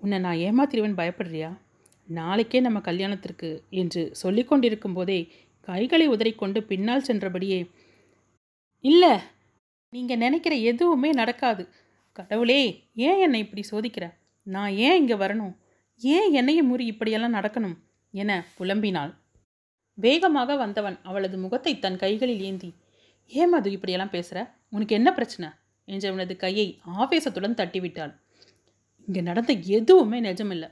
உன்னை 0.00 0.18
நான் 0.18 0.42
ஏமாத்திரிவன் 0.46 0.98
பயப்படுறியா? 0.98 1.50
நாளைக்கே 2.08 2.60
நம்ம 2.60 2.78
கல்யாணத்திற்கு 2.80 3.48
என்று 3.70 4.02
சொல்லிக்கொண்டிருக்கும் 4.22 4.94
போதே 4.94 5.18
கைகளை 5.60 6.06
உதறிக்கொண்டு 6.08 6.60
பின்னால் 6.60 7.06
சென்றபடியே 7.08 7.60
இல்லை 8.84 9.12
நீங்கள் 9.92 10.16
நினைக்கிற 10.16 10.54
எதுவுமே 10.70 11.10
நடக்காது. 11.10 11.62
கடவுளே 12.12 12.60
ஏன் 13.06 13.18
என்னை 13.18 13.40
இப்படி 13.40 13.62
சோதிக்கிற? 13.70 14.04
நான் 14.46 14.72
ஏன் 14.86 14.96
இங்கே 14.96 15.14
வரணும்? 15.14 15.54
ஏன் 16.02 16.28
என்னையும் 16.32 16.68
முறி 16.70 16.84
இப்படியெல்லாம் 16.86 17.34
நடக்கணும்? 17.34 17.76
என 18.14 18.30
புலம்பினாள். 18.58 19.12
வேகமாக 19.98 20.56
வந்தவன் 20.56 20.96
அவளது 21.02 21.36
முகத்தை 21.38 21.72
தன் 21.78 21.96
கைகளில் 21.96 22.40
ஏந்தி 22.40 22.70
ஏன் 23.30 23.48
மது 23.48 23.68
இப்படியெல்லாம் 23.72 24.14
பேசுகிற 24.16 24.38
உனக்கு 24.68 24.94
என்ன 24.94 25.08
பிரச்சனை? 25.12 25.48
என்றவனது 25.88 26.34
கையை 26.36 26.66
ஆவேசத்துடன் 26.98 27.58
தட்டிவிட்டாள். 27.60 28.12
இங்கே 29.08 29.20
நடந்த 29.20 29.52
எதுவுமே 29.78 30.20
நிஜமில்லை. 30.20 30.68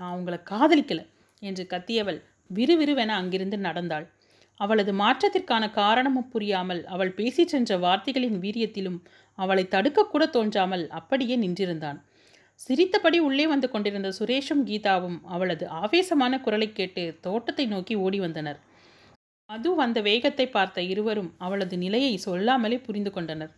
நான் 0.00 0.16
உங்களை 0.18 0.38
காதலிக்கலை 0.50 1.04
என்று 1.42 1.66
கத்தியவள் 1.70 2.18
விறுவிறுவென 2.54 3.12
அங்கிருந்து 3.20 3.58
நடந்தாள். 3.58 4.06
அவளது 4.60 4.92
மாற்றத்திற்கான 4.92 5.64
காரணமும் 5.70 6.28
புரியாமல் 6.28 6.80
அவள் 6.86 7.12
பேசிச் 7.12 7.48
சென்ற 7.48 7.76
வார்த்தைகளின் 7.76 8.38
வீரியத்திலும் 8.40 8.98
அவளை 9.38 9.64
தடுக்கக்கூட 9.70 10.24
தோன்றாமல் 10.30 10.84
அப்படியே 10.90 11.36
நின்றிருந்தான். 11.36 11.98
சிரித்தபடி 12.60 13.18
உள்ளே 13.18 13.46
வந்து 13.46 13.68
கொண்டிருந்த 13.70 14.08
சுரேஷும் 14.18 14.64
கீதாவும் 14.64 15.18
அவளது 15.24 15.68
ஆவேசமான 15.68 16.40
குரலை 16.40 16.68
கேட்டு 16.72 17.04
தோட்டத்தை 17.20 17.66
நோக்கி 17.66 17.94
ஓடி 17.94 18.18
வந்தனர். 18.20 18.58
மது 19.50 19.70
வந்த 19.74 19.98
வேகத்தை 20.00 20.46
பார்த்த 20.48 20.82
இருவரும் 20.82 21.30
அவளது 21.38 21.76
நிலையை 21.78 22.12
சொல்லாமலே 22.16 22.78
புரிந்து 22.78 23.10
கொண்டனர். 23.10 23.52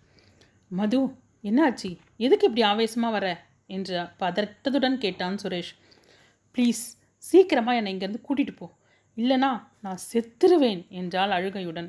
மது 0.70 1.00
என்னாச்சு? 1.44 1.90
எதுக்கு 2.16 2.46
இப்படி 2.46 2.62
ஆவேசமாக 2.62 3.12
வர? 3.12 3.26
என்று 3.66 3.96
பதட்டத்துடன் 4.20 4.96
கேட்டான் 4.96 5.36
சுரேஷ். 5.42 5.72
ப்ளீஸ் 6.56 6.82
சீக்கிரமாக 7.16 7.78
என்னை 7.78 7.90
இங்கேருந்து 7.94 8.22
கூட்டிகிட்டு 8.28 8.56
போ. 8.56 8.66
இல்லைனா 9.16 9.50
நான் 9.80 10.00
செத்துருவேன் 10.12 10.82
என்றாள் 10.88 11.30
அழுகையுடன். 11.30 11.88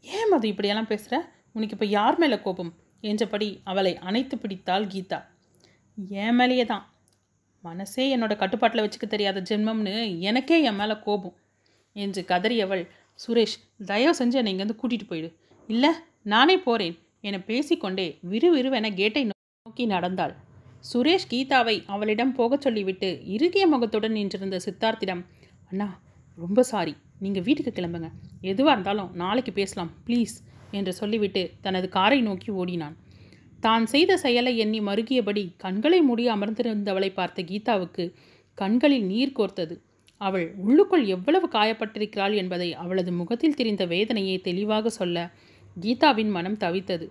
ஏன் 0.00 0.28
மது 0.28 0.48
இப்படியெல்லாம் 0.48 0.86
பேசுகிற 0.86 1.16
உனக்கு 1.52 1.74
இப்போ 1.76 1.86
யார் 1.86 2.18
மேலே 2.18 2.38
கோபம்? 2.38 2.72
என்றபடி 3.00 3.48
அவளை 3.64 3.92
அணைத்து 3.98 4.38
பிடித்தாள் 4.38 4.86
கீதா. 4.86 5.18
என் 6.08 6.34
மேலேயே 6.34 6.64
தான். 6.64 6.84
மனசே 7.64 8.16
என்னோட 8.16 8.36
கட்டுப்பாட்டில் 8.36 8.84
வச்சுக்க 8.84 9.06
தெரியாத 9.08 9.40
ஜென்மம்னு 9.50 10.20
எனக்கே 10.20 10.62
என் 10.62 10.74
மேலே 10.74 10.96
கோபம். 11.06 11.36
என்று 11.92 12.22
கதறியவள் 12.28 12.84
சுரேஷ் 13.18 13.56
தயவு 13.86 14.16
செஞ்சு 14.18 14.36
என்னை 14.40 14.52
இங்கேருந்து 14.54 14.80
கூட்டிகிட்டு 14.82 15.08
போயிடு. 15.08 15.30
இல்லை 15.68 15.90
நானே 16.22 16.56
போகிறேன் 16.58 16.96
என 17.20 17.38
பேசிக்கொண்டே 17.38 18.18
விறுவிறுவென 18.30 18.94
கேட்டை 18.94 19.22
நோக்கி 19.30 19.86
நடந்தாள். 19.86 20.34
சுரேஷ் 20.84 21.30
கீதாவை 21.30 21.82
அவளிடம் 21.86 22.32
போகச் 22.32 22.60
சொல்லிவிட்டு 22.60 23.08
இறுகிய 23.24 23.66
முகத்துடன் 23.66 24.12
நின்றிருந்த 24.12 24.60
சித்தார்த்திடம் 24.66 25.22
அண்ணா 25.70 25.88
ரொம்ப 26.38 26.62
சாரி. 26.62 26.94
நீங்கள் 27.18 27.42
வீட்டுக்கு 27.42 27.72
கிளம்புங்க. 27.74 28.08
எதுவாக 28.40 28.72
இருந்தாலும் 28.72 29.10
நாளைக்கு 29.14 29.52
பேசலாம் 29.52 29.90
ப்ளீஸ் 30.06 30.34
என்று 30.70 30.92
சொல்லிவிட்டு 30.92 31.50
தனது 31.60 31.88
காரை 31.88 32.20
நோக்கி 32.20 32.50
ஓடினான். 32.50 32.96
தான் 33.60 33.86
செய்த 33.86 34.16
செயலை 34.16 34.58
எண்ணி 34.58 34.80
மருகியபடி 34.80 35.44
கண்களை 35.56 36.00
மூடி 36.00 36.28
அமர்ந்திருந்தவளை 36.28 37.12
பார்த்த 37.12 37.42
கீதாவுக்கு 37.42 38.04
கண்களில் 38.54 39.04
நீர் 39.04 39.36
கோர்த்தது. 39.36 39.76
அவள் 40.20 40.54
உள்ளுக்குள் 40.56 41.04
எவ்வளவு 41.06 41.46
காயப்பட்டிருக்கிறாள் 41.52 42.34
என்பதை 42.34 42.74
அவளது 42.74 43.12
முகத்தில் 43.12 43.54
தெரிந்த 43.54 43.86
வேதனையை 43.86 44.38
தெளிவாக 44.38 44.88
சொல்ல 44.88 45.30
கீதாவின் 45.80 46.30
மனம் 46.30 46.56
தவித்தது. 46.56 47.08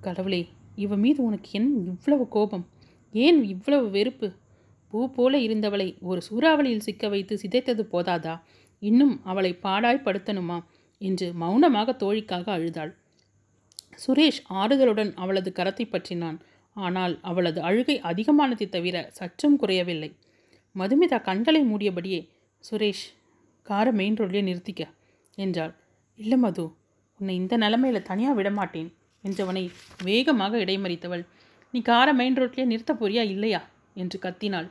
கடவுளே 0.00 0.42
இவ 0.76 0.96
மீது 0.96 1.22
உனக்கு 1.22 1.50
என் 1.52 1.70
இவ்வளவு 1.86 2.28
கோபம். 2.28 2.66
ஏன் 3.14 3.40
இவ்வளவு 3.44 3.86
வெறுப்பு? 3.90 4.28
பூ 4.92 4.98
போல 5.10 5.38
இருந்தவளை 5.38 5.88
ஒரு 6.00 6.20
சூறாவளியில் 6.28 6.84
சிக்க 6.86 7.08
வைத்து 7.08 7.34
சிதைத்தது 7.42 7.82
போதாதா? 7.92 8.34
இன்னும் 8.82 9.14
அவளை 9.24 9.52
பாடாய்ப்படுத்தணுமா 9.62 10.58
என்று 11.00 11.26
மௌனமாக 11.32 11.92
தோழிக்காக 11.92 12.46
அழுதாள். 12.50 12.92
சுரேஷ் 14.06 14.40
ஆறுதலுடன் 14.54 15.12
அவளது 15.14 15.50
கரத்தை 15.52 15.84
பற்றினான். 15.88 16.38
ஆனால் 16.76 17.14
அவளது 17.20 17.60
அழுகை 17.60 17.96
அதிகமானதை 18.00 18.66
தவிர 18.68 18.96
சற்றும் 19.12 19.56
குறையவில்லை. 19.56 20.10
மதுமிதா 20.76 21.18
கண்களை 21.20 21.62
மூடியபடியே 21.62 22.20
சுரேஷ் 22.64 23.06
காரை 23.66 23.92
மெயின் 23.92 24.18
ரோட்லேயே 24.18 24.42
நிறுத்திக்க 24.42 24.82
என்றாள். 25.38 25.72
இல்லை 26.18 26.38
மது 26.38 26.64
உன்னை 27.20 27.34
இந்த 27.34 27.54
நிலமையில 27.56 27.98
தனியாக 28.02 28.36
விடமாட்டேன் 28.38 28.90
என்றவனை 29.24 29.62
வேகமாக 30.04 30.58
இடைமறித்தவள் 30.58 31.24
நீ 31.72 31.80
காரை 31.80 32.14
மெயின் 32.14 32.34
ரோட்லேயே 32.34 32.64
நிறுத்த 32.64 32.94
போறியா 32.94 33.20
இல்லையா? 33.20 33.68
என்று 33.94 34.18
கத்தினாள். 34.18 34.70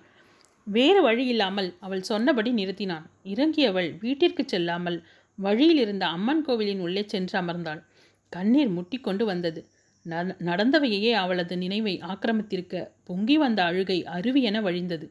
வேறு 0.64 1.02
வழி 1.02 1.26
இல்லாமல் 1.26 1.74
அவள் 1.80 2.02
சொன்னபடி 2.02 2.52
நிறுத்தினான். 2.52 3.06
இறங்கியவள் 3.26 3.98
வீட்டிற்கு 4.02 4.44
செல்லாமல் 4.48 5.04
வழியில் 5.36 5.78
இருந்த 5.78 6.08
அம்மன் 6.08 6.42
கோவிலின் 6.42 6.80
உள்ளே 6.80 7.04
சென்று 7.08 7.42
அமர்ந்தாள். 7.42 7.84
கண்ணீர் 8.30 8.70
முட்டி 8.70 8.98
கொண்டு 8.98 9.26
வந்தது. 9.26 9.66
நட- 10.04 10.36
நடந்தவையே 10.40 11.12
அவளது 11.12 11.58
நினைவை 11.58 12.02
ஆக்கிரமித்திருக்க 12.02 12.88
பொங்கி 13.04 13.38
வந்த 13.38 13.64
அழுகை 13.64 14.04
அருவியென 14.04 14.62
வழிந்தது. 14.62 15.10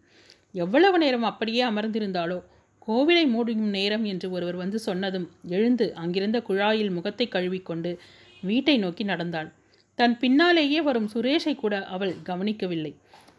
எவ்வளவு 0.53 0.99
நேரம் 0.99 1.23
அப்படியே 1.23 1.65
அமர்ந்திருந்தாளோ 1.65 2.43
கோவிலை 2.87 3.27
மூடும் 3.27 3.55
நேரம் 3.55 4.05
என்று 4.05 4.31
ஒருவர் 4.31 4.57
வந்து 4.57 4.79
சொன்னதும் 4.79 5.31
எழுந்து 5.47 5.95
அங்கிருந்த 5.95 6.43
குழாயில் 6.49 6.91
முகத்தை 6.91 7.29
கழுவிக்கொண்டு 7.29 7.99
வீட்டை 8.43 8.79
நோக்கி 8.79 9.05
நடந்தாள். 9.05 9.53
தன் 9.99 10.15
பின்னாலேயே 10.23 10.81
வரும் 10.89 11.09
சுரேஷை 11.13 11.55
கூட 11.63 11.75
அவள் 11.95 12.13
கவனிக்கவில்லை. 12.29 12.93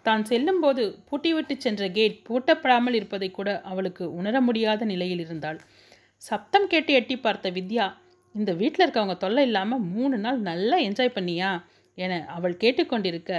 தான் 0.05 0.23
செல்லும்போது 0.29 0.83
பூட்டிவிட்டு 1.07 1.53
சென்ற 1.65 1.83
கேட் 1.97 2.15
பூட்டப்படாமல் 2.27 2.95
இருப்பதை 2.99 3.29
கூட 3.31 3.49
அவளுக்கு 3.71 4.03
உணர 4.19 4.35
முடியாத 4.47 4.85
நிலையில் 4.91 5.23
இருந்தாள். 5.25 5.59
சப்தம் 6.23 6.67
கேட்டு 6.73 6.91
எட்டி 6.99 7.15
பார்த்த 7.17 7.49
வித்யா 7.57 7.85
இந்த 8.35 8.51
வீட்டில் 8.61 8.83
இருக்கவங்க 8.85 9.15
தொல்லை 9.23 9.43
இல்லாமல் 9.49 9.85
மூணு 9.93 10.15
நாள் 10.25 10.39
நல்லா 10.49 10.77
என்ஜாய் 10.87 11.15
பண்ணியா? 11.17 11.51
என 11.97 12.19
அவள் 12.35 12.55
கேட்டுக்கொண்டிருக்க 12.63 13.31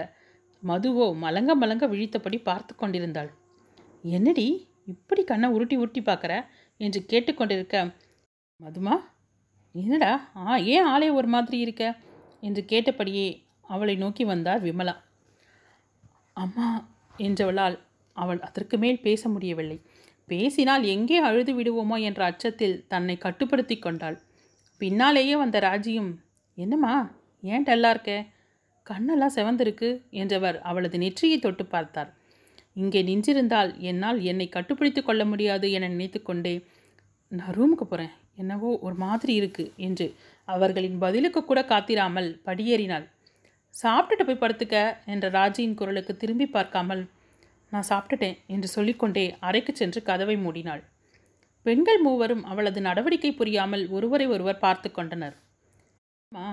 மதுவோ 0.62 1.06
மலங்க 1.24 1.52
மலங்க 1.62 1.84
விழித்தபடி 1.92 2.38
பார்த்து 2.48 2.72
கொண்டிருந்தாள். 2.74 3.30
என்னடி 4.16 4.46
இப்படி 4.92 5.22
கண்ணை 5.30 5.48
உருட்டி 5.56 5.76
உருட்டி 5.82 6.02
பார்க்குற? 6.08 6.34
என்று 6.80 7.00
கேட்டுக்கொண்டிருக்க 7.12 7.76
மதுமா 8.60 8.94
என்னடா 9.74 10.12
ஆ 10.42 10.56
ஏன் 10.74 10.86
ஆளே 10.92 11.08
ஒரு 11.18 11.28
மாதிரி 11.34 11.58
இருக்க? 11.64 11.84
என்று 12.42 12.62
கேட்டபடியே 12.64 13.26
அவளை 13.68 13.94
நோக்கி 13.96 14.24
வந்தார் 14.24 14.62
விமலா. 14.66 14.94
அம்மா 16.36 16.68
என்றவளால் 17.18 17.76
அவள் 18.16 18.40
அதற்கு 18.40 18.76
மேல் 18.78 19.04
பேச 19.06 19.22
முடியவில்லை. 19.28 19.78
பேசினால் 20.28 20.84
எங்கே 20.94 21.18
அழுது 21.18 21.52
விடுவோமோ 21.58 21.96
என்ற 22.08 22.20
அச்சத்தில் 22.30 22.76
தன்னை 22.88 23.16
கட்டுப்படுத்தி 23.18 23.76
கொண்டாள். 23.78 24.18
பின்னாலேயே 24.80 25.34
வந்த 25.36 25.58
ராஜியும் 25.60 26.10
என்னம்மா 26.58 26.94
ஏன் 27.42 27.66
டல்லா 27.68 27.90
இருக்க? 27.94 28.12
கண்ணெல்லாம் 28.86 29.36
செவந்திருக்கு 29.36 29.88
என்றவர் 30.22 30.56
அவளது 30.60 30.96
நெற்றியை 30.98 31.38
தொட்டு 31.38 31.64
பார்த்தார். 31.66 32.10
இங்கே 32.76 33.00
நின்றிருந்தால் 33.02 33.70
என்னால் 33.90 34.18
என்னை 34.30 34.46
கட்டுப்படுத்தி 34.48 35.00
கொள்ள 35.02 35.22
முடியாது 35.24 35.66
என 35.76 35.88
நினைத்துக்கொண்டே 35.88 36.54
நான் 37.32 37.54
ரூமுக்கு 37.56 37.86
போகிறேன் 37.86 38.12
என்னவோ 38.36 38.68
ஒரு 38.86 38.96
மாதிரி 39.04 39.32
இருக்குது 39.40 39.72
என்று 39.86 40.06
அவர்களின் 40.48 40.98
பதிலுக்கு 41.04 41.40
கூட 41.44 41.60
காத்திராமல் 41.72 42.28
படியேறினாள். 42.46 43.06
சாப்பிட்டுட்டு 43.74 44.24
போய் 44.26 44.42
படுத்துக்க 44.42 44.76
என்ற 45.12 45.26
ராஜியின் 45.38 45.78
குரலுக்கு 45.80 46.12
திரும்பி 46.16 46.46
பார்க்காமல் 46.56 47.02
நான் 47.72 47.88
சாப்பிட்டுட்டேன் 47.90 48.38
என்று 48.54 48.68
சொல்லிக்கொண்டே 48.74 49.24
அறைக்கு 49.46 49.72
சென்று 49.72 50.00
கதவை 50.02 50.36
மூடினாள். 50.44 50.82
பெண்கள் 51.66 52.00
மூவரும் 52.06 52.44
அவளது 52.50 52.80
நடவடிக்கை 52.86 53.30
புரியாமல் 53.40 53.84
ஒருவரை 53.96 54.26
ஒருவர் 54.34 54.62
பார்த்து 54.64 54.88
கொண்டனர். 54.90 55.36
அம்மா 56.32 56.46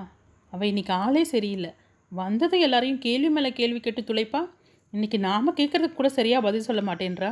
அவள் 0.54 0.70
இன்னைக்கு 0.72 0.94
ஆளே 1.04 1.24
சரியில்லை. 1.34 1.72
வந்ததும் 2.12 2.64
எல்லாரையும் 2.66 3.04
கேள்வி 3.06 3.30
மேலே 3.36 3.52
கேள்வி 3.60 3.80
கேட்டு 3.80 4.02
துளைப்பா? 4.02 4.42
இன்னைக்கு 4.94 5.18
நாம் 5.20 5.58
கேட்குறதுக்கு 5.60 6.00
கூட 6.00 6.10
சரியாக 6.18 6.46
பதில் 6.48 6.68
சொல்ல 6.68 6.82
மாட்டேன்றா? 6.90 7.32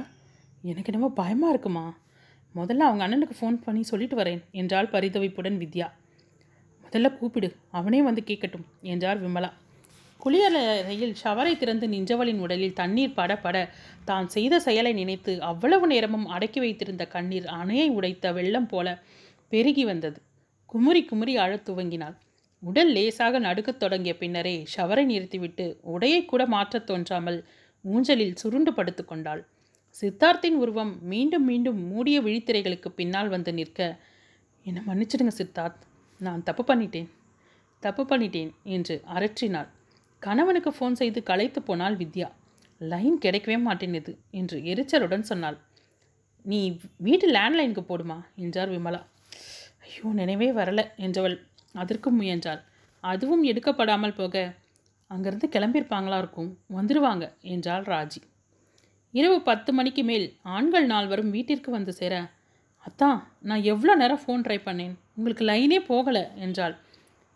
எனக்கு 0.71 0.89
என்னமோ 0.91 1.09
பயமாக 1.19 1.53
இருக்குமா? 1.53 1.85
முதல்ல 2.55 2.87
அவங்க 2.87 3.03
அண்ணனுக்கு 3.05 3.35
ஃபோன் 3.39 3.57
பண்ணி 3.65 3.83
சொல்லிட்டு 3.91 4.15
வரேன் 4.21 4.41
என்றாள் 4.61 4.91
பரிதவிப்புடன் 4.95 5.59
வித்யா. 5.63 5.87
முதல்ல 6.93 7.17
கூப்பிடு. 7.17 7.55
அவனே 7.71 8.01
வந்து 8.01 8.23
கேட்கட்டும் 8.25 8.65
என்றார் 8.81 9.29
விமலா. 9.29 9.51
குளியலறையில் 10.25 11.15
ஷவரை 11.23 11.57
திறந்து 11.57 11.87
நின்றவளின் 11.87 12.39
உடலில் 12.39 12.73
தண்ணீர் 12.73 13.13
பட 13.13 13.37
பட 13.37 13.69
தான் 14.05 14.27
செய்த 14.27 14.59
செயலை 14.59 15.05
நினைத்து 15.05 15.39
அவ்வளவு 15.39 15.87
நேரமும் 15.87 16.25
அடக்கி 16.25 16.59
வைத்திருந்த 16.59 17.05
கண்ணீர் 17.05 17.43
அணையை 17.43 17.87
உடைத்த 17.89 18.33
வெள்ளம் 18.33 18.67
போல 18.67 19.01
பெருகி 19.49 19.85
வந்தது. 19.85 20.21
குமுறி 20.65 21.05
குமுறி 21.05 21.37
அழத் 21.37 21.69
துவங்கினாள். 21.69 22.15
உடல் 22.59 22.91
லேசாக 22.91 23.39
நடுக்கத் 23.39 23.79
தொடங்கிய 23.79 24.17
பின்னரே 24.17 24.67
ஷவரை 24.75 25.05
நிறுத்திவிட்டு 25.05 25.79
உடையை 25.99 26.25
கூட 26.25 26.45
மாற்றத் 26.45 26.87
தோன்றாமல் 26.87 27.45
ஊஞ்சலில் 27.81 28.35
சுருண்டு 28.35 28.73
படுத்து 28.73 29.05
கொண்டாள். 29.05 29.47
சித்தார்த்தின் 30.01 30.57
உருவம் 30.57 30.97
மீண்டும் 31.01 31.43
மீண்டும் 31.43 31.87
மூடிய 31.87 32.21
விழித்திரைகளுக்கு 32.21 32.87
பின்னால் 32.87 33.27
வந்து 33.27 33.53
நிற்க 33.53 33.99
என்னை 34.63 34.81
மன்னிச்சிடுங்க 34.87 35.31
சித்தார்த். 35.37 35.81
நான் 36.25 36.45
தப்பு 36.47 36.63
பண்ணிட்டேன். 36.69 37.09
தப்பு 37.83 38.03
பண்ணிட்டேன் 38.09 38.51
என்று 38.75 38.95
அரற்றினாள். 39.15 39.69
கணவனுக்கு 40.21 40.71
ஃபோன் 40.75 40.97
செய்து 41.01 41.19
களைத்து 41.29 41.59
போனாள் 41.61 41.95
வித்யா. 42.01 42.27
லைன் 42.81 43.17
கிடைக்கவே 43.25 43.57
மாட்டேனுது 43.67 44.13
என்று 44.39 44.57
எரிச்சலுடன் 44.71 45.29
சொன்னாள். 45.31 45.57
நீ 46.45 46.59
வீட்டு 47.05 47.27
லேண்ட்லைனுக்கு 47.35 47.83
போடுமா 47.89 48.17
என்றார் 48.43 48.71
விமலா. 48.75 49.01
ஐயோ 49.85 50.09
நினைவே 50.19 50.49
வரல 50.59 50.81
என்றவள் 51.05 51.37
அதற்கும் 51.75 52.19
முயன்றாள். 52.21 52.61
அதுவும் 53.03 53.43
எடுக்கப்படாமல் 53.51 54.17
போக 54.19 54.43
அங்கேருந்து 55.11 55.47
கிளம்பியிருப்பாங்களா 55.55 56.17
இருக்கும். 56.23 56.51
வந்துடுவாங்க 56.77 57.25
என்றாள் 57.53 57.85
ராஜி. 57.93 58.21
இரவு 59.13 59.37
பத்து 59.49 59.71
மணிக்கு 59.77 60.03
மேல் 60.09 60.27
ஆண்கள் 60.55 60.85
நால்வரும் 60.91 61.33
வீட்டிற்கு 61.35 61.69
வந்து 61.77 61.93
சேர 61.99 62.13
அத்தான் 62.85 63.19
நான் 63.49 63.67
எவ்வளோ 63.71 63.93
நேரம் 64.01 64.21
ஃபோன் 64.23 64.45
ட்ரை 64.45 64.57
பண்ணேன்? 64.67 64.95
உங்களுக்கு 65.17 65.43
லைனே 65.45 65.79
போகலை 65.89 66.23
என்றாள். 66.45 66.75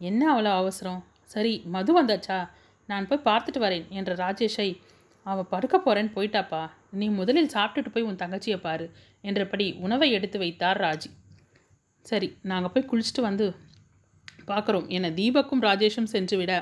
என்ன 0.02 0.22
அவ்வளோ 0.34 0.52
அவசரம்? 0.62 1.02
சரி 1.34 1.54
மது 1.74 1.92
வந்தாச்சா? 2.00 2.38
நான் 2.90 3.08
போய் 3.10 3.28
பார்த்துட்டு 3.30 3.60
வரேன் 3.66 3.86
என்ற 3.90 4.12
ராஜேஷை 4.16 4.70
அவள் 5.26 5.52
படுக்க 5.54 5.76
போகிறேன்னு 5.78 6.16
போயிட்டாப்பா. 6.18 6.62
நீ 7.00 7.08
முதலில் 7.20 7.54
சாப்பிட்டுட்டு 7.56 7.94
போய் 7.94 8.08
உன் 8.10 8.22
தங்கச்சியை 8.22 8.58
பாரு 8.58 8.86
என்றபடி 9.24 9.66
உணவை 9.86 10.10
எடுத்து 10.18 10.38
வைத்தார் 10.44 10.82
ராஜி. 10.86 11.10
சரி 12.06 12.30
நாங்கள் 12.52 12.72
போய் 12.74 12.90
குளிச்சுட்டு 12.92 13.22
வந்து 13.22 13.46
பார்க்குறோம் 14.48 14.88
என 14.98 15.10
தீபக்கும் 15.10 15.64
ராஜேஷும் 15.68 16.12
சென்றுவிட 16.14 16.54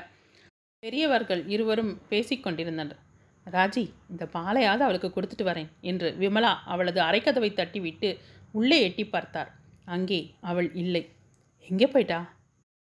பெரியவர்கள் 0.82 1.42
இருவரும் 1.54 1.92
பேசிக்கொண்டிருந்தனர் 2.10 3.02
ராஜி 3.46 3.84
இந்த 4.12 4.24
பாலையாவது 4.32 4.82
அவளுக்கு 4.86 5.08
கொடுத்துட்டு 5.12 5.44
வரேன் 5.48 5.70
என்று 5.80 6.08
விமலா 6.22 6.52
அவளது 6.72 7.00
அரைக்கதவை 7.00 7.50
தட்டிவிட்டு 7.52 8.08
உள்ளே 8.52 8.78
எட்டி 8.82 9.04
பார்த்தார். 9.06 9.50
அங்கே 9.94 10.20
அவள் 10.50 10.68
இல்லை. 10.82 11.02
எங்கே 11.68 11.86
போயிட்டா? 11.92 12.18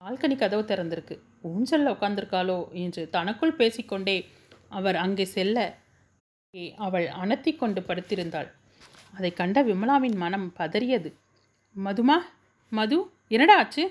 பால்கனி 0.01 0.37
கதவு 0.43 0.63
திறந்திருக்கு. 0.71 1.17
ஊஞ்சலில் 1.51 1.93
உட்கார்ந்திருக்காளோ? 1.95 2.59
என்று 2.83 3.03
தனக்குள் 3.17 3.59
பேசிக்கொண்டே 3.61 4.17
அவர் 4.79 4.97
அங்கே 5.05 5.25
செல்ல 5.37 5.59
அவள் 6.87 7.07
அனத்தி 7.23 7.51
கொண்டு 7.57 7.81
படுத்திருந்தாள். 7.89 8.49
அதை 9.17 9.31
கண்ட 9.41 9.59
விமலாவின் 9.69 10.17
மனம் 10.23 10.49
பதறியது. 10.59 11.11
மதுமா 11.77 12.17
மது 12.73 12.99
என்னடா 13.35 13.57
ஆச்சு? 13.61 13.85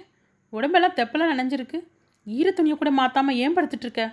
உடம்பெல்லாம் 0.53 0.97
தெப்பெல்லாம் 0.97 1.31
நனைஞ்சிருக்கு. 1.33 1.79
ஈர 2.27 2.47
துணியை 2.51 2.75
கூட 2.77 2.91
மாற்றாமல் 2.99 3.39
ஏன் 3.43 3.55
படுத்துட்ருக்க 3.57 4.03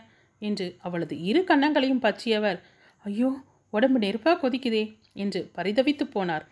என்று 0.43 0.67
அவளது 0.87 1.15
இரு 1.29 1.41
கன்னங்களையும் 1.51 2.05
பற்றியவர் 2.07 2.59
ஐயோ 3.05 3.31
உடம்பு 3.73 3.99
நெருப்பாக 4.05 4.37
கொதிக்குதே 4.43 4.85
என்று 5.23 5.41
பரிதவித்து 5.57 6.05
போனார். 6.15 6.45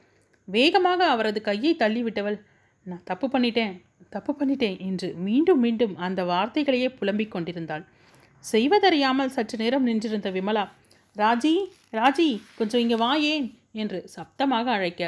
வேகமாக 0.49 1.01
அவரது 1.07 1.41
கையை 1.41 1.73
தள்ளிவிட்டவள். 1.79 2.39
நான் 2.87 3.05
தப்பு 3.05 3.27
பண்ணிட்டேன் 3.29 3.75
தப்பு 4.09 4.33
பண்ணிட்டேன் 4.33 4.79
என்று 4.79 5.09
மீண்டும் 5.27 5.61
மீண்டும் 5.61 5.95
அந்த 5.97 6.21
வார்த்தைகளையே 6.25 6.89
புலம்பிக் 6.99 7.35
கொண்டிருந்தாள். 7.35 7.85
செய்வதறியாமல் 8.45 9.35
சற்று 9.37 9.57
நேரம் 9.59 9.83
நின்றிருந்த 9.83 10.31
விமலா 10.31 10.65
ராஜி 11.17 11.55
ராஜி 11.93 12.29
கொஞ்சம் 12.59 12.81
இங்கே 12.81 12.97
வா 12.97 13.11
ஏன்? 13.33 13.47
என்று 13.73 13.99
சப்தமாக 14.15 14.67
அழைக்க. 14.71 15.03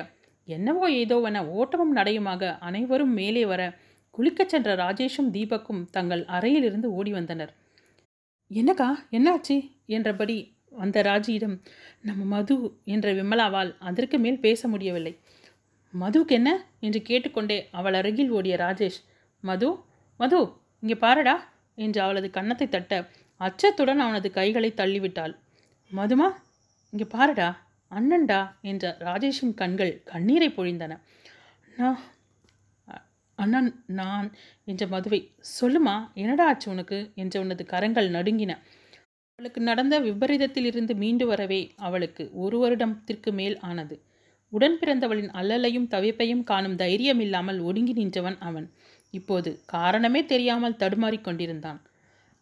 என்னவோ 0.49 0.87
ஏதோவென 1.01 1.43
ஓட்டமும் 1.59 1.95
நடையுமாக 1.97 2.51
அனைவரும் 2.61 3.13
மேலே 3.13 3.45
வர 3.47 3.63
குளிக்கச் 4.15 4.53
சென்ற 4.53 4.71
ராஜேஷும் 4.77 5.31
தீபக்கும் 5.31 5.83
தங்கள் 5.91 6.23
அறையிலிருந்து 6.37 6.89
ஓடி 6.93 7.13
வந்தனர். 7.13 7.53
என்னக்கா 8.51 8.89
என்னாச்சு? 9.17 9.57
என்றபடி 9.87 10.37
வந்த 10.71 11.03
ராஜியிடம் 11.03 11.57
நம்ம 12.03 12.25
மது 12.25 12.57
என்ற 12.85 13.13
விமலாவால் 13.13 13.71
அதற்கு 13.79 14.17
மேல் 14.19 14.41
பேச 14.41 14.69
முடியவில்லை. 14.69 15.13
மதுவுக்கு 16.01 16.35
என்ன? 16.39 16.51
என்று 16.81 17.01
கேட்டுக்கொண்டே 17.03 17.59
அவள் 17.71 17.97
அருகில் 18.01 18.31
ஓடிய 18.31 18.55
ராஜேஷ் 18.57 18.99
மது 19.45 19.69
மது 20.21 20.39
இங்கே 20.83 20.97
பாருடா 21.05 21.35
என்று 21.79 22.01
அவளது 22.01 22.29
கன்னத்தை 22.31 22.67
தட்ட 22.69 22.93
அச்சத்துடன் 23.41 24.03
அவனது 24.05 24.29
கைகளை 24.31 24.71
தள்ளிவிட்டாள். 24.77 25.35
மதுமா 25.91 26.29
இங்கே 26.93 27.07
பாருடா 27.17 27.49
அண்ணன்டா 27.93 28.41
என்ற 28.61 28.85
ராஜேஷின் 29.01 29.55
கண்கள் 29.55 29.93
கண்ணீரை 30.05 30.49
பொழிந்தன. 30.49 30.93
நான் 31.75 31.99
அண்ணன் 33.39 33.71
நான் 34.01 34.29
என்ற 34.65 34.85
மதுவை 34.87 35.21
சொல்லுமா 35.61 35.95
என்னடா 36.15 36.45
ஆச்சு 36.47 36.69
உனக்கு? 36.71 36.99
என்ற 37.15 37.35
உனது 37.41 37.65
கரங்கள் 37.67 38.09
நடுங்கின. 38.11 38.53
அவளுக்கு 39.39 39.61
நடந்த 39.61 39.95
விபரீதத்திலிருந்து 40.01 40.95
மீண்டு 40.97 41.25
வரவே 41.27 41.61
அவளுக்கு 41.77 42.25
ஒரு 42.45 42.59
வருடத்திற்கு 42.59 43.33
மேல் 43.33 43.57
ஆனது. 43.61 43.97
உடன் 44.53 44.79
பிறந்தவளின் 44.81 45.31
அல்லலையும் 45.31 45.91
தவிப்பையும் 45.91 46.43
காணும் 46.43 46.77
தைரியம் 46.77 47.21
இல்லாமல் 47.21 47.61
ஒடுங்கி 47.61 47.93
நின்றவன் 47.93 48.39
அவன். 48.39 48.67
இப்போது 49.11 49.61
காரணமே 49.67 50.25
தெரியாமல் 50.25 50.77
தடுமாறிக் 50.77 51.25
கொண்டிருந்தான். 51.25 51.81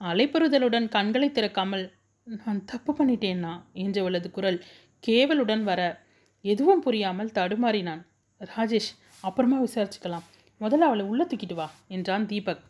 அலைப்பறுதலுடன் 0.00 0.88
கண்களை 0.88 1.28
திறக்காமல் 1.28 1.84
நான் 2.22 2.64
தப்பு 2.64 2.92
பண்ணிட்டேன்னா? 2.92 3.52
என்றவளது 3.74 4.30
குரல் 4.30 4.64
கேவலுடன் 5.04 5.62
வர 5.62 5.80
எதுவும் 6.40 6.80
புரியாமல் 6.80 7.34
தடுமாறினான். 7.34 8.02
ராஜேஷ் 8.40 8.92
அப்புறமா 9.20 9.58
விசாரிச்சுக்கலாம். 9.62 10.26
முதல்ல 10.60 10.88
அவளை 10.88 11.04
உள்ள 11.04 11.22
தூக்கிட்டு 11.24 11.54
வா 11.54 11.70
என்றான் 11.88 12.26
தீபக். 12.26 12.62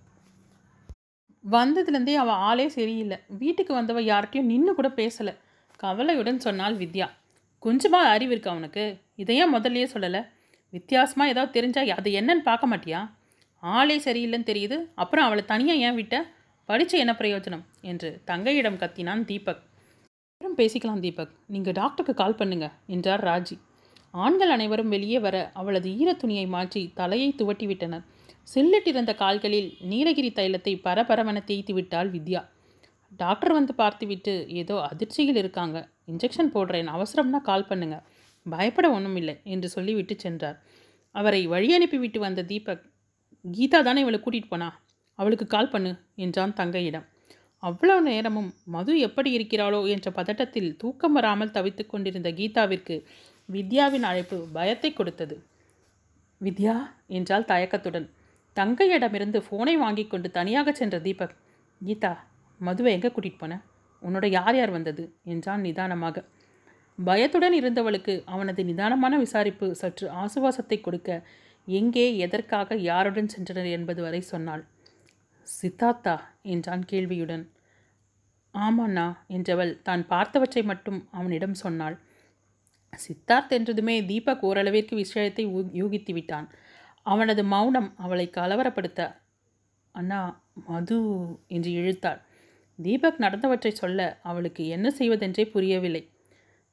வந்ததுலேருந்தே 1.44 2.14
அவள் 2.14 2.42
ஆளே 2.48 2.68
சரியில்லை. 2.68 3.18
வீட்டுக்கு 3.38 3.72
வந்தவ 3.74 4.02
யார்கிட்டையும் 4.02 4.50
நின்று 4.52 4.74
கூட 4.74 4.88
பேசலை. 4.88 5.34
கவலையுடன் 5.76 6.38
சொன்னாள் 6.38 6.76
வித்யா. 6.76 7.08
கொஞ்சமாக 7.66 8.12
அறிவு 8.14 8.32
இருக்கு 8.34 8.52
அவனுக்கு 8.54 8.84
இதையே 9.22 9.44
முதல்லையே 9.52 9.86
சொல்லலை? 9.94 10.22
வித்தியாசமாக 10.76 11.32
ஏதாவது 11.32 11.54
தெரிஞ்சால் 11.56 11.92
அது 12.00 12.10
என்னன்னு 12.20 12.42
பார்க்க 12.48 12.72
மாட்டியா? 12.72 13.00
ஆளே 13.62 13.96
சரியில்லைன்னு 14.06 14.50
தெரியுது. 14.50 14.76
அப்புறம் 15.02 15.26
அவளை 15.26 15.42
தனியாக 15.52 15.84
ஏன் 15.86 15.98
விட்ட? 16.00 16.14
படித்து 16.68 16.96
என்ன 17.02 17.12
பிரயோஜனம்? 17.20 17.64
என்று 17.90 18.08
தங்கையிடம் 18.30 18.80
கத்தினான் 18.82 19.22
தீபக். 19.30 19.62
அப்புறம் 20.32 20.56
பேசிக்கலாம் 20.60 21.02
தீபக். 21.04 21.32
நீங்கள் 21.54 21.76
டாக்டருக்கு 21.80 22.14
கால் 22.14 22.38
பண்ணுங்க 22.40 22.66
என்றார் 22.94 23.24
ராஜி. 23.30 23.56
ஆண்கள் 24.24 24.52
அனைவரும் 24.56 24.92
வெளியே 24.94 25.18
வர 25.18 25.36
அவளது 25.60 25.90
ஈரத்துணியை 26.00 26.46
மாற்றி 26.56 26.82
தலையை 27.00 27.30
துவட்டி 27.38 27.66
விட்டனர் 27.66 28.04
சில்லிட்டிருந்த 28.54 29.12
கால்களில் 29.22 29.70
நீலகிரி 29.90 30.30
தைலத்தை 30.38 30.72
பரபரவென 30.86 31.38
தேய்த்து 31.44 31.72
விட்டாள் 31.74 32.10
வித்யா. 32.16 32.42
டாக்டர் 33.16 33.52
வந்து 33.52 33.74
பார்த்துவிட்டு 33.74 34.32
ஏதோ 34.48 34.80
அதிர்ச்சியில் 34.80 35.36
இருக்காங்க. 35.36 35.88
இன்ஜெக்ஷன் 36.06 36.50
போடுறேன் 36.54 36.90
அவசரம்னா 36.96 37.40
கால் 37.42 37.66
பண்ணுங்க. 37.66 37.96
பயப்பட 38.46 38.90
ஒன்றும் 38.90 39.16
இல்லை 39.16 39.40
என்று 39.44 39.68
சொல்லிவிட்டு 39.68 40.14
சென்றார். 40.18 40.58
அவரை 41.14 41.46
வழி 41.46 41.68
அனுப்பிவிட்டு 41.74 42.18
வந்த 42.18 42.42
தீபக் 42.42 42.84
கீதா 43.44 43.82
தானே 43.82 44.00
இவளை 44.00 44.20
கூட்டிகிட்டு 44.20 44.50
போனா? 44.50 44.68
அவளுக்கு 45.18 45.46
கால் 45.46 45.70
பண்ணு 45.70 45.92
என்றான் 46.14 46.54
தங்கையிடம். 46.56 47.06
அவ்வளவு 47.62 48.02
நேரமும் 48.02 48.50
மது 48.64 48.98
எப்படி 48.98 49.30
இருக்கிறாளோ 49.38 49.88
என்ற 49.88 50.10
பதட்டத்தில் 50.10 50.76
தூக்கம் 50.76 51.12
வராமல் 51.12 51.50
தவித்துக் 51.50 51.88
கொண்டிருந்த 51.88 52.30
கீதாவிற்கு 52.30 52.96
வித்யாவின் 53.52 54.02
அழைப்பு 54.02 54.36
பயத்தை 54.52 54.92
கொடுத்தது. 54.92 55.36
வித்யா 56.40 56.76
என்றால் 57.06 57.44
தயக்கத்துடன். 57.44 58.06
தங்கையிடமிருந்து 58.56 59.38
ஃபோனை 59.46 59.74
வாங்கி 59.74 60.06
கொண்டு 60.06 60.30
தனியாக 60.30 60.72
சென்ற 60.72 60.98
தீபக் 60.98 61.36
கீதா 61.80 62.12
மதுவை 62.60 62.90
எங்கே 62.92 63.08
கூட்டிகிட்டு 63.08 63.42
போனேன் 63.42 63.64
உன்னோட 64.02 64.26
யார் 64.30 64.56
யார் 64.56 64.70
வந்தது? 64.70 65.04
என்றான் 65.24 65.60
நிதானமாக. 65.60 66.16
பயத்துடன் 66.98 67.54
இருந்தவளுக்கு 67.60 68.14
அவனது 68.24 68.64
நிதானமான 68.64 69.14
விசாரிப்பு 69.18 69.66
சற்று 69.72 70.06
ஆசுவாசத்தை 70.22 70.78
கொடுக்க 70.80 71.10
எங்கே 71.68 72.06
எதற்காக 72.16 72.76
யாருடன் 72.88 73.32
சென்றனர் 73.34 73.68
என்பது 73.70 74.00
வரை 74.02 74.20
சொன்னாள். 74.20 74.62
சித்தார்த்தா 75.46 76.14
என்றான் 76.42 76.84
கேள்வியுடன். 76.84 77.44
ஆமாண்ணா 78.54 79.06
என்றவள் 79.28 79.72
தான் 79.82 80.02
பார்த்தவற்றை 80.06 80.62
மட்டும் 80.62 81.08
அவனிடம் 81.10 81.54
சொன்னாள். 81.54 81.96
சித்தார்த் 82.92 83.54
என்றதுமே 83.56 83.94
தீபக் 84.06 84.44
ஓரளவிற்கு 84.44 84.94
விஷயத்தை 84.96 85.44
யூகித்து 85.80 86.12
விட்டான். 86.12 86.46
அவனது 87.06 87.42
மௌனம் 87.44 87.88
அவளை 87.96 88.26
கலவரப்படுத்த 88.36 89.00
அண்ணா 89.94 90.20
மது 90.68 90.98
என்று 91.46 91.70
இழுத்தாள். 91.70 92.20
தீபக் 92.78 93.20
நடந்தவற்றை 93.20 93.72
சொல்ல 93.72 94.18
அவளுக்கு 94.22 94.66
என்ன 94.66 94.90
செய்வதென்றே 94.90 95.44
புரியவில்லை. 95.46 96.02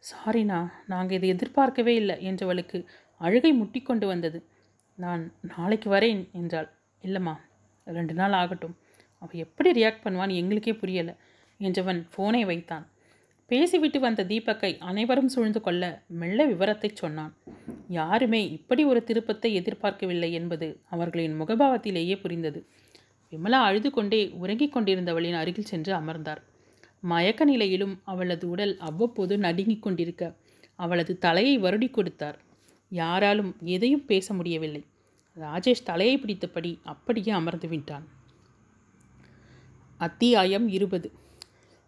சாரிண்ணா 0.04 0.60
நாங்கள் 0.88 1.18
இதை 1.18 1.30
எதிர்பார்க்கவே 1.30 1.96
இல்லை 1.96 2.16
என்றவளுக்கு 2.30 2.78
அழுகை 3.18 3.52
முட்டிக்கொண்டு 3.62 4.06
வந்தது. 4.06 4.40
நான் 4.96 5.24
நாளைக்கு 5.42 5.90
வரேன் 5.92 6.22
என்றாள். 6.32 6.70
இல்லைம்மா 7.04 7.36
ரெண்டு 7.88 8.14
நாள் 8.14 8.32
ஆகட்டும். 8.32 8.76
அவள் 9.18 9.44
எப்படி 9.46 9.70
ரியாக்ட் 9.72 10.04
பண்ணுவான்னு 10.04 10.40
எங்களுக்கே 10.42 10.72
புரியலை 10.72 11.14
என்றவன் 11.60 12.02
ஃபோனை 12.14 12.46
வைத்தான். 12.46 12.86
பேசிவிட்டு 13.48 14.00
வந்த 14.00 14.24
தீபக்கை 14.24 14.78
அனைவரும் 14.80 15.28
சூழ்ந்து 15.28 15.62
கொள்ள 15.62 16.04
மெல்ல 16.08 16.46
விவரத்தை 16.46 16.90
சொன்னான். 16.94 17.34
யாருமே 17.88 18.42
இப்படி 18.50 18.84
ஒரு 18.84 19.04
திருப்பத்தை 19.04 19.50
எதிர்பார்க்கவில்லை 19.54 20.32
என்பது 20.32 20.68
அவர்களின் 20.90 21.42
முகபாவத்திலேயே 21.42 22.16
புரிந்தது. 22.22 22.62
விமலா 23.32 23.60
அழுது 23.68 23.90
கொண்டே 23.92 24.30
உறங்கிக் 24.30 24.78
கொண்டிருந்தவளின் 24.78 25.38
அருகில் 25.38 25.70
சென்று 25.72 25.94
அமர்ந்தார். 25.94 26.42
மயக்க 27.02 27.46
நிலையிலும் 27.46 28.02
அவளது 28.04 28.50
உடல் 28.50 28.78
அவ்வப்போது 28.78 29.38
நடுங்கிக் 29.38 29.82
கொண்டிருக்க 29.82 30.34
அவளது 30.76 31.18
தலையை 31.18 31.60
வருடி 31.60 31.92
கொடுத்தார். 31.92 32.38
யாராலும் 32.90 33.56
எதையும் 33.76 34.06
பேச 34.06 34.34
முடியவில்லை. 34.34 34.84
ராஜேஷ் 35.38 35.84
தலையை 35.84 36.18
பிடித்தபடி 36.18 36.80
அப்படியே 36.84 37.32
அமர்ந்து 37.32 37.68
விட்டான். 37.68 38.06
அத்தியாயம் 39.98 40.68
இருபது. 40.68 41.12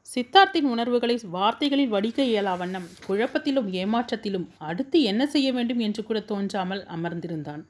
சித்தார்த்தின் 0.08 0.68
உணர்வுகளை 0.74 1.20
வார்த்தைகளில் 1.32 1.94
வடிக்க 1.94 2.20
இயலா 2.24 2.58
வண்ணம் 2.58 2.88
குழப்பத்திலும் 3.08 3.70
ஏமாற்றத்திலும் 3.82 4.48
அடுத்து 4.58 5.02
என்ன 5.02 5.26
செய்ய 5.26 5.54
வேண்டும் 5.54 5.80
என்று 5.80 6.04
கூட 6.04 6.20
தோன்றாமல் 6.20 6.84
அமர்ந்திருந்தான். 6.96 7.64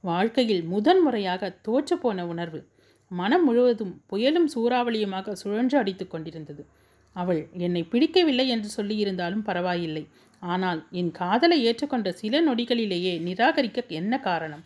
வாழ்க்கையில் 0.00 0.64
முதன் 0.64 1.02
முறையாக 1.02 1.58
தோற்றுப்போன 1.68 2.22
உணர்வு 2.22 2.60
மனம் 3.08 3.44
முழுவதும் 3.44 4.02
புயலும் 4.12 4.48
சூறாவளியுமாக 4.54 5.32
சுழன்று 5.32 5.78
அடித்துக் 5.78 6.10
கொண்டிருந்தது. 6.10 6.66
அவள் 7.12 7.48
என்னை 7.52 7.82
பிடிக்கவில்லை 7.82 8.48
என்று 8.48 8.68
சொல்லியிருந்தாலும் 8.76 9.42
பரவாயில்லை. 9.42 10.06
ஆனால் 10.40 10.86
என் 10.90 11.10
காதலை 11.10 11.66
ஏற்றுக்கொண்ட 11.66 12.08
சில 12.08 12.42
நொடிகளிலேயே 12.42 13.20
நிராகரிக்க 13.20 13.86
என்ன 13.86 14.20
காரணம்? 14.20 14.64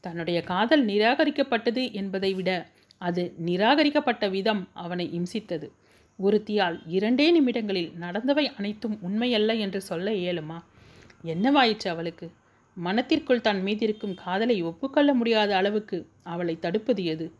தன்னுடைய 0.00 0.42
காதல் 0.42 0.84
நிராகரிக்கப்பட்டது 0.84 1.92
என்பதை 1.92 2.34
விட 2.34 2.68
அது 2.98 3.34
நிராகரிக்கப்பட்ட 3.44 4.30
விதம் 4.30 4.68
அவனை 4.72 5.20
இம்சித்தது. 5.20 5.70
ஒருத்தியால் 6.18 6.80
இரண்டே 6.86 7.30
நிமிடங்களில் 7.30 7.92
நடந்தவை 8.00 8.44
அனைத்தும் 8.56 8.98
உண்மையல்ல 9.08 9.58
என்று 9.58 9.80
சொல்ல 9.80 10.10
இயலுமா? 10.10 10.58
என்னவாயிற்று 11.24 11.88
அவளுக்கு? 11.88 12.30
மனத்திற்குள் 12.74 13.40
தன் 13.40 13.62
மீதிருக்கும் 13.64 14.14
காதலை 14.14 14.62
ஒப்புக்கொள்ள 14.62 15.14
முடியாத 15.14 15.56
அளவுக்கு 15.56 16.08
அவளை 16.22 16.58
தடுப்பது 16.58 17.04
எது? 17.04 17.32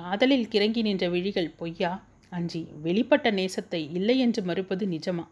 காதலில் 0.00 0.48
கிறங்கி 0.48 0.82
நின்ற 0.82 1.08
விழிகள் 1.08 1.54
பொய்யா 1.56 1.90
அஞ்சி 2.32 2.60
வெளிப்பட்ட 2.82 3.28
நேசத்தை 3.30 3.80
இல்லை 3.92 4.18
என்று 4.18 4.42
மறுப்பது 4.42 4.86
நிஜமா? 4.86 5.24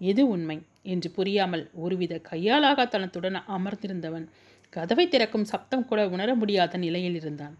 எது 0.00 0.28
உண்மை? 0.28 0.56
என்று 0.82 1.10
புரியாமல் 1.10 1.64
ஒருவித 1.74 2.20
கையாலாகத்தனத்துடன் 2.30 3.38
அமர்ந்திருந்தவன் 3.48 4.26
கதவை 4.72 5.08
திறக்கும் 5.08 5.44
சப்தம் 5.44 5.84
கூட 5.84 6.00
உணர 6.08 6.34
முடியாத 6.34 6.78
நிலையில் 6.78 7.14
இருந்தான். 7.14 7.56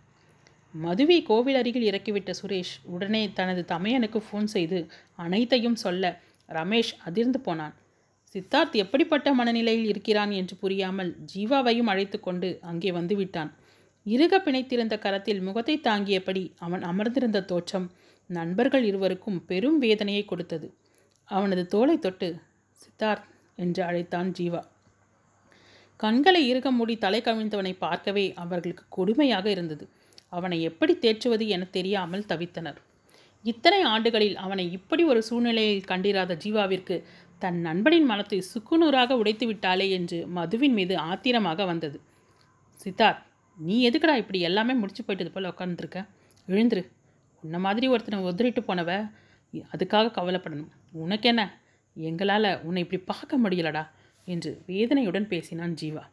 மதுவை 0.74 1.22
கோவில் 1.22 1.55
அருகில் 1.55 1.88
இறக்கிவிட்ட 1.90 2.30
சுரேஷ் 2.42 2.74
உடனே 2.84 3.22
தனது 3.32 3.64
தமையனுக்கு 3.68 4.22
ஃபோன் 4.22 4.44
செய்து 4.44 4.80
அனைத்தையும் 5.16 5.74
சொல்ல 5.74 6.20
ரமேஷ் 6.49 6.94
அதிர்ந்து 7.05 7.40
போனான். 7.40 7.74
சித்தார்த் 8.34 8.76
எப்படிப்பட்ட 8.76 9.34
மனநிலையில் 9.34 9.88
இருக்கிறான் 9.88 10.30
என்று 10.30 10.57
புரியாமல் 10.57 11.16
ஜீவாவையும் 11.34 11.86
அழைத்து 11.86 12.20
கொண்டு 12.20 12.59
அங்கே 12.62 12.90
வந்துவிட்டான் 12.90 13.53
இறுக 14.14 14.34
பிணைத்திருந்த 14.38 14.94
கரத்தில் 14.98 15.40
முகத்தை 15.40 15.74
தாங்கியபடி 15.84 16.44
அவன் 16.59 16.82
அமர்ந்திருந்த 16.82 17.44
தோற்றம் 17.44 17.86
நண்பர்கள் 18.30 18.84
இருவருக்கும் 18.84 19.38
பெரும் 19.44 19.78
வேதனையை 19.78 20.24
கொடுத்தது. 20.24 20.66
அவனது 21.28 21.62
தோலை 21.66 21.96
தொட்டு 21.98 22.28
சித்தார்த் 22.78 23.28
என்று 23.56 23.82
அழைத்தான் 23.82 24.28
ஜீவா. 24.38 24.62
கண்களை 26.00 26.42
இருக 26.52 26.70
மூடி 26.70 26.94
தலை 26.98 27.20
கவிழ்ந்தவனை 27.20 27.72
பார்க்கவே 27.78 28.26
அவர்களுக்கு 28.34 28.84
கொடுமையாக 28.96 29.46
இருந்தது. 29.46 29.84
அவனை 30.28 30.59
எப்படி 30.62 30.94
தேற்றுவது 30.94 31.44
என 31.46 31.66
தெரியாமல் 31.70 32.28
தவித்தனர். 32.28 32.78
இத்தனை 33.44 33.80
ஆண்டுகளில் 33.82 34.36
அவனை 34.36 34.66
இப்படி 34.72 35.02
ஒரு 35.04 35.20
சூழ்நிலையில் 35.22 35.84
கண்டிராத 35.84 36.36
ஜீவாவிற்கு 36.44 36.96
தன் 37.38 37.59
நண்பனின் 37.61 38.04
மனத்தை 38.04 38.38
சுக்குநூறாக 38.52 39.16
உடைத்து 39.16 39.46
விட்டாளே 39.46 39.86
என்று 39.90 40.18
மதுவின் 40.28 40.72
மீது 40.72 40.94
ஆத்திரமாக 41.11 41.64
வந்தது. 41.64 41.98
சித்தார்த் 42.78 43.24
நீ 43.66 43.90
எதுக்குடா 43.90 44.14
இப்படி 44.14 44.40
எல்லாமே 44.40 44.74
முடிச்சு 44.74 45.04
போயிட்டது 45.04 45.30
போல் 45.30 45.52
உட்காந்துருக்க 45.52 45.98
எழுந்துரு. 46.48 46.82
உன்ன 47.42 47.59
மாதிரி 47.59 47.88
ஒருத்தனை 47.88 48.18
உதறிட்டு 48.24 48.61
போனவ 48.68 48.90
அதுக்காக 49.72 50.12
கவலைப்படணும். 50.18 50.70
உனக்கு 50.92 51.28
என்ன 51.28 51.42
எங்களால் 51.94 52.62
உன்னை 52.62 52.82
இப்படி 52.82 53.02
பார்க்க 53.02 53.38
முடியலடா 53.38 53.84
என்று 54.24 54.62
வேதனையுடன் 54.66 55.28
பேசினான் 55.28 55.74
ஜீவா. 55.82 56.04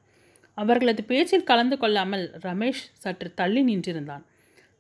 அவர்களது 0.54 1.04
பேச்சில் 1.04 1.44
கலந்து 1.44 1.78
கொள்ளாமல் 1.78 2.26
ரமேஷ் 2.42 2.84
சற்று 2.94 3.34
தள்ளி 3.34 3.62
நின்றிருந்தான். 3.64 4.24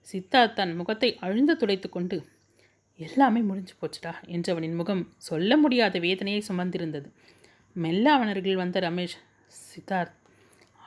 சித்தா 0.07 0.53
தன் 0.53 0.76
முகத்தை 0.76 1.09
அழுந்து 1.20 1.57
துடைத்து 1.57 1.89
கொண்டு 1.89 2.18
எல்லாமே 2.99 3.39
முடிஞ்சு 3.39 3.74
போச்சுடா 3.82 4.11
என்றவனின் 4.26 4.76
முகம் 4.76 5.13
சொல்ல 5.18 5.57
முடியாத 5.57 5.99
வேதனையை 5.99 6.43
சுமந்திருந்தது. 6.47 7.09
மெல்ல 7.74 8.05
அவனருகில் 8.18 8.53
வந்த 8.53 8.80
ரமேஷ் 8.80 9.18
சித்தார்த் 9.63 10.16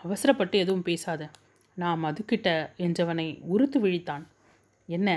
அவசரப்பட்டு 0.04 0.58
எதுவும் 0.58 0.82
பேசாத. 0.82 1.30
நான் 1.78 2.02
மதுக்கிட்ட 2.04 2.48
என்றவனை 2.78 3.26
உறுத்து 3.46 3.78
விழித்தான். 3.80 4.24
என்ன 4.88 5.08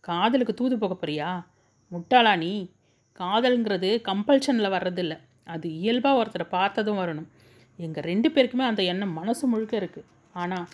காதலுக்கு 0.00 0.54
தூது 0.54 0.78
போக 0.78 0.94
போறியா? 0.94 1.30
முட்டாளா 1.92 2.36
நீ? 2.36 2.52
காதல்ங்கிறது 3.20 3.90
கம்பல்ஷனில் 4.08 4.74
வர்றதில்ல. 4.76 5.18
அது 5.44 5.66
இயல்பாக 5.74 6.18
ஒருத்தரை 6.22 6.46
பார்த்ததும் 6.48 6.98
வரணும். 6.98 7.28
எங்கள் 7.76 8.04
ரெண்டு 8.04 8.28
பேருக்குமே 8.28 8.64
அந்த 8.66 8.82
எண்ணம் 8.82 9.12
மனசு 9.12 9.46
முழுக்க 9.46 9.78
இருக்குது 9.78 10.08
ஆனால் 10.32 10.66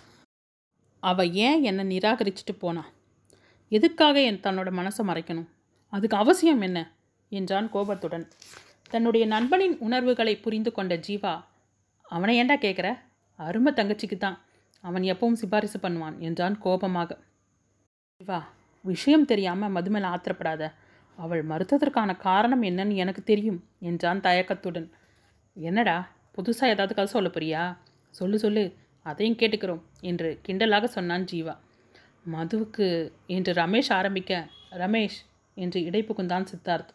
அவள் 1.01 1.33
ஏன் 1.33 1.63
என்னை 1.63 1.99
நிராகரிச்சுட்டு 1.99 2.55
போனா? 2.59 2.85
எதுக்காக 3.69 4.17
என் 4.21 4.43
தன்னோட 4.43 4.71
மனசை 4.71 5.03
மறைக்கணும்? 5.11 5.49
அதுக்கு 5.93 6.17
அவசியம் 6.17 6.61
என்ன? 6.61 6.79
என்றான் 7.33 7.69
கோபத்துடன். 7.71 8.27
தன்னுடைய 8.91 9.27
நண்பனின் 9.27 9.77
உணர்வுகளை 9.79 10.35
புரிந்து 10.37 10.73
கொண்ட 10.73 10.95
ஜீவா 10.97 11.35
அவனை 12.07 12.35
ஏன்டா 12.43 12.57
கேட்குற 12.57 12.89
அருமை 13.39 13.73
தங்கச்சிக்கு 13.73 14.17
தான் 14.17 14.37
அவன் 14.81 15.03
எப்பவும் 15.03 15.39
சிபாரிசு 15.43 15.79
பண்ணுவான் 15.83 16.19
என்றான் 16.19 16.59
கோபமாக. 16.59 17.19
ஜீவா 18.21 18.43
விஷயம் 18.85 19.25
தெரியாமல் 19.25 19.73
மதுமேல 19.73 20.11
ஆத்திரப்படாத. 20.13 20.73
அவள் 21.19 21.47
மறுத்ததற்கான 21.47 22.17
காரணம் 22.17 22.63
என்னன்னு 22.63 22.95
எனக்கு 22.95 23.23
தெரியும் 23.23 23.65
என்றான் 23.79 24.21
தயக்கத்துடன். 24.21 24.91
என்னடா 25.55 26.09
புதுசாக 26.37 26.73
ஏதாவது 26.75 26.95
கதை 26.95 27.07
சொல்ல 27.07 27.29
போறியா? 27.29 27.77
சொல்லு 28.11 28.39
சொல்லு 28.39 28.75
அதையும் 29.03 29.37
கேட்டுக்கிறோம் 29.37 29.83
என்று 30.01 30.41
கிண்டலாக 30.49 30.85
சொன்னான் 30.85 31.25
ஜீவா. 31.25 31.57
மதுவுக்கு 32.33 33.13
என்று 33.27 33.53
ரமேஷ் 33.53 33.93
ஆரம்பிக்க 33.93 34.49
ரமேஷ் 34.71 35.19
என்று 35.55 35.81
இடைப்புகுந்தான் 35.81 36.47
சித்தார்த். 36.53 36.93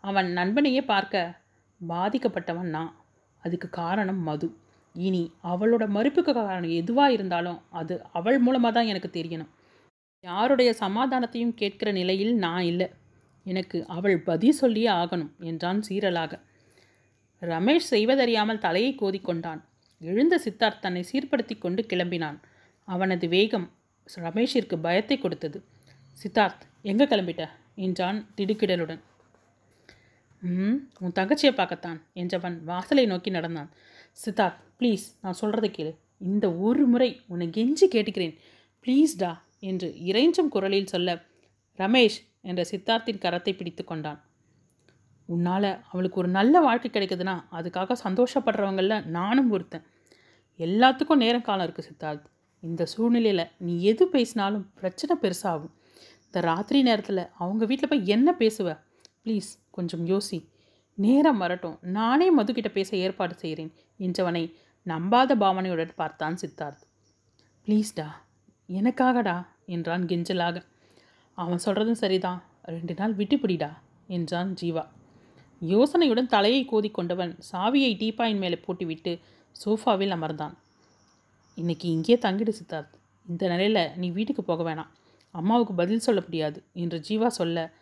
அவன் 0.00 0.26
நண்பனையே 0.26 0.82
பார்க்க 0.82 1.40
பாதிக்கப்பட்டவன் 1.88 2.70
நான். 2.76 2.94
அதுக்கு 3.42 3.68
காரணம் 3.70 4.22
மது. 4.22 4.56
இனி 4.94 5.22
அவளோட 5.44 5.84
மறுப்புக்கு 5.88 6.32
காரணம் 6.32 6.70
எதுவாக 6.70 7.12
இருந்தாலும் 7.12 7.58
அது 7.70 7.94
அவள் 8.12 8.38
மூலமாக 8.38 8.72
தான் 8.74 8.86
எனக்கு 8.86 9.10
தெரியணும். 9.12 9.50
யாருடைய 10.24 10.70
சமாதானத்தையும் 10.80 11.54
கேட்கிற 11.54 11.92
நிலையில் 11.92 12.34
நான் 12.36 12.62
இல்லை. 12.62 12.88
எனக்கு 13.46 13.78
அவள் 13.86 14.16
பதில் 14.20 14.58
சொல்லியே 14.60 14.90
ஆகணும் 14.92 15.30
என்றான் 15.40 15.80
சீரலாக. 15.88 16.32
ரமேஷ் 17.42 17.90
செய்வதறியாமல் 17.90 18.58
தலையை 18.58 18.92
கோதிக்கொண்டான். 18.94 19.60
எழுந்த 20.00 20.34
சித்தார்த் 20.44 20.80
தன்னை 20.80 21.02
சீர்படுத்தி 21.12 21.58
கொண்டு 21.58 21.82
கிளம்பினான். 21.88 22.38
அவனது 22.88 23.28
வேகம் 23.28 23.66
ரமேஷிற்கு 24.06 24.76
பயத்தை 24.80 25.18
கொடுத்தது. 25.18 25.58
சித்தார்த் 26.18 26.64
எங்கே 26.82 27.04
கிளம்பிட்ட? 27.04 27.44
என்றான் 27.74 28.18
திடுக்கிடலுடன். 28.36 29.00
உன் 31.00 31.16
தங்கச்சியை 31.18 31.52
பார்க்கத்தான் 31.54 31.98
என்றவன் 32.14 32.56
வாசலை 32.64 33.04
நோக்கி 33.06 33.30
நடந்தான். 33.30 33.70
சித்தார்த் 34.24 34.60
ப்ளீஸ் 34.78 35.04
நான் 35.22 35.36
சொல்கிறத 35.40 35.68
கேளு. 35.76 35.96
இந்த 36.18 36.52
ஒரு 36.52 36.86
முறை 36.86 37.20
உன்னை 37.26 37.48
கெஞ்சி 37.48 37.84
கேட்டுக்கிறேன். 37.90 38.36
ப்ளீஸ்டா 38.84 39.38
என்று 39.58 39.94
இறைஞ்சும் 40.04 40.48
குரலில் 40.48 40.86
சொல்ல 40.86 41.22
ரமேஷ் 41.78 42.18
என்ற 42.40 42.64
சித்தார்த்தின் 42.70 43.18
கரத்தை 43.18 43.56
பிடித்து 43.56 43.84
கொண்டான். 43.84 44.24
உன்னால் 45.26 45.82
அவளுக்கு 45.90 46.18
ஒரு 46.18 46.28
நல்ல 46.28 46.60
வாழ்க்கை 46.60 46.90
கிடைக்குதுன்னா 46.90 47.44
அதுக்காக 47.52 47.96
சந்தோஷப்படுறவங்கள 48.04 49.04
நானும் 49.04 49.50
ஒருத்தன். 49.50 49.86
எல்லாத்துக்கும் 50.58 51.16
நேரம் 51.16 51.42
காலம் 51.42 51.70
இருக்குது 51.70 51.82
சித்தார்த். 51.90 52.24
இந்த 52.60 52.86
சூழ்நிலையில் 52.86 53.48
நீ 53.58 53.82
எது 53.82 54.08
பேசினாலும் 54.08 54.70
பிரச்சனை 54.74 55.16
பெருசாகும். 55.20 55.70
இந்த 56.24 56.40
ராத்திரி 56.40 56.82
நேரத்தில் 56.82 57.26
அவங்க 57.38 57.64
வீட்டில் 57.64 57.88
போய் 57.88 58.06
என்ன 58.06 58.34
பேசுவ? 58.38 58.78
ப்ளீஸ் 59.24 59.50
கொஞ்சம் 59.70 60.06
யோசி. 60.06 60.49
நேரம் 61.04 61.38
வரட்டும். 61.38 61.78
நானே 61.80 62.26
மதுக்கிட்ட 62.38 62.68
பேச 62.68 62.96
ஏற்பாடு 62.96 63.34
செய்கிறேன் 63.34 63.72
என்றவனை 63.98 64.44
நம்பாத 64.86 65.32
பாவனையுடன் 65.42 65.92
பார்த்தான் 65.96 66.36
சித்தார்த். 66.42 66.82
ப்ளீஸ்டா 67.64 68.06
எனக்காகடா 68.68 69.36
என்றான் 69.66 70.04
கெஞ்சலாக. 70.04 70.62
அவன் 71.34 71.60
சொல்கிறதும் 71.64 72.00
சரிதான். 72.02 72.40
ரெண்டு 72.62 72.94
நாள் 72.94 73.14
விட்டுப்பிடிடா 73.14 73.70
என்றான் 74.06 74.54
ஜீவா. 74.60 74.84
யோசனையுடன் 75.60 76.26
தலையை 76.26 76.62
கோதிக்கொண்டவன் 76.72 77.32
சாவியை 77.52 77.92
டீப்பாயின் 78.02 78.38
மேலே 78.38 78.58
போட்டுவிட்டு 78.58 79.12
சோஃபாவில் 79.64 80.14
அமர்ந்தான். 80.16 80.54
இன்னைக்கு 81.54 81.88
இங்கேயே 81.88 82.18
தங்கிடு 82.22 82.52
சித்தார்த். 82.60 82.94
இந்த 83.28 83.48
நிலையில் 83.48 83.90
நீ 83.96 84.10
வீட்டுக்கு 84.10 84.42
போக 84.42 84.62
வேணாம். 84.62 84.90
அம்மாவுக்கு 85.34 85.74
பதில் 85.74 86.06
சொல்ல 86.06 86.20
முடியாது 86.20 86.64
என்று 86.72 86.98
ஜீவா 87.08 87.26
சொல்ல 87.26 87.72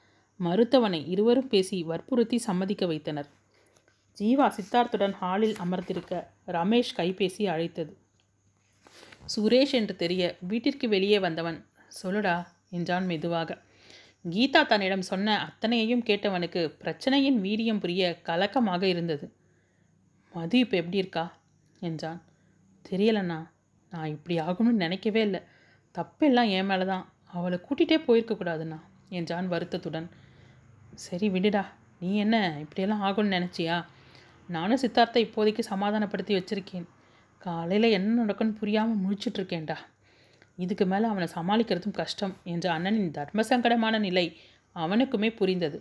மறுத்தவனை 0.40 1.08
இருவரும் 1.08 1.48
பேசி 1.48 1.82
வற்புறுத்தி 1.82 2.38
சம்மதிக்க 2.38 2.86
வைத்தனர். 2.86 3.28
ஜீவா 4.20 4.46
சித்தார்த்துடன் 4.48 5.12
ஹாலில் 5.12 5.56
அமர்ந்திருக்க 5.56 6.30
ரமேஷ் 6.46 6.92
கைபேசி 6.96 7.46
அழைத்தது. 7.46 7.96
சுரேஷ் 9.36 9.72
என்று 9.72 9.96
தெரிய 9.96 10.36
வீட்டிற்கு 10.40 10.88
வெளியே 10.88 11.18
வந்தவன் 11.18 11.66
சொல்லுடா 12.02 12.46
என்றான் 12.70 13.06
மெதுவாக. 13.06 13.58
கீதா 14.30 14.66
தன்னிடம் 14.66 15.00
சொன்ன 15.00 15.36
அத்தனையையும் 15.38 16.02
கேட்டவனுக்கு 16.02 16.74
பிரச்சனையின் 16.82 17.38
வீரியம் 17.40 17.80
புரிய 17.80 18.20
கலக்கமாக 18.22 18.82
இருந்தது. 18.82 19.32
மது 20.34 20.58
இப்போ 20.58 20.76
எப்படி 20.76 20.96
இருக்கா? 20.96 21.38
என்றான். 21.80 22.22
தெரியலண்ணா 22.90 23.48
நான் 23.90 24.08
இப்படி 24.08 24.38
ஆகணும்னு 24.40 24.84
நினைக்கவே 24.84 25.20
இல்லை. 25.20 25.40
தப்பெல்லாம் 25.94 26.50
என் 26.50 26.66
மேலே 26.66 26.84
தான் 26.84 27.12
அவளை 27.26 27.58
கூட்டிகிட்டே 27.58 27.98
போயிருக்கக்கூடாதுண்ணா 28.06 28.80
என்றான் 29.08 29.48
வருத்தத்துடன். 29.48 30.10
சரி 31.04 31.26
விடுடா. 31.28 31.64
நீ 32.00 32.10
என்ன 32.16 32.36
இப்படியெல்லாம் 32.60 33.02
ஆகும்னு 33.02 33.34
நினச்சியா? 33.36 33.76
நானும் 34.48 34.80
சித்தார்த்தை 34.82 35.20
இப்போதைக்கு 35.26 35.62
சமாதானப்படுத்தி 35.70 36.34
வச்சுருக்கேன். 36.34 36.86
காலையில் 37.38 37.88
என்ன 37.90 38.14
நடக்கும்னு 38.20 38.58
புரியாமல் 38.60 39.00
முழிச்சிட்ருக்கேன்டா 39.02 39.76
இதுக்கு 40.56 40.84
மேலே 40.86 41.06
அவனை 41.06 41.28
சமாளிக்கிறதும் 41.34 41.98
கஷ்டம் 41.98 42.36
என்ற 42.44 42.66
அண்ணனின் 42.78 43.10
தர்ம 43.10 43.42
சங்கடமான 43.42 43.98
நிலை 43.98 44.24
அவனுக்குமே 44.74 45.36
புரிந்தது. 45.36 45.78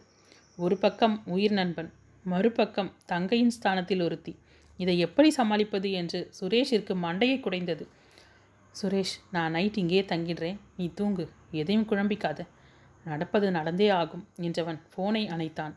ஒரு 0.58 0.78
பக்கம் 0.78 1.16
உயிர் 1.26 1.52
நண்பன் 1.52 1.90
மறுபக்கம் 2.26 2.92
தங்கையின் 3.06 3.56
ஸ்தானத்தில் 3.58 4.02
ஒருத்தி. 4.02 4.34
இதை 4.80 4.96
எப்படி 5.00 5.30
சமாளிப்பது 5.30 5.92
என்று 5.92 6.20
சுரேஷிற்கு 6.40 6.94
மண்டையை 7.06 7.38
குடைந்தது. 7.40 7.86
சுரேஷ் 8.82 9.16
நான் 9.32 9.52
நைட் 9.52 9.78
இங்கேயே 9.78 10.06
தங்கிடுறேன். 10.10 10.60
நீ 10.78 10.88
தூங்கு. 10.96 11.26
எதையும் 11.52 11.88
குழம்பிக்காத. 11.90 12.40
நடப்பது 13.10 13.48
நடந்தே 13.58 13.88
ஆகும் 14.00 14.24
என்றவன் 14.48 14.80
ஃபோனை 14.92 15.24
அணைத்தான். 15.34 15.74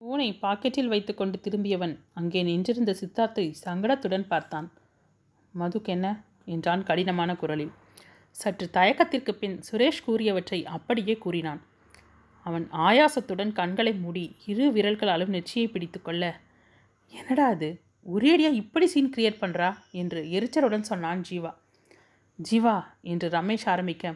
ஃபோனை 0.00 0.28
பாக்கெட்டில் 0.42 0.90
வைத்துக்கொண்டு 0.92 1.36
திரும்பியவன் 1.44 1.94
அங்கே 2.18 2.40
நின்றிருந்த 2.48 2.92
சித்தார்த்தை 3.00 3.46
சங்கடத்துடன் 3.64 4.26
பார்த்தான். 4.32 4.68
மதுக்கென்ன 5.54 6.06
என்றான் 6.54 6.82
கடினமான 6.90 7.30
குரலில். 7.42 7.72
சற்று 8.36 8.66
தயக்கத்திற்கு 8.76 9.32
பின் 9.40 9.56
சுரேஷ் 9.68 10.04
கூறியவற்றை 10.06 10.60
அப்படியே 10.76 11.14
கூறினான். 11.24 11.60
அவன் 12.46 12.66
ஆயாசத்துடன் 12.88 13.52
கண்களை 13.58 13.92
மூடி 14.02 14.24
இரு 14.50 14.66
விரல்களாலும் 14.76 15.34
நெற்றியை 15.36 15.66
பிடித்துக்கொள்ள 15.72 16.24
என்னடா 17.12 17.46
அது 17.54 17.68
ஒரேடியா 18.06 18.50
இப்படி 18.60 18.86
சீன் 18.92 19.12
கிரியேட் 19.14 19.42
பண்ணுறா 19.42 19.68
என்று 20.00 20.20
எரிச்சலுடன் 20.36 20.88
சொன்னான் 20.90 21.24
ஜீவா. 21.28 21.52
ஜீவா 22.38 22.76
என்று 23.12 23.28
ரமேஷ் 23.36 23.66
ஆரம்பிக்க 23.72 24.14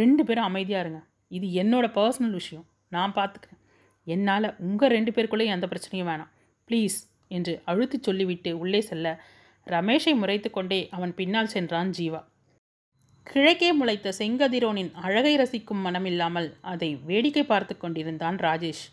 ரெண்டு 0.00 0.22
பேரும் 0.28 0.48
அமைதியாக 0.48 0.84
இருங்க. 0.84 1.00
இது 1.36 1.46
என்னோட 1.62 1.86
பர்சனல் 1.98 2.36
விஷயம். 2.40 2.66
நான் 2.94 3.16
பார்த்துக்கிறேன் 3.18 3.62
என்னால் 4.06 4.48
உங்கள் 4.66 4.94
ரெண்டு 4.96 5.10
பேருக்குள்ளேயும் 5.14 5.56
எந்த 5.56 5.66
பிரச்சனையும் 5.70 6.10
வேணாம். 6.10 6.30
ப்ளீஸ் 6.68 6.96
என்று 7.36 7.52
அழுத்தி 7.70 7.98
சொல்லிவிட்டு 8.00 8.50
உள்ளே 8.62 8.80
செல்ல 8.88 9.08
ரமேஷை 9.66 10.12
முறைத்து 10.20 10.48
கொண்டே 10.50 10.80
அவன் 10.96 11.12
பின்னால் 11.18 11.52
சென்றான் 11.54 11.92
ஜீவா. 11.98 12.20
கிழக்கே 13.26 13.68
முளைத்த 13.78 14.08
செங்கதிரோனின் 14.18 14.90
அழகை 15.06 15.32
ரசிக்கும் 15.40 15.80
மனமில்லாமல் 15.86 16.48
அதை 16.72 16.90
வேடிக்கை 17.08 17.44
பார்த்து 17.52 17.74
கொண்டிருந்தான் 17.76 18.38
ராஜேஷ். 18.46 18.84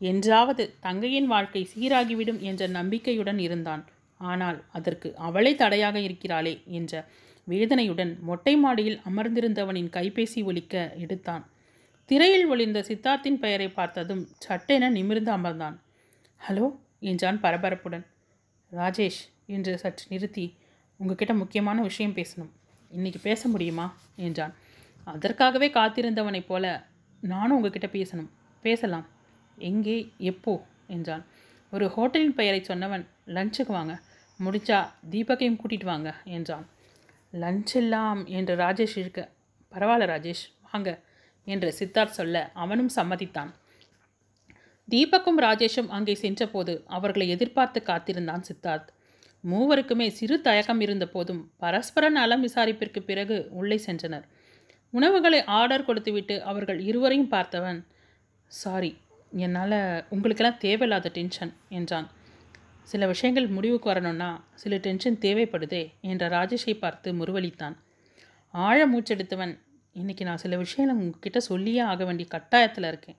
என்றாவது 0.00 0.64
தங்கையின் 0.86 1.28
வாழ்க்கை 1.32 1.62
சீராகிவிடும் 1.72 2.40
என்ற 2.48 2.62
நம்பிக்கையுடன் 2.78 3.40
இருந்தான். 3.44 3.82
ஆனால் 4.20 4.58
அதற்கு 4.78 5.08
அவளே 5.26 5.52
தடையாக 5.62 5.96
இருக்கிறாளே 6.06 6.54
என்ற 6.78 7.02
வேதனையுடன் 7.48 8.12
மொட்டை 8.28 8.54
மாடியில் 8.64 8.98
அமர்ந்திருந்தவனின் 9.10 9.92
கைபேசி 9.96 10.40
ஒலிக்க 10.50 10.74
எடுத்தான். 11.04 11.44
திரையில் 12.08 12.46
ஒளிந்த 12.46 12.80
சித்தார்த்தின் 12.80 13.34
பெயரை 13.34 13.68
பார்த்ததும் 13.68 14.28
சட்டென 14.38 14.88
நிமிர்ந்து 14.88 15.32
அமர்ந்தான். 15.32 15.78
ஹலோ 16.48 16.78
என்றான் 17.00 17.40
பரபரப்புடன். 17.40 18.06
ராஜேஷ் 18.72 19.18
என்று 19.46 19.78
சற்று 19.78 20.06
நிறுத்தி 20.08 20.56
உங்ககிட்ட 20.96 21.34
முக்கியமான 21.34 21.82
விஷயம் 21.82 22.14
பேசணும். 22.14 22.50
இன்னைக்கு 22.90 23.20
பேச 23.20 23.48
முடியுமா? 23.48 23.96
என்றான். 24.16 24.54
அதற்காகவே 25.04 25.68
காத்திருந்தவனைப் 25.68 26.46
போல 26.46 26.86
நானும் 27.20 27.56
உங்ககிட்ட 27.56 27.86
பேசணும். 27.86 28.28
பேசலாம். 28.62 29.06
எங்கே? 29.56 30.12
எப்போ? 30.18 30.66
என்றான். 30.86 31.24
ஒரு 31.72 31.88
ஹோட்டலின் 31.88 32.34
பெயரை 32.34 32.60
சொன்னவன் 32.60 33.06
லஞ்சுக்கு 33.26 33.66
வாங்க. 33.66 34.00
முடிச்சா 34.44 34.88
தீபக்கையும் 35.10 35.58
கூட்டிட்டு 35.64 35.84
வாங்க 35.84 36.14
என்றான். 36.24 36.66
லஞ்ச் 37.32 37.74
எல்லாம் 37.74 38.26
என்று 38.26 38.56
ராஜேஷ் 38.56 38.98
இருக்க 38.98 39.30
பரவாயில்ல 39.72 40.06
ராஜேஷ் 40.06 40.52
வாங்க. 40.72 41.00
என்று 41.48 41.68
சித்தார்த் 41.78 42.16
சொல்ல 42.18 42.36
அவனும் 42.54 42.90
சம்மதித்தான். 42.96 43.50
தீபக்கும் 44.88 45.40
ராஜேஷும் 45.46 45.90
அங்கே 45.96 46.14
சென்றபோது 46.14 46.74
அவர்களை 46.86 47.26
எதிர்பார்த்து 47.28 47.80
காத்திருந்தான் 47.82 48.46
சித்தார்த். 48.48 48.88
மூவருக்குமே 49.44 50.06
சிறு 50.08 50.36
தயக்கம் 50.40 50.80
இருந்த 50.80 51.06
போதும் 51.08 51.42
பரஸ்பர 51.56 52.04
நலம் 52.08 52.44
விசாரிப்பிற்கு 52.46 53.00
பிறகு 53.00 53.36
உள்ளே 53.50 53.78
சென்றனர். 53.86 54.26
உணவுகளை 54.94 55.40
ஆர்டர் 55.58 55.84
கொடுத்துவிட்டு 55.84 56.36
அவர்கள் 56.42 56.80
இருவரையும் 56.80 57.32
பார்த்தவன் 57.32 57.80
சாரி 58.52 58.92
என்னால் 59.44 59.80
உங்களுக்கெல்லாம் 60.08 60.62
தேவையில்லாத 60.64 61.08
டென்ஷன் 61.08 61.52
என்றான். 61.78 62.08
சில 62.82 63.06
விஷயங்கள் 63.06 63.46
முடிவுக்கு 63.56 63.88
வரணும்னா 63.88 64.28
சில 64.54 64.74
டென்ஷன் 64.76 65.18
தேவைப்படுதே 65.24 65.82
என்ற 66.00 66.24
ராஜேஷை 66.28 66.74
பார்த்து 66.78 67.08
முருவளித்தான் 67.12 67.74
ஆழ 68.54 68.78
மூச்செடுத்தவன் 68.92 69.52
இன்றைக்கி 69.96 70.24
நான் 70.24 70.40
சில 70.42 70.56
விஷயங்கள் 70.56 70.98
உங்ககிட்ட 71.02 71.38
சொல்லியே 71.38 71.80
ஆக 71.90 72.04
வேண்டிய 72.04 72.26
கட்டாயத்தில் 72.34 72.86
இருக்கேன். 72.88 73.16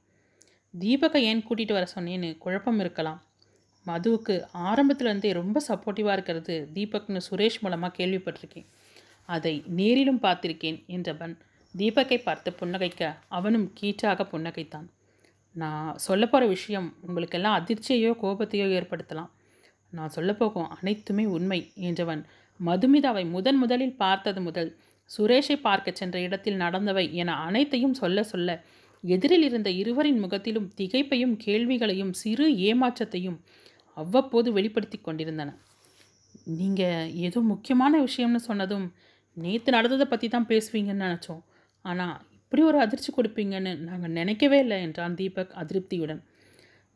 தீபகை 0.74 1.20
ஏன் 1.30 1.44
கூட்டிகிட்டு 1.48 1.76
வர 1.78 1.86
சொன்னேன்னு 1.96 2.30
குழப்பம் 2.38 2.80
இருக்கலாம். 2.80 3.20
மதுவுக்கு 3.86 4.36
ஆரம்பத்துலேருந்தே 4.68 5.32
ரொம்ப 5.32 5.62
சப்போர்ட்டிவாக 5.68 6.16
இருக்கிறது 6.18 6.56
தீபக்னு 6.76 7.22
சுரேஷ் 7.30 7.60
மூலமாக 7.60 7.92
கேள்விப்பட்டிருக்கேன். 8.00 8.68
அதை 9.30 9.54
நேரிலும் 9.80 10.22
பார்த்திருக்கேன் 10.22 10.80
என்றவன் 10.88 11.34
தீபக்கை 11.76 12.20
பார்த்து 12.24 12.52
புன்னகைக்க 12.62 13.04
அவனும் 13.30 13.68
கீச்சாக 13.80 14.28
புன்னகைத்தான். 14.32 14.88
நான் 15.56 15.98
சொல்ல 16.00 16.24
போகிற 16.28 16.44
விஷயம் 16.48 16.90
உங்களுக்கெல்லாம் 17.08 17.58
அதிர்ச்சியையோ 17.60 18.12
கோபத்தையோ 18.24 18.68
ஏற்படுத்தலாம். 18.80 19.32
நான் 19.94 20.16
சொல்லப்போகும் 20.16 20.70
அனைத்துமே 20.78 21.26
உண்மை 21.38 21.60
என்றவன் 21.90 22.22
மதுமிதாவை 22.60 23.24
முதன் 23.30 23.58
முதலில் 23.58 23.98
பார்த்தது 23.98 24.42
முதல் 24.42 24.72
சுரேஷை 25.10 25.56
பார்க்கச் 25.62 26.00
சென்ற 26.02 26.18
இடத்தில் 26.20 26.62
நடந்தவை 26.62 27.06
என 27.22 27.36
அனைத்தையும் 27.48 27.96
சொல்ல 28.02 28.24
சொல்ல 28.24 28.50
எதிரில் 29.04 29.46
இருந்த 29.48 29.70
இருவரின் 29.82 30.20
முகத்திலும் 30.20 30.68
திகைப்பையும் 30.78 31.36
கேள்விகளையும் 31.38 32.14
சிறு 32.14 32.46
ஏமாற்றத்தையும் 32.70 33.38
அவ்வப்போது 33.98 34.50
வெளிப்படுத்தி 34.52 34.98
கொண்டிருந்தன. 35.00 35.50
நீங்கள் 36.60 37.12
ஏதோ 37.28 37.40
முக்கியமான 37.52 37.94
விஷயம்னு 38.02 38.42
சொன்னதும் 38.50 38.88
நேற்று 39.38 39.72
நடந்ததை 39.72 40.06
பற்றி 40.08 40.28
தான் 40.30 40.50
பேசுவீங்கன்னு 40.52 41.06
நினச்சோம். 41.08 41.42
ஆனால் 41.86 42.16
இப்படி 42.40 42.62
ஒரு 42.62 42.78
அதிர்ச்சி 42.80 43.12
கொடுப்பீங்கன்னு 43.16 43.72
நாங்கள் 43.90 44.16
நினைக்கவே 44.20 44.58
இல்லை 44.60 44.78
என்றான் 44.82 45.18
தீபக் 45.20 45.56
அதிருப்தியுடன். 45.62 46.22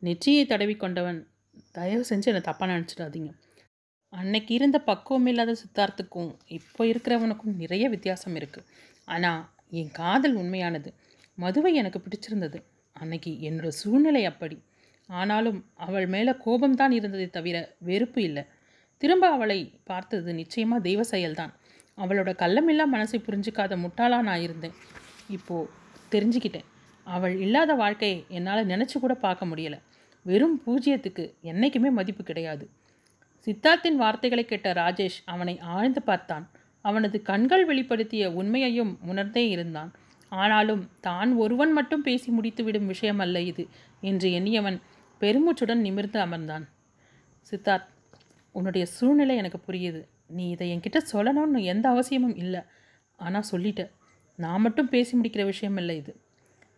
நெற்றியை 0.02 0.44
தடவி 0.44 0.74
கொண்டவன் 0.76 1.20
தயவு 1.72 2.04
செஞ்சு 2.10 2.28
என்னை 2.32 2.42
தப்பாக 2.48 2.68
நினச்சிடாதீங்க. 2.72 3.30
அன்னைக்கு 4.18 4.52
இருந்த 4.54 4.78
பக்குவம் 4.78 5.26
இல்லாத 5.26 5.52
சித்தார்த்துக்கும் 5.62 6.30
இப்போ 6.48 6.82
இருக்கிறவனுக்கும் 6.84 7.54
நிறைய 7.54 7.84
வித்தியாசம் 7.88 8.34
இருக்குது 8.34 8.68
ஆனால் 9.08 9.42
என் 9.70 9.90
காதல் 9.92 10.34
உண்மையானது. 10.34 10.90
மதுவை 11.38 11.74
எனக்கு 11.74 11.98
பிடிச்சிருந்தது. 11.98 12.58
அன்னைக்கு 12.96 13.30
என்னோட 13.48 13.68
சூழ்நிலை 13.80 14.22
அப்படி. 14.24 14.56
ஆனாலும் 15.08 15.58
அவள் 15.74 16.06
மேலே 16.06 16.32
கோபம்தான் 16.44 16.90
இருந்ததை 16.90 17.26
தவிர 17.30 17.56
வெறுப்பு 17.78 18.20
இல்லை. 18.22 18.44
திரும்ப 19.02 19.24
அவளை 19.28 19.58
பார்த்தது 19.84 20.34
நிச்சயமாக 20.34 20.82
தெய்வ 20.82 21.02
செயல்தான். 21.10 21.52
அவளோட 21.98 22.30
கள்ளமில்லா 22.42 22.84
மனசை 22.92 23.18
புரிஞ்சிக்காத 23.26 23.76
முட்டாளாக 23.76 24.22
நான் 24.22 24.40
இருந்தேன். 24.40 24.76
இப்போது 25.28 25.70
தெரிஞ்சுக்கிட்டேன். 26.12 26.68
அவள் 27.06 27.34
இல்லாத 27.38 27.72
வாழ்க்கையை 27.74 28.18
என்னால் 28.28 28.66
நினச்சி 28.66 28.96
கூட 28.98 29.14
பார்க்க 29.14 29.50
முடியலை. 29.50 29.78
வெறும் 30.26 30.56
பூஜ்ஜியத்துக்கு 30.66 31.24
என்றைக்குமே 31.42 31.90
மதிப்பு 31.90 32.22
கிடையாது. 32.24 32.64
சித்தார்த்தின் 33.46 33.94
வார்த்தைகளை 33.94 34.44
கேட்ட 34.44 34.72
ராஜேஷ் 34.72 35.18
அவனை 35.24 35.58
ஆழ்ந்து 35.58 36.02
பார்த்தான். 36.02 36.50
அவனது 36.80 37.22
கண்கள் 37.22 37.66
வெளிப்படுத்திய 37.66 38.26
உண்மையையும் 38.26 38.98
உணர்ந்தே 39.02 39.48
இருந்தான். 39.48 39.92
ஆனாலும் 40.28 40.88
தான் 41.00 41.32
ஒருவன் 41.32 41.72
மட்டும் 41.72 42.02
பேசி 42.02 42.32
முடித்துவிடும் 42.32 43.18
அல்ல 43.18 43.40
இது 43.40 43.68
என்று 44.00 44.30
எண்ணியவன் 44.30 44.80
பெருமூச்சுடன் 45.20 45.74
நிமிர்ந்து 45.74 46.20
அமர்ந்தான். 46.20 46.68
சித்தார்த் 47.50 47.86
உன்னுடைய 48.52 48.86
சூழ்நிலை 48.86 49.36
எனக்கு 49.36 49.58
புரியுது. 49.66 50.04
நீ 50.26 50.50
இதை 50.50 50.76
என்கிட்ட 50.76 50.98
சொல்லணும்னு 51.12 51.62
எந்த 51.62 51.88
அவசியமும் 51.88 52.36
இல்லை. 52.36 52.60
ஆனால் 53.16 53.44
சொல்லிட்ட. 53.50 53.90
நான் 54.36 54.60
மட்டும் 54.60 54.88
பேசி 54.88 55.18
முடிக்கிற 55.18 55.44
விஷயம் 55.44 55.76
இல்லை 55.76 55.96
இது. 55.96 56.16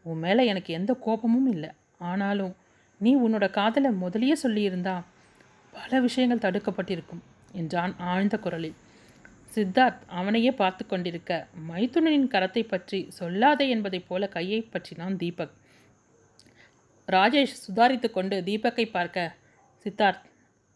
உன் 0.03 0.19
மேலே 0.19 0.47
எனக்கு 0.47 0.75
எந்த 0.75 0.95
கோபமும் 0.95 1.51
இல்லை. 1.51 1.71
ஆனாலும் 1.99 2.57
நீ 2.99 3.17
உன்னோட 3.17 3.51
காதலை 3.51 3.91
முதலியே 3.91 4.33
சொல்லியிருந்தா 4.43 5.03
பல 5.77 6.01
விஷயங்கள் 6.01 6.45
தடுக்கப்பட்டிருக்கும் 6.45 7.23
என்றான் 7.53 7.95
ஆழ்ந்த 8.11 8.37
குரலில். 8.39 8.77
சித்தார்த் 9.55 10.01
அவனையே 10.07 10.53
பார்த்து 10.53 10.87
கொண்டிருக்க 10.87 11.33
மைத்துனனின் 11.69 12.29
கரத்தை 12.35 12.63
பற்றி 12.69 12.99
சொல்லாதே 13.19 13.67
என்பதைப் 13.69 14.09
போல 14.09 14.29
கையை 14.29 14.61
பற்றினான் 14.73 15.17
தீபக். 15.17 15.55
ராஜேஷ் 17.09 17.57
சுதாரித்து 17.67 18.09
கொண்டு 18.11 18.37
தீபக்கை 18.41 18.87
பார்க்க 18.91 19.35
சித்தார்த் 19.85 20.25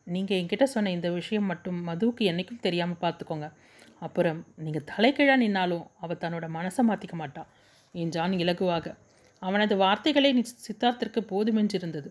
நீங்கள் 0.06 0.38
என்கிட்ட 0.38 0.62
சொன்ன 0.62 0.90
இந்த 0.90 1.08
விஷயம் 1.10 1.44
மட்டும் 1.44 1.78
மதுவுக்கு 1.88 2.22
என்றைக்கும் 2.30 2.64
தெரியாமல் 2.66 3.02
பார்த்துக்கோங்க. 3.02 3.48
அப்புறம் 3.98 4.38
நீங்கள் 4.56 4.86
தலைக்கிழா 4.90 5.34
நின்னாலும் 5.36 5.84
அவள் 6.00 6.20
தன்னோட 6.20 6.46
மனசை 6.58 6.82
மாற்றிக்க 6.88 7.12
மாட்டாள் 7.12 7.50
என்றான் 7.94 8.32
இலகுவாக. 8.32 8.86
அவனது 9.42 9.74
வார்த்தைகளே 9.76 10.30
சித்தார்த்திற்கு 10.66 11.20
போதுமென்றிருந்தது. 11.32 12.08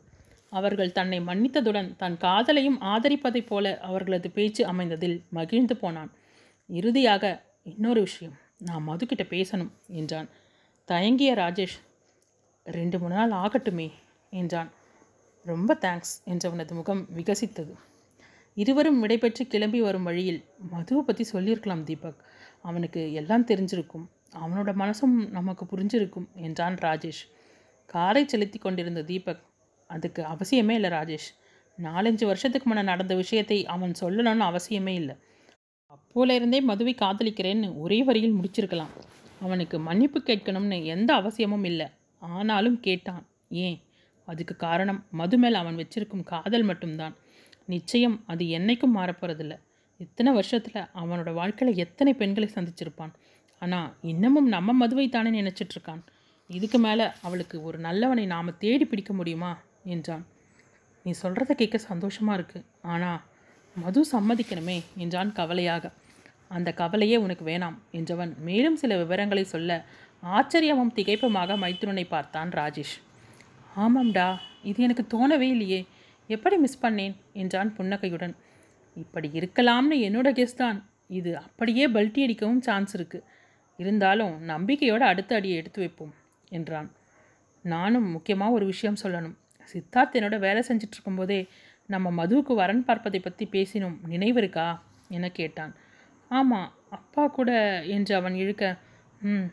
அவர்கள் 0.50 0.92
தன்னை 0.92 1.20
மன்னித்ததுடன் 1.20 1.96
தன் 1.96 2.18
காதலையும் 2.18 2.80
ஆதரிப்பதைப் 2.82 3.46
போல 3.46 3.80
அவர்களது 3.80 4.32
பேச்சு 4.32 4.66
அமைந்ததில் 4.66 5.22
மகிழ்ந்து 5.30 5.76
போனான். 5.78 6.12
இறுதியாக 6.68 7.44
இன்னொரு 7.64 8.02
விஷயம் 8.02 8.36
நான் 8.58 8.88
மதுக்கிட்ட 8.90 9.24
பேசணும் 9.30 9.72
என்றான். 9.88 10.30
தயங்கிய 10.86 11.36
ராஜேஷ் 11.36 11.78
ரெண்டு 12.64 13.00
மூணு 13.00 13.14
நாள் 13.14 13.32
ஆகட்டுமே 13.32 13.92
என்றான். 14.30 14.72
ரொம்ப 15.46 15.78
தேங்க்ஸ் 15.82 16.16
என்றவனது 16.26 16.72
முகம் 16.72 17.08
விகசித்தது. 17.18 17.74
இருவரும் 18.54 19.04
விடைபெற்று 19.04 19.44
கிளம்பி 19.48 19.82
வரும் 19.82 20.04
வழியில் 20.04 20.44
மதுவை 20.72 21.04
பற்றி 21.04 21.24
சொல்லியிருக்கலாம் 21.24 21.84
தீபக். 21.84 22.20
அவனுக்கு 22.62 23.14
எல்லாம் 23.14 23.46
தெரிஞ்சிருக்கும். 23.46 24.06
அவனோட 24.36 24.72
மனசும் 24.82 25.16
நமக்கு 25.30 25.66
புரிஞ்சிருக்கும் 25.66 26.28
என்றான் 26.34 26.76
ராஜேஷ். 26.76 27.22
காரை 27.86 28.28
செலுத்தி 28.28 28.58
கொண்டிருந்த 28.60 29.02
தீபக் 29.04 29.44
அதுக்கு 29.90 30.22
அவசியமே 30.24 30.72
இல்லை 30.72 30.90
ராஜேஷ். 30.90 31.30
நாலஞ்சு 31.78 32.26
வருஷத்துக்கு 32.26 32.70
முன்னே 32.70 32.82
நடந்த 32.82 33.16
விஷயத்தை 33.16 33.66
அவன் 33.66 33.94
சொல்லணும்னு 34.02 34.46
அவசியமே 34.50 34.94
இல்லை. 34.94 35.16
அப்போலேருந்தே 35.92 36.60
மதுவை 36.62 36.96
காதலிக்கிறேன்னு 37.02 37.68
ஒரே 37.78 38.04
வரியில் 38.04 38.36
முடிச்சிருக்கலாம். 38.36 38.92
அவனுக்கு 39.40 39.80
மன்னிப்பு 39.80 40.20
கேட்கணும்னு 40.26 40.86
எந்த 40.86 41.14
அவசியமும் 41.14 41.64
இல்லை. 41.64 41.88
ஆனாலும் 42.22 42.80
கேட்டான். 42.80 43.24
ஏன்? 43.50 43.78
அதுக்கு 44.28 44.56
காரணம் 44.56 45.06
மது 45.12 45.38
மேல் 45.38 45.54
அவன் 45.54 45.76
வச்சிருக்கும் 45.76 46.24
காதல் 46.24 46.64
மட்டும்தான். 46.64 47.16
நிச்சயம் 47.66 48.24
அது 48.28 48.46
என்னைக்கும் 48.46 48.96
மாறப்போகிறதில்ல 48.96 49.56
இத்தனை 49.98 50.32
வருஷத்தில் 50.34 50.90
அவனோட 50.96 51.34
வாழ்க்கையில் 51.34 51.78
எத்தனை 51.78 52.14
பெண்களை 52.14 52.50
சந்திச்சிருப்பான்? 52.56 53.14
ஆனால் 53.62 53.90
இன்னமும் 54.02 54.48
நம்ம 54.48 54.74
மதுவை 54.74 55.10
தானே 55.10 55.42
நினச்சிட்ருக்கான் 55.42 56.04
இதுக்கு 56.50 56.80
மேலே 56.80 57.06
அவளுக்கு 57.22 57.64
ஒரு 57.64 57.78
நல்லவனை 57.80 58.26
நாம் 58.26 58.58
தேடி 58.58 58.86
பிடிக்க 58.86 59.14
முடியுமா? 59.14 59.52
என்றான். 59.96 60.24
நீ 61.06 61.12
சொல்கிறத 61.22 61.52
கேட்க 61.60 61.78
சந்தோஷமாக 61.90 62.38
இருக்குது 62.40 62.68
ஆனால் 62.94 63.22
மது 63.76 64.02
சம்மதிக்கணுமே 64.14 64.78
என்றான் 65.04 65.32
கவலையாக. 65.40 65.92
அந்த 66.58 66.70
கவலையே 66.82 67.18
உனக்கு 67.26 67.44
வேணாம் 67.50 67.78
என்றவன் 67.98 68.32
மேலும் 68.48 68.78
சில 68.82 68.96
விவரங்களை 69.02 69.44
சொல்ல 69.54 69.72
ஆச்சரியமும் 70.36 70.94
திகைப்புமாக 70.98 71.58
மைத்துனனை 71.64 72.06
பார்த்தான் 72.14 72.50
ராஜேஷ். 72.60 72.96
ஆமாம்டா 73.84 74.28
இது 74.70 74.80
எனக்கு 74.88 75.04
தோணவே 75.14 75.48
இல்லையே. 75.56 75.82
எப்படி 76.30 76.56
மிஸ் 76.64 76.82
பண்ணேன்? 76.84 77.16
என்றான் 77.42 77.70
புன்னகையுடன். 77.78 78.36
இப்படி 78.98 79.28
இருக்கலாம்னு 79.40 79.98
என்னோட 80.08 80.30
கெஸ் 80.40 80.60
தான். 80.64 80.80
இது 81.20 81.32
அப்படியே 81.44 81.86
பல்ட்டி 81.96 82.24
அடிக்கவும் 82.26 82.64
சான்ஸ் 82.68 82.94
இருக்குது 82.98 83.28
இருந்தாலும் 83.80 84.34
நம்பிக்கையோடு 84.52 85.06
அடுத்த 85.12 85.38
அடியை 85.38 85.58
எடுத்து 85.62 85.80
வைப்போம் 85.84 86.14
என்றான். 86.58 86.90
நானும் 87.66 88.08
முக்கியமாக 88.16 88.56
ஒரு 88.58 88.66
விஷயம் 88.72 89.02
சொல்லணும். 89.04 89.38
சித்தார்த் 89.72 90.18
என்னோட 90.20 90.40
வேலை 90.40 90.62
செஞ்சிட்டு 90.68 90.96
இருக்கும்போதே 90.98 91.40
நம்ம 91.86 92.08
மதுவுக்கு 92.20 92.54
வரன் 92.54 92.84
பார்ப்பதை 92.84 93.20
பற்றி 93.20 93.46
பேசினோம். 93.52 93.98
நினைவு 94.08 94.38
இருக்கா? 94.42 94.68
என 95.08 95.30
கேட்டான். 95.30 95.74
ஆமாம் 96.32 96.68
அப்பா 96.90 97.24
கூட 97.28 97.52
என்று 97.86 98.14
அவன் 98.16 98.36
இழுக்க 98.36 98.64
ம் 99.22 99.48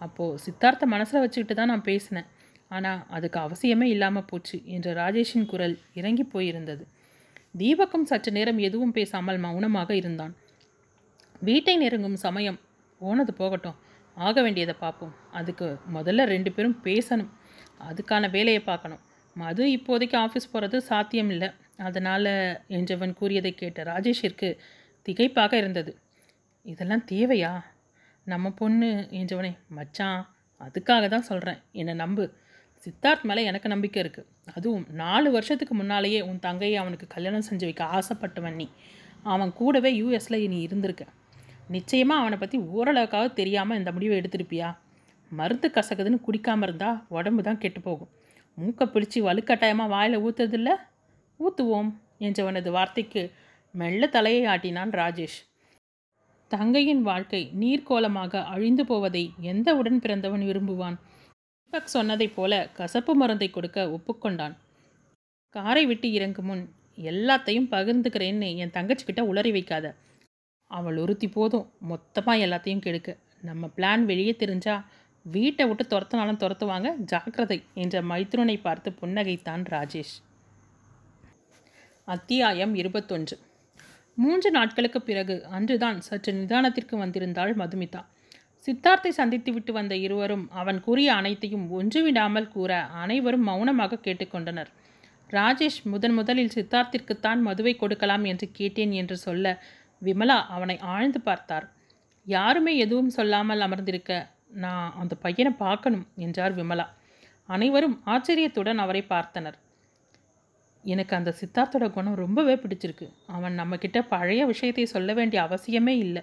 அப்போது 0.00 0.38
சித்தார்த்த 0.44 0.84
மனசில் 0.86 1.22
வச்சுக்கிட்டு 1.22 1.54
தான் 1.54 1.70
நான் 1.72 1.88
பேசினேன். 1.88 2.28
ஆனால் 2.68 3.00
அதுக்கு 3.08 3.38
அவசியமே 3.40 3.82
இல்லாமல் 3.82 4.24
போச்சு 4.24 4.56
என்ற 4.64 4.88
ராஜேஷின் 4.92 5.46
குரல் 5.46 5.76
இறங்கி 5.94 6.24
போயிருந்தது. 6.24 6.84
தீபக்கும் 7.58 8.08
சற்று 8.10 8.30
நேரம் 8.32 8.58
எதுவும் 8.58 8.92
பேசாமல் 8.92 9.38
மௌனமாக 9.38 9.90
இருந்தான். 9.94 10.34
வீட்டை 11.40 11.74
நெருங்கும் 11.76 12.16
சமயம் 12.16 12.58
போனது 13.00 13.32
போகட்டும். 13.34 13.78
ஆக 14.16 14.42
வேண்டியதை 14.42 14.74
பார்ப்போம். 14.80 15.14
அதுக்கு 15.30 15.66
முதல்ல 15.94 16.24
ரெண்டு 16.24 16.50
பேரும் 16.52 16.78
பேசணும். 16.84 17.30
அதுக்கான 17.88 18.30
வேலையை 18.30 18.60
பார்க்கணும். 18.60 19.02
மது 19.36 19.64
இப்போதைக்கு 19.76 20.16
ஆஃபீஸ் 20.16 20.52
போகிறது 20.52 20.80
சாத்தியம் 20.80 21.30
இல்லை 21.30 21.48
அதனால் 21.76 22.30
என்றவன் 22.68 23.14
கூறியதை 23.14 23.54
கேட்ட 23.54 23.82
ராஜேஷிற்கு 23.82 24.48
திகைப்பாக 25.08 25.52
இருந்தது. 25.52 25.96
இதெல்லாம் 26.62 27.04
தேவையா? 27.12 27.52
நம்ம 28.24 28.50
பொண்ணு 28.50 29.08
என்றவனே 29.10 29.56
மச்சான் 29.68 30.20
அதுக்காக 30.60 31.08
தான் 31.08 31.22
சொல்கிறேன் 31.22 31.60
என்னை 31.72 31.94
நம்பு. 31.94 32.24
சித்தார்த் 32.82 33.22
மேலே 33.22 33.44
எனக்கு 33.44 33.68
நம்பிக்கை 33.68 34.02
இருக்குது 34.02 34.28
அதுவும் 34.54 34.86
நாலு 34.90 35.30
வருஷத்துக்கு 35.30 35.74
முன்னாலேயே 35.74 36.20
உன் 36.20 36.38
தங்கையை 36.38 36.76
அவனுக்கு 36.76 37.06
கல்யாணம் 37.06 37.46
செஞ்சு 37.50 37.60
வைக்க 37.60 37.84
ஆசைப்பட்டவன் 37.84 38.54
நீ. 38.54 38.68
அவன் 39.22 39.52
கூடவே 39.52 39.90
யூஎஸில் 40.00 40.48
நீ 40.48 40.60
இருந்திருக்க. 40.60 41.04
நிச்சயமாக 41.68 42.20
அவனை 42.20 42.38
பற்றி 42.38 42.58
ஓரளவுக்காவது 42.58 43.32
தெரியாமல் 43.32 43.78
இந்த 43.78 43.92
முடிவை 43.92 44.20
எடுத்திருப்பியா? 44.20 44.76
மருந்து 45.32 45.68
கசக்குதுன்னு 45.68 46.20
குடிக்காமல் 46.20 46.62
இருந்தால் 46.62 47.04
உடம்பு 47.08 47.42
தான் 47.42 47.58
கெட்டு 47.58 47.80
போகும். 47.80 48.10
மூக்கை 48.60 48.86
பிடிச்சி 48.86 49.18
வலுக்கட்டாயமாக 49.26 49.88
வாயில் 49.88 50.18
ஊற்றுறதில்ல 50.18 50.70
ஊற்றுவோம் 51.40 51.90
என்றவனது 52.20 52.70
வார்த்தைக்கு 52.70 53.22
மெல்ல 53.74 54.06
தலையை 54.06 54.42
ஆட்டினான் 54.44 54.92
ராஜேஷ். 55.00 55.38
தங்கையின் 56.50 57.02
வாழ்க்கை 57.02 57.42
நீர்க்கோலமாக 57.60 58.44
அழிந்து 58.44 58.84
போவதை 58.86 59.24
எந்த 59.40 59.76
உடன் 59.76 60.00
பிறந்தவன் 60.00 60.40
விரும்புவான்? 60.40 60.96
தீபக் 61.62 61.90
சொன்னதைப் 61.94 62.34
போல 62.34 62.68
கசப்பு 62.72 63.14
மருந்தை 63.14 63.50
கொடுக்க 63.50 63.78
ஒப்புக்கொண்டான். 63.90 64.54
காரை 65.54 65.86
விட்டு 65.86 66.12
இறங்கும் 66.12 66.46
முன் 66.46 66.64
எல்லாத்தையும் 67.00 67.70
பகிர்ந்துக்கிறேன்னு 67.74 68.48
என் 68.56 68.70
தங்கச்சிக்கிட்ட 68.70 69.20
உளறி 69.32 69.50
வைக்காத. 69.50 69.86
அவள் 70.70 70.96
ஒருத்தி 70.96 71.28
போதும் 71.28 71.70
மொத்தமாக 71.80 72.46
எல்லாத்தையும் 72.46 72.84
கெடுக்க. 72.86 73.10
நம்ம 73.42 73.70
பிளான் 73.76 74.02
வெளியே 74.02 74.34
தெரிஞ்சால் 74.38 74.84
வீட்டை 75.26 75.64
விட்டு 75.66 75.84
துரத்தினாலும் 75.84 76.40
துரத்துவாங்க. 76.42 76.88
ஜாக்கிரதை 77.10 77.58
என்ற 77.74 78.02
மைத்ருனை 78.02 78.56
பார்த்து 78.62 78.90
புன்னகைத்தான் 79.00 79.64
ராஜேஷ். 79.68 80.14
அத்தியாயம் 82.08 82.74
இருபத்தொன்று. 82.74 83.36
மூன்று 84.14 84.50
நாட்களுக்கு 84.50 85.00
பிறகு 85.02 85.34
அன்றுதான் 85.56 85.98
சற்று 86.00 86.32
நிதானத்திற்கு 86.32 86.94
வந்திருந்தாள் 87.02 87.52
மதுமிதா. 87.54 88.02
சித்தார்த்தை 88.64 89.10
சந்தித்துவிட்டு 89.18 89.72
வந்த 89.72 89.94
இருவரும் 89.96 90.50
அவன் 90.50 90.80
கூறிய 90.80 91.10
அனைத்தையும் 91.14 91.66
ஒன்றுவிடாமல் 91.78 92.48
கூற 92.48 92.80
அனைவரும் 93.02 93.46
மௌனமாக 93.50 94.00
கேட்டுக்கொண்டனர் 94.06 94.70
ராஜேஷ் 95.30 95.80
முதன் 95.82 96.14
முதலில் 96.14 96.54
சித்தார்த்திற்குத்தான் 96.54 97.40
மதுவை 97.40 97.76
கொடுக்கலாம் 97.76 98.24
என்று 98.24 98.46
கேட்டேன் 98.52 98.92
என்று 98.92 99.16
சொல்ல 99.16 99.54
விமலா 100.02 100.38
அவனை 100.56 100.76
ஆழ்ந்து 100.94 101.20
பார்த்தார். 101.20 101.66
யாருமே 102.26 102.76
எதுவும் 102.76 103.08
சொல்லாமல் 103.08 103.60
அமர்ந்திருக்க 103.60 104.12
நான் 104.50 104.92
அந்த 104.92 105.14
பையனை 105.14 105.52
பார்க்கணும் 105.52 106.06
என்றார் 106.16 106.54
விமலா. 106.54 106.86
அனைவரும் 107.46 108.02
ஆச்சரியத்துடன் 108.04 108.78
அவரை 108.78 109.02
பார்த்தனர். 109.08 109.54
எனக்கு 110.84 111.16
அந்த 111.16 111.34
சித்தார்த்தோட 111.40 111.90
குணம் 111.90 112.14
ரொம்பவே 112.14 112.54
பிடிச்சிருக்கு. 112.54 113.06
அவன் 113.26 113.58
நம்மக்கிட்ட 113.58 114.02
பழைய 114.02 114.46
விஷயத்தை 114.46 114.86
சொல்ல 114.86 115.12
வேண்டிய 115.12 115.42
அவசியமே 115.42 115.94
இல்லை. 115.98 116.22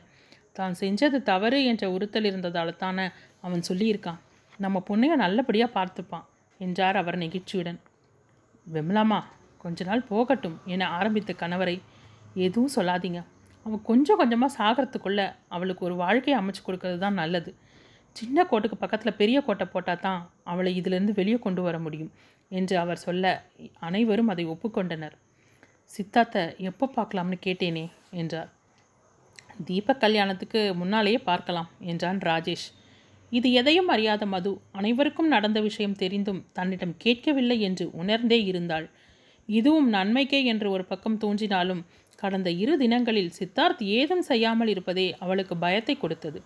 தான் 0.53 0.75
செஞ்சது 0.79 1.23
தவறு 1.23 1.65
என்ற 1.65 1.91
உறுத்தல் 1.91 2.25
இருந்ததால் 2.25 2.75
தானே 2.75 3.09
அவன் 3.41 3.63
சொல்லியிருக்கான். 3.69 4.19
நம்ம 4.59 4.83
பொண்ணையை 4.89 5.15
நல்லபடியாக 5.15 5.75
பார்த்துப்பான் 5.79 6.25
என்றார் 6.59 6.95
அவர் 6.95 7.17
நெகிழ்ச்சியுடன். 7.17 7.79
விமலாமா 8.73 9.23
கொஞ்ச 9.57 9.83
நாள் 9.83 10.03
போகட்டும் 10.03 10.61
என 10.65 10.87
ஆரம்பித்த 10.89 11.33
கணவரை. 11.33 11.81
எதுவும் 12.33 12.75
சொல்லாதீங்க. 12.75 13.23
அவன் 13.65 13.81
கொஞ்சம் 13.81 14.17
கொஞ்சமாக 14.17 14.55
சாகிறதுக்குள்ளே 14.57 15.31
அவளுக்கு 15.47 15.85
ஒரு 15.85 15.95
வாழ்க்கையை 15.95 16.41
அமைச்சு 16.41 16.61
கொடுக்கறது 16.67 16.97
தான் 16.97 17.13
நல்லது. 17.13 17.55
சின்ன 18.17 18.43
கோட்டுக்கு 18.49 18.77
பக்கத்தில் 18.79 19.19
பெரிய 19.21 19.37
கோட்டை 19.41 19.65
போட்டால் 19.67 20.03
தான் 20.05 20.21
அவளை 20.43 20.71
இதிலிருந்து 20.75 21.13
வெளியே 21.13 21.37
கொண்டு 21.39 21.61
வர 21.61 21.77
முடியும் 21.79 22.11
என்று 22.51 22.75
அவர் 22.77 23.03
சொல்ல 23.05 23.25
அனைவரும் 23.79 24.31
அதை 24.33 24.45
ஒப்புக்கொண்டனர். 24.45 25.15
சித்தார்த்தை 25.91 26.43
எப்போ 26.69 26.85
பார்க்கலாம்னு 26.95 27.37
கேட்டேனே 27.45 27.85
என்றார். 28.11 28.49
தீபக் 29.67 30.01
கல்யாணத்துக்கு 30.01 30.61
முன்னாலேயே 30.75 31.19
பார்க்கலாம் 31.29 31.69
என்றான் 31.91 32.19
ராஜேஷ். 32.21 32.67
இது 33.31 33.47
எதையும் 33.51 33.89
அறியாத 33.89 34.23
மது 34.25 34.51
அனைவருக்கும் 34.71 35.31
நடந்த 35.35 35.59
விஷயம் 35.61 35.95
தெரிந்தும் 35.95 36.41
தன்னிடம் 36.53 36.93
கேட்கவில்லை 36.97 37.57
என்று 37.59 37.85
உணர்ந்தே 38.01 38.39
இருந்தாள். 38.43 38.85
இதுவும் 39.49 39.89
நன்மைக்கே 39.89 40.39
என்று 40.43 40.67
ஒரு 40.69 40.83
பக்கம் 40.85 41.17
தோன்றினாலும் 41.17 41.81
கடந்த 42.19 42.49
இரு 42.61 42.73
தினங்களில் 42.77 43.35
சித்தார்த் 43.39 43.81
ஏதும் 43.97 44.23
செய்யாமல் 44.29 44.71
இருப்பதே 44.73 45.07
அவளுக்கு 45.19 45.55
பயத்தை 45.57 45.95
கொடுத்தது. 45.97 46.39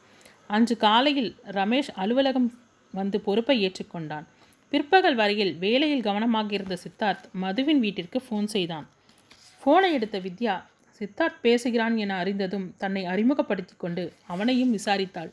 அன்று 0.56 0.76
காலையில் 0.78 1.32
ரமேஷ் 1.52 1.90
அலுவலகம் 1.96 2.48
வந்து 2.92 3.18
பொறுப்பை 3.20 3.56
ஏற்றுக்கொண்டான். 3.66 4.26
பிற்பகல் 4.72 5.16
வரையில் 5.16 5.54
வேலையில் 5.56 6.02
கவனமாக 6.02 6.54
இருந்த 6.54 6.76
சித்தார்த் 6.84 7.26
மதுவின் 7.42 7.80
வீட்டிற்கு 7.80 8.20
ஃபோன் 8.28 8.50
செய்தான். 8.56 8.86
ஃபோனை 9.62 9.90
எடுத்த 9.92 10.20
வித்யா 10.20 10.56
சித்தார்த் 11.00 11.40
பேசுகிறான் 11.42 11.96
என 11.98 12.16
அறிந்ததும் 12.16 12.68
தன்னை 12.78 13.06
அறிமுகப்படுத்தி 13.06 13.74
கொண்டு 13.78 14.04
அவனையும் 14.28 14.74
விசாரித்தாள். 14.78 15.32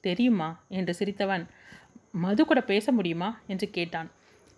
தெரியுமா 0.00 0.48
என்று 0.68 0.94
சிரித்தவன். 0.98 1.44
மது 2.24 2.44
கூட 2.44 2.60
பேச 2.62 2.92
முடியுமா 2.92 3.30
என்று 3.46 3.66
கேட்டான். 3.70 4.10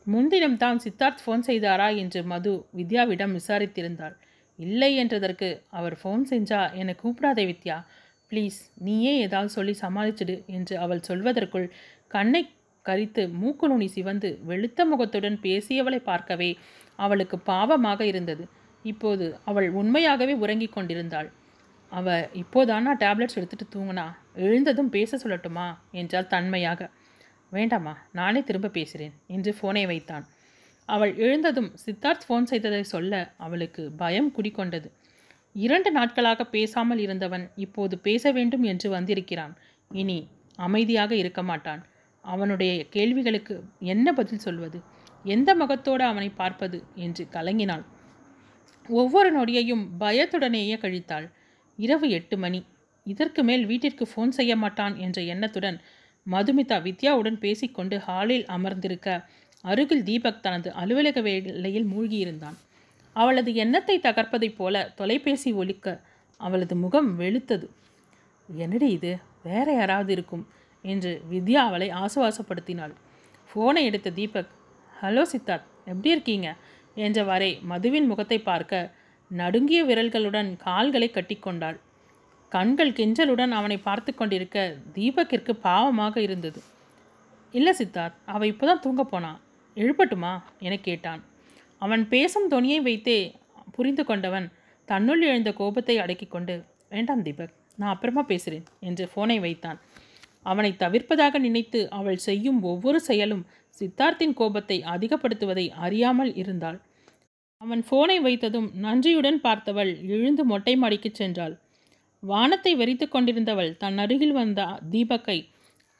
முன்தினம்தான் 0.06 0.78
சித்தார்த் 0.86 1.22
ஃபோன் 1.24 1.46
செய்தாரா 1.46 1.88
என்று 1.96 2.22
மது 2.22 2.52
வித்யாவிடம் 2.76 3.34
விசாரித்திருந்தாள். 3.38 4.16
இல்லை 4.58 4.92
என்றதற்கு 5.04 5.48
அவர் 5.70 5.96
ஃபோன் 6.02 6.24
செஞ்சா 6.30 6.60
என்னை 6.74 6.94
கூப்பிடாதே 7.02 7.44
வித்யா 7.52 7.76
ப்ளீஸ் 8.30 8.58
நீயே 8.78 9.18
ஏதாவது 9.18 9.50
சொல்லி 9.50 9.74
சமாளிச்சிடு 9.80 10.46
என்று 10.46 10.78
அவள் 10.78 11.06
சொல்வதற்குள் 11.08 11.70
கண்ணை 12.08 12.50
கரித்து 12.86 13.22
மூக்கு 13.32 13.68
நுனி 13.68 13.86
சிவந்து 13.86 14.38
வெளுத்த 14.48 14.84
முகத்துடன் 14.84 15.38
பேசியவளை 15.40 15.96
பார்க்கவே 15.96 16.58
அவளுக்கு 16.96 17.36
பாவமாக 17.46 18.00
இருந்தது. 18.00 18.48
இப்போது 18.82 19.38
அவள் 19.44 19.68
உண்மையாகவே 19.70 20.34
உறங்கிக் 20.34 20.72
கொண்டிருந்தாள். 20.72 21.32
அவ 21.92 22.20
இப்போதானா 22.20 22.90
டேப்லெட்ஸ் 22.98 23.34
எடுத்துட்டு 23.34 23.66
தூங்கினா? 23.74 24.06
எழுந்ததும் 24.34 24.90
பேச 24.90 25.16
சொல்லட்டுமா? 25.16 25.78
என்றால் 25.90 26.26
தன்மையாக. 26.26 26.90
வேண்டாமா 27.50 27.94
நானே 28.12 28.42
திரும்ப 28.42 28.68
பேசுகிறேன் 28.68 29.12
என்று 29.26 29.56
ஃபோனை 29.60 29.86
வைத்தான். 29.86 30.26
அவள் 30.88 31.16
எழுந்ததும் 31.16 31.70
சித்தார்த் 31.86 32.26
ஃபோன் 32.28 32.42
செய்ததை 32.42 32.82
சொல்ல 32.82 33.32
அவளுக்கு 33.36 33.90
பயம் 33.92 34.32
குடிக்கொண்டது 34.36 34.88
இரண்டு 35.52 35.90
நாட்களாக 35.90 36.44
பேசாமல் 36.46 36.98
இருந்தவன் 36.98 37.50
இப்போது 37.56 37.98
பேச 37.98 38.32
வேண்டும் 38.32 38.62
என்று 38.62 38.90
வந்திருக்கிறான். 38.90 39.56
இனி 39.90 40.28
அமைதியாக 40.56 41.14
இருக்க 41.14 41.42
மாட்டான். 41.42 41.86
அவனுடைய 42.24 42.88
கேள்விகளுக்கு 42.88 43.64
என்ன 43.78 44.12
பதில் 44.12 44.38
சொல்வது? 44.38 44.80
எந்த 45.24 45.54
முகத்தோடு 45.54 46.04
அவனை 46.04 46.28
பார்ப்பது? 46.28 46.82
என்று 46.94 47.26
கலங்கினாள். 47.32 47.84
ஒவ்வொரு 48.88 49.40
நொடியையும் 49.40 49.84
பயத்துடனேயே 50.00 50.76
கழித்தாள். 50.76 51.30
இரவு 51.76 52.10
எட்டு 52.10 52.38
மணி. 52.38 52.64
இதற்கு 53.04 53.44
மேல் 53.44 53.66
வீட்டிற்கு 53.66 54.08
ஃபோன் 54.14 54.28
செய்ய 54.28 54.56
மாட்டான் 54.56 54.96
என்ற 54.96 55.22
எண்ணத்துடன் 55.22 55.80
மதுமிதா 56.26 56.76
வித்யாவுடன் 56.82 57.38
பேசிக்கொண்டு 57.38 57.98
ஹாலில் 57.98 58.46
அமர்ந்திருக்க 58.46 59.26
அருகில் 59.64 60.02
தீபக் 60.02 60.42
தனது 60.42 60.72
அலுவலக 60.72 61.20
வேலையில் 61.20 61.86
மூழ்கியிருந்தான். 61.86 62.58
அவளது 63.20 63.50
எண்ணத்தை 63.54 63.96
தகர்ப்பதைப் 63.98 64.56
போல 64.56 64.82
தொலைபேசி 64.98 65.50
ஒலிக்க 65.52 65.86
அவளது 66.40 66.74
முகம் 66.76 67.10
வெளுத்தது. 67.20 67.66
என்னடி 68.48 68.88
இது? 68.90 69.12
வேற 69.42 69.66
யாராவது 69.72 70.12
இருக்கும்? 70.12 70.44
என்று 70.84 71.10
வித்யா 71.30 71.60
அவளை 71.68 71.88
ஆசுவாசப்படுத்தினாள். 72.02 72.94
ஃபோனை 73.50 73.82
எடுத்த 73.82 74.08
தீபக் 74.10 74.52
ஹலோ 75.02 75.22
சித்தார்த் 75.32 75.68
எப்படி 75.84 76.10
இருக்கீங்க? 76.10 76.48
என்றவாறே 76.96 77.50
மதுவின் 77.62 78.06
முகத்தை 78.06 78.38
பார்க்க 78.40 78.80
நடுங்கிய 79.30 79.80
விரல்களுடன் 79.84 80.48
கால்களை 80.66 81.08
கட்டிக்கொண்டாள் 81.12 81.78
கண்கள் 82.52 82.92
கெஞ்சலுடன் 82.92 83.52
அவனை 83.58 83.76
பார்த்து 83.78 84.10
கொண்டிருக்க 84.14 84.58
தீபக்கிற்கு 84.94 85.52
பாவமாக 85.66 86.16
இருந்தது. 86.16 86.60
இல்லை 87.54 87.72
சித்தார்த் 87.78 88.18
அவள் 88.26 88.50
இப்போ 88.52 88.64
தான் 88.66 88.82
தூங்க 88.84 89.02
போனான் 89.04 89.38
எழுப்பட்டுமா? 89.76 90.32
என 90.58 90.76
கேட்டான். 90.88 91.22
அவன் 91.80 92.02
பேசும் 92.08 92.50
தொனியை 92.50 92.80
வைத்தே 92.82 93.18
புரிந்து 93.72 94.04
கொண்டவன் 94.04 94.46
தன்னுள் 94.88 95.22
எழுந்த 95.22 95.50
கோபத்தை 95.52 95.98
அடக்கி 95.98 96.26
கொண்டு 96.26 96.54
வேண்டாம் 96.88 97.22
தீபக் 97.22 97.56
நான் 97.78 97.92
அப்புறமா 97.94 98.22
பேசுகிறேன் 98.22 98.66
என்று 98.80 99.04
ஃபோனை 99.14 99.36
வைத்தான். 99.40 99.78
அவனை 100.42 100.70
தவிர்ப்பதாக 100.78 101.38
நினைத்து 101.38 101.80
அவள் 101.90 102.16
செய்யும் 102.16 102.62
ஒவ்வொரு 102.62 102.98
செயலும் 103.00 103.44
சித்தார்த்தின் 103.80 104.34
கோபத்தை 104.34 104.76
அதிகப்படுத்துவதை 104.84 105.66
அறியாமல் 105.76 106.32
இருந்தாள். 106.34 106.78
அவன் 107.60 107.82
ஃபோனை 107.90 108.16
வைத்ததும் 108.22 108.68
நன்றியுடன் 108.74 109.40
பார்த்தவள் 109.40 109.92
எழுந்து 110.06 110.44
மொட்டை 110.44 110.74
மாடிக்குச் 110.76 111.18
சென்றாள். 111.20 111.54
வானத்தை 112.22 112.72
வெறித்து 112.76 113.06
கொண்டிருந்தவள் 113.08 113.76
தன் 113.76 113.98
அருகில் 113.98 114.32
வந்த 114.32 114.80
தீபக்கை 114.90 115.38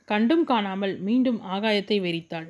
கண்டும் 0.08 0.44
காணாமல் 0.44 0.94
மீண்டும் 1.00 1.40
ஆகாயத்தை 1.52 1.96
வெறித்தாள். 2.00 2.48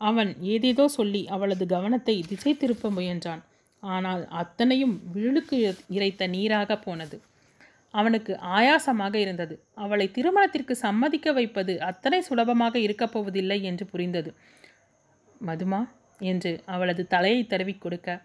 அவன் 0.00 0.30
ஏதேதோ 0.52 0.84
சொல்லி 0.98 1.22
அவளது 1.34 1.64
கவனத்தை 1.66 2.14
திசை 2.30 2.52
திருப்ப 2.56 2.90
முயன்றான். 2.90 3.42
ஆனால் 3.82 4.22
அத்தனையும் 4.42 4.94
விழுக்கு 5.12 5.58
இறைத்த 5.96 6.28
நீராக 6.28 6.76
போனது. 6.76 7.16
அவனுக்கு 7.94 8.32
ஆயாசமாக 8.58 9.14
இருந்தது. 9.14 9.54
அவளை 9.74 10.06
திருமணத்திற்கு 10.16 10.74
சம்மதிக்க 10.86 11.32
வைப்பது 11.32 11.74
அத்தனை 11.80 12.20
சுலபமாக 12.20 12.74
இருக்கப் 12.86 13.12
போவதில்லை 13.14 13.58
என்று 13.62 13.84
புரிந்தது. 13.86 14.30
மதுமா 15.48 15.80
என்று 16.30 16.52
அவளது 16.74 17.02
தலையை 17.06 17.42
தடவி 17.46 17.74
கொடுக்க 17.74 18.18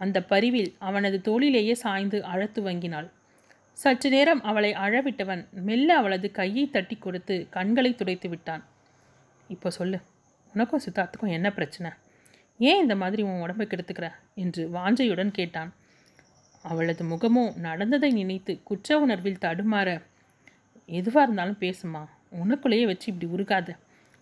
அந்த 0.00 0.18
பரிவில் 0.32 0.70
அவனது 0.88 1.18
தோளிலேயே 1.28 1.74
சாய்ந்து 1.84 2.18
அழத்து 2.32 2.60
வங்கினாள். 2.62 3.08
சற்று 3.78 4.08
நேரம் 4.10 4.42
அவளை 4.42 4.70
அழவிட்டவன் 4.84 5.42
மெல்ல 5.68 5.88
அவளது 6.00 6.28
கையை 6.30 6.64
தட்டி 6.70 6.96
கொடுத்து 6.98 7.34
கண்களை 7.56 7.92
துடைத்து 7.94 8.28
விட்டான். 8.28 8.62
இப்போ 9.50 9.70
சொல்லு. 9.78 9.98
உனக்கும் 10.54 10.80
சித்தார்த்துக்கும் 10.86 11.30
என்ன 11.30 11.52
பிரச்சனை? 11.52 11.90
ஏன் 12.58 12.80
இந்த 12.80 12.96
மாதிரி 12.96 13.22
உன் 13.22 13.40
உடம்பை 13.40 13.66
கெடுத்துக்கிற? 13.66 14.12
என்று 14.34 14.68
வாஞ்சையுடன் 14.68 15.30
கேட்டான். 15.30 15.74
அவளது 16.62 17.04
முகமோ 17.04 17.56
நடந்ததை 17.56 18.10
நினைத்து 18.10 18.62
குற்ற 18.62 18.98
உணர்வில் 18.98 19.42
தடுமாற 19.44 20.02
எதுவாக 20.86 21.22
இருந்தாலும் 21.22 21.60
பேசுமா 21.60 22.02
உனக்குள்ளேயே 22.32 22.84
வச்சு 22.84 23.12
இப்படி 23.12 23.28
உருகாத. 23.32 23.76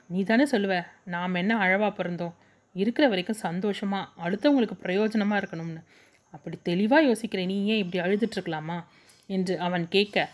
நீ 0.09 0.23
தானே 0.23 0.45
சொல்லுவ 0.45 0.87
நாம் 1.05 1.35
என்ன 1.35 1.57
அழவா 1.57 1.89
பிறந்தோம் 1.91 2.35
இருக்கிற 2.73 3.09
வரைக்கும் 3.09 3.37
சந்தோஷமாக 3.37 4.11
அடுத்தவங்களுக்கு 4.25 4.77
பிரயோஜனமாக 4.83 5.41
இருக்கணும்னு. 5.43 5.83
அப்படி 6.31 6.59
தெளிவாக 6.63 7.07
யோசிக்கிற 7.07 7.47
நீ 7.47 7.65
ஏன் 7.65 7.89
இப்படி 7.89 8.01
அழுதுட்ருக்கலாமா 8.05 8.85
என்று 9.27 9.59
அவன் 9.59 9.89
கேட்க 9.89 10.29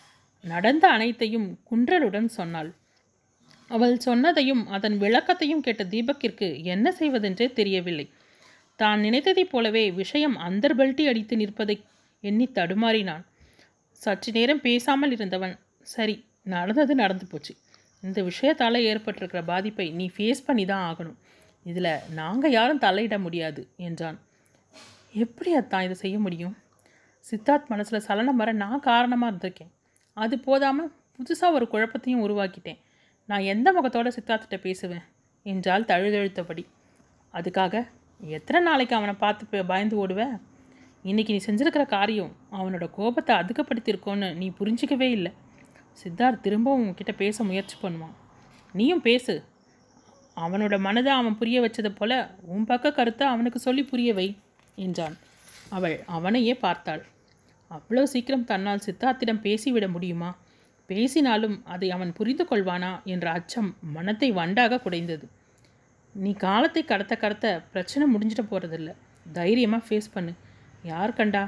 நடந்த 0.45 0.88
அனைத்தையும் 0.88 1.59
குன்றலுடன் 1.70 2.24
சொன்னாள். 2.24 2.70
அவள் 3.70 3.94
சொன்னதையும் 4.06 4.62
அதன் 4.66 4.96
விளக்கத்தையும் 4.98 5.64
கேட்ட 5.66 5.82
தீபக்கிற்கு 5.84 6.48
என்ன 6.64 6.86
செய்வதென்றே 6.92 7.52
தெரியவில்லை. 7.52 8.06
தான் 8.76 9.00
நினைத்ததைப் 9.00 9.52
போலவே 9.52 9.84
விஷயம் 9.90 10.36
அந்தர்பல்ட்டி 10.38 11.04
அடித்து 11.10 11.36
நிற்பதை 11.36 11.76
எண்ணி 12.20 12.46
தடுமாறினான். 12.54 13.24
சற்று 13.92 14.32
நேரம் 14.32 14.60
பேசாமல் 14.60 15.10
இருந்தவன் 15.10 15.54
சரி 15.86 16.16
நடந்தது 16.42 16.94
நடந்து 16.94 17.26
போச்சு. 17.26 17.52
இந்த 18.02 18.22
விஷயத்தால் 18.22 18.86
ஏற்பட்டிருக்கிற 18.90 19.44
பாதிப்பை 19.44 19.86
நீ 19.90 20.06
ஃபேஸ் 20.16 20.46
பண்ணி 20.46 20.64
தான் 20.64 20.84
ஆகணும். 20.90 21.18
இதில் 21.66 21.92
நாங்கள் 22.14 22.54
யாரும் 22.58 22.80
தலையிட 22.80 23.16
முடியாது 23.18 23.62
என்றான். 23.76 24.18
எப்படி 25.12 25.50
அத்தான் 25.54 25.84
இதை 25.86 25.94
செய்ய 25.94 26.18
முடியும்? 26.18 26.54
சித்தார்த் 27.26 27.68
மனசில் 27.68 28.04
சலனம் 28.06 28.36
வர 28.36 28.52
நான் 28.52 28.80
காரணமாக 28.80 29.30
இருந்திருக்கேன். 29.30 29.72
அது 30.16 30.34
போதாமல் 30.38 30.90
புதுசாக 31.16 31.56
ஒரு 31.58 31.66
குழப்பத்தையும் 31.72 32.24
உருவாக்கிட்டேன். 32.26 32.80
நான் 33.29 33.41
எந்த 33.41 33.68
முகத்தோட 33.73 34.09
சித்தார்த்திட்ட 34.16 34.57
பேசுவேன்? 34.57 35.05
என்றால் 35.43 35.85
தழுதழுத்தபடி. 35.85 36.64
அதுக்காக 37.35 37.85
எத்தனை 38.20 38.61
நாளைக்கு 38.62 38.95
அவனை 38.97 39.14
பார்த்து 39.14 39.64
பயந்து 39.64 40.07
ஓடுவேன் 40.07 40.35
இன்றைக்கி 41.05 41.33
நீ 41.37 41.41
செஞ்சிருக்கிற 41.47 41.85
காரியம் 41.87 42.33
அவனோட 42.53 42.91
கோபத்தை 42.91 43.37
அதிகப்படுத்தியிருக்கோன்னு 43.37 44.29
நீ 44.35 44.49
புரிஞ்சிக்கவே 44.59 45.09
இல்லை. 45.11 45.33
சித்தார்த் 46.03 46.41
திரும்பவும் 46.41 46.81
உங்ககிட்ட 46.81 47.12
பேச 47.12 47.45
முயற்சி 47.45 47.77
பண்ணுவான். 47.83 48.14
நீயும் 48.73 49.01
பேசு. 49.01 49.35
அவனோட 50.37 50.75
மனதை 50.81 51.12
அவன் 51.12 51.39
புரிய 51.39 51.61
வச்சதை 51.61 51.91
போல 51.97 52.12
உன் 52.47 52.64
பக்க 52.64 52.93
கருத்தை 52.93 53.27
அவனுக்கு 53.27 53.59
சொல்லி 53.59 53.83
புரிய 53.85 54.14
வை 54.14 54.29
என்றான். 54.75 55.16
அவள் 55.68 55.97
அவனையே 56.07 56.55
பார்த்தாள். 56.55 57.03
அவ்வளோ 57.70 58.03
சீக்கிரம் 58.03 58.45
தன்னால் 58.45 58.85
சித்தார்த்திடம் 58.87 59.45
பேசிவிட 59.45 59.87
முடியுமா? 59.89 60.31
பேசினாலும் 60.93 61.57
அதை 61.74 61.88
அவன் 61.97 62.11
புரிந்து 62.18 62.45
கொள்வானா 62.51 62.90
என்ற 63.12 63.26
அச்சம் 63.38 63.70
மனத்தை 63.95 64.28
வண்டாக 64.40 64.80
குடைந்தது. 64.84 65.26
நீ 66.14 66.30
காலத்தை 66.45 66.82
கடத்த 66.84 67.14
கடத்த 67.16 67.47
பிரச்சனை 67.72 68.07
முடிஞ்சிட 68.14 68.43
போகிறதில்ல 68.51 68.90
தைரியமாக 69.32 69.86
ஃபேஸ் 69.88 70.14
பண்ணு. 70.14 70.32
யார் 70.90 71.16
கண்டா? 71.18 71.45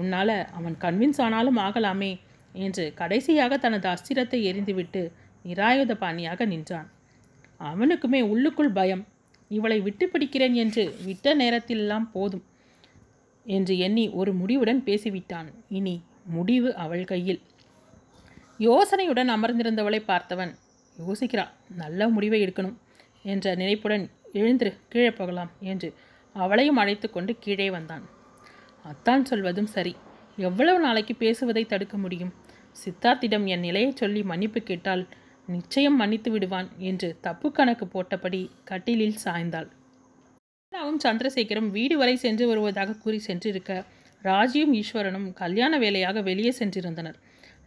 உன்னால் 0.00 0.36
அவன் 0.58 0.76
கன்வின்ஸ் 0.80 1.20
ஆனாலும் 1.24 1.60
ஆகலாமே 1.66 2.12
என்று 2.54 2.84
கடைசியாக 3.00 3.58
தனது 3.58 3.86
அஸ்திரத்தை 3.88 4.38
எரிந்துவிட்டு 4.50 5.02
நிராயுத 5.44 5.92
பாணியாக 6.02 6.44
நின்றான். 6.44 6.88
அவனுக்குமே 7.70 8.20
உள்ளுக்குள் 8.32 8.76
பயம். 8.78 9.04
இவளை 9.50 9.78
விட்டு 9.86 10.04
பிடிக்கிறேன் 10.12 10.56
என்று 10.62 10.84
விட்ட 11.04 11.34
நேரத்திலெல்லாம் 11.36 12.06
போதும் 12.12 12.44
என்று 13.46 13.74
எண்ணி 13.78 14.04
ஒரு 14.20 14.30
முடிவுடன் 14.32 14.82
பேசிவிட்டான். 14.88 15.48
இனி 15.78 15.94
முடிவு 16.36 16.70
அவள் 16.84 17.04
கையில். 17.04 17.40
யோசனையுடன் 18.68 19.30
அமர்ந்திருந்தவளை 19.36 20.00
பார்த்தவன் 20.06 20.52
யோசிக்கிறான் 20.96 21.52
நல்ல 21.76 22.08
முடிவை 22.08 22.38
எடுக்கணும் 22.42 22.76
என்ற 23.22 23.54
நினைப்புடன் 23.54 24.04
எழுந்திரு 24.32 24.70
கீழே 24.88 25.10
போகலாம் 25.10 25.50
என்று 25.60 25.88
அவளையும் 26.36 26.76
அழைத்து 26.76 27.10
கொண்டு 27.10 27.32
கீழே 27.40 27.70
வந்தான். 27.70 28.04
அத்தான் 28.84 29.24
சொல்வதும் 29.24 29.66
சரி. 29.66 29.92
எவ்வளவு 30.36 30.78
நாளைக்கு 30.78 31.14
பேசுவதை 31.14 31.64
தடுக்க 31.64 31.96
முடியும்? 31.98 32.32
சித்தார்த்திடம் 32.76 33.44
என் 33.44 33.60
நிலையை 33.60 33.90
சொல்லி 33.94 34.22
மன்னிப்பு 34.22 34.60
கேட்டால் 34.60 35.02
நிச்சயம் 35.46 35.96
மன்னித்து 35.96 36.30
விடுவான் 36.30 36.68
என்று 36.78 37.08
தப்பு 37.20 37.52
கணக்கு 37.52 37.86
போட்டபடி 37.86 38.40
கட்டிலில் 38.64 39.18
சாய்ந்தாள். 39.24 39.68
அண்ணாவும் 40.72 41.00
சந்திரசேகரும் 41.04 41.70
வீடு 41.70 41.96
வரை 41.98 42.16
சென்று 42.16 42.46
வருவதாக 42.46 42.94
கூறி 42.94 43.18
சென்றிருக்க 43.26 43.84
ராஜியும் 44.22 44.74
ஈஸ்வரனும் 44.80 45.28
கல்யாண 45.32 45.78
வேலையாக 45.78 46.20
வெளியே 46.22 46.52
சென்றிருந்தனர். 46.58 47.18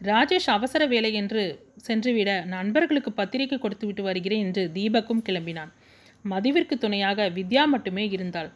ராஜேஷ் 0.01 0.49
அவசர 0.55 0.83
வேலை 0.93 1.11
என்று 1.19 1.43
சென்றுவிட 1.85 2.31
நண்பர்களுக்கு 2.53 3.11
பத்திரிகை 3.19 3.57
கொடுத்துவிட்டு 3.59 4.03
வருகிறேன் 4.07 4.43
என்று 4.47 4.63
தீபக்கும் 4.75 5.25
கிளம்பினான். 5.27 5.71
மதுவிற்கு 6.25 6.75
துணையாக 6.83 7.27
வித்யா 7.37 7.63
மட்டுமே 7.73 8.03
இருந்தாள். 8.15 8.49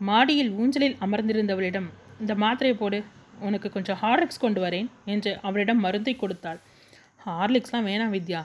மாடியில் 0.00 0.52
ஊஞ்சலில் 0.60 0.96
அமர்ந்திருந்தவளிடம் 1.04 1.88
இந்த 2.22 2.32
மாத்திரையை 2.42 2.76
போடு 2.80 2.98
உனக்கு 3.46 3.68
கொஞ்சம் 3.70 3.98
ஹார்லிக்ஸ் 4.02 4.42
கொண்டு 4.44 4.60
வரேன் 4.64 4.88
என்று 5.14 5.30
அவளிடம் 5.46 5.80
மருந்தை 5.86 6.14
கொடுத்தாள். 6.16 6.60
ஹார்லிக்ஸ்லாம் 7.26 7.86
வேணாம் 7.90 8.14
வித்யா 8.16 8.40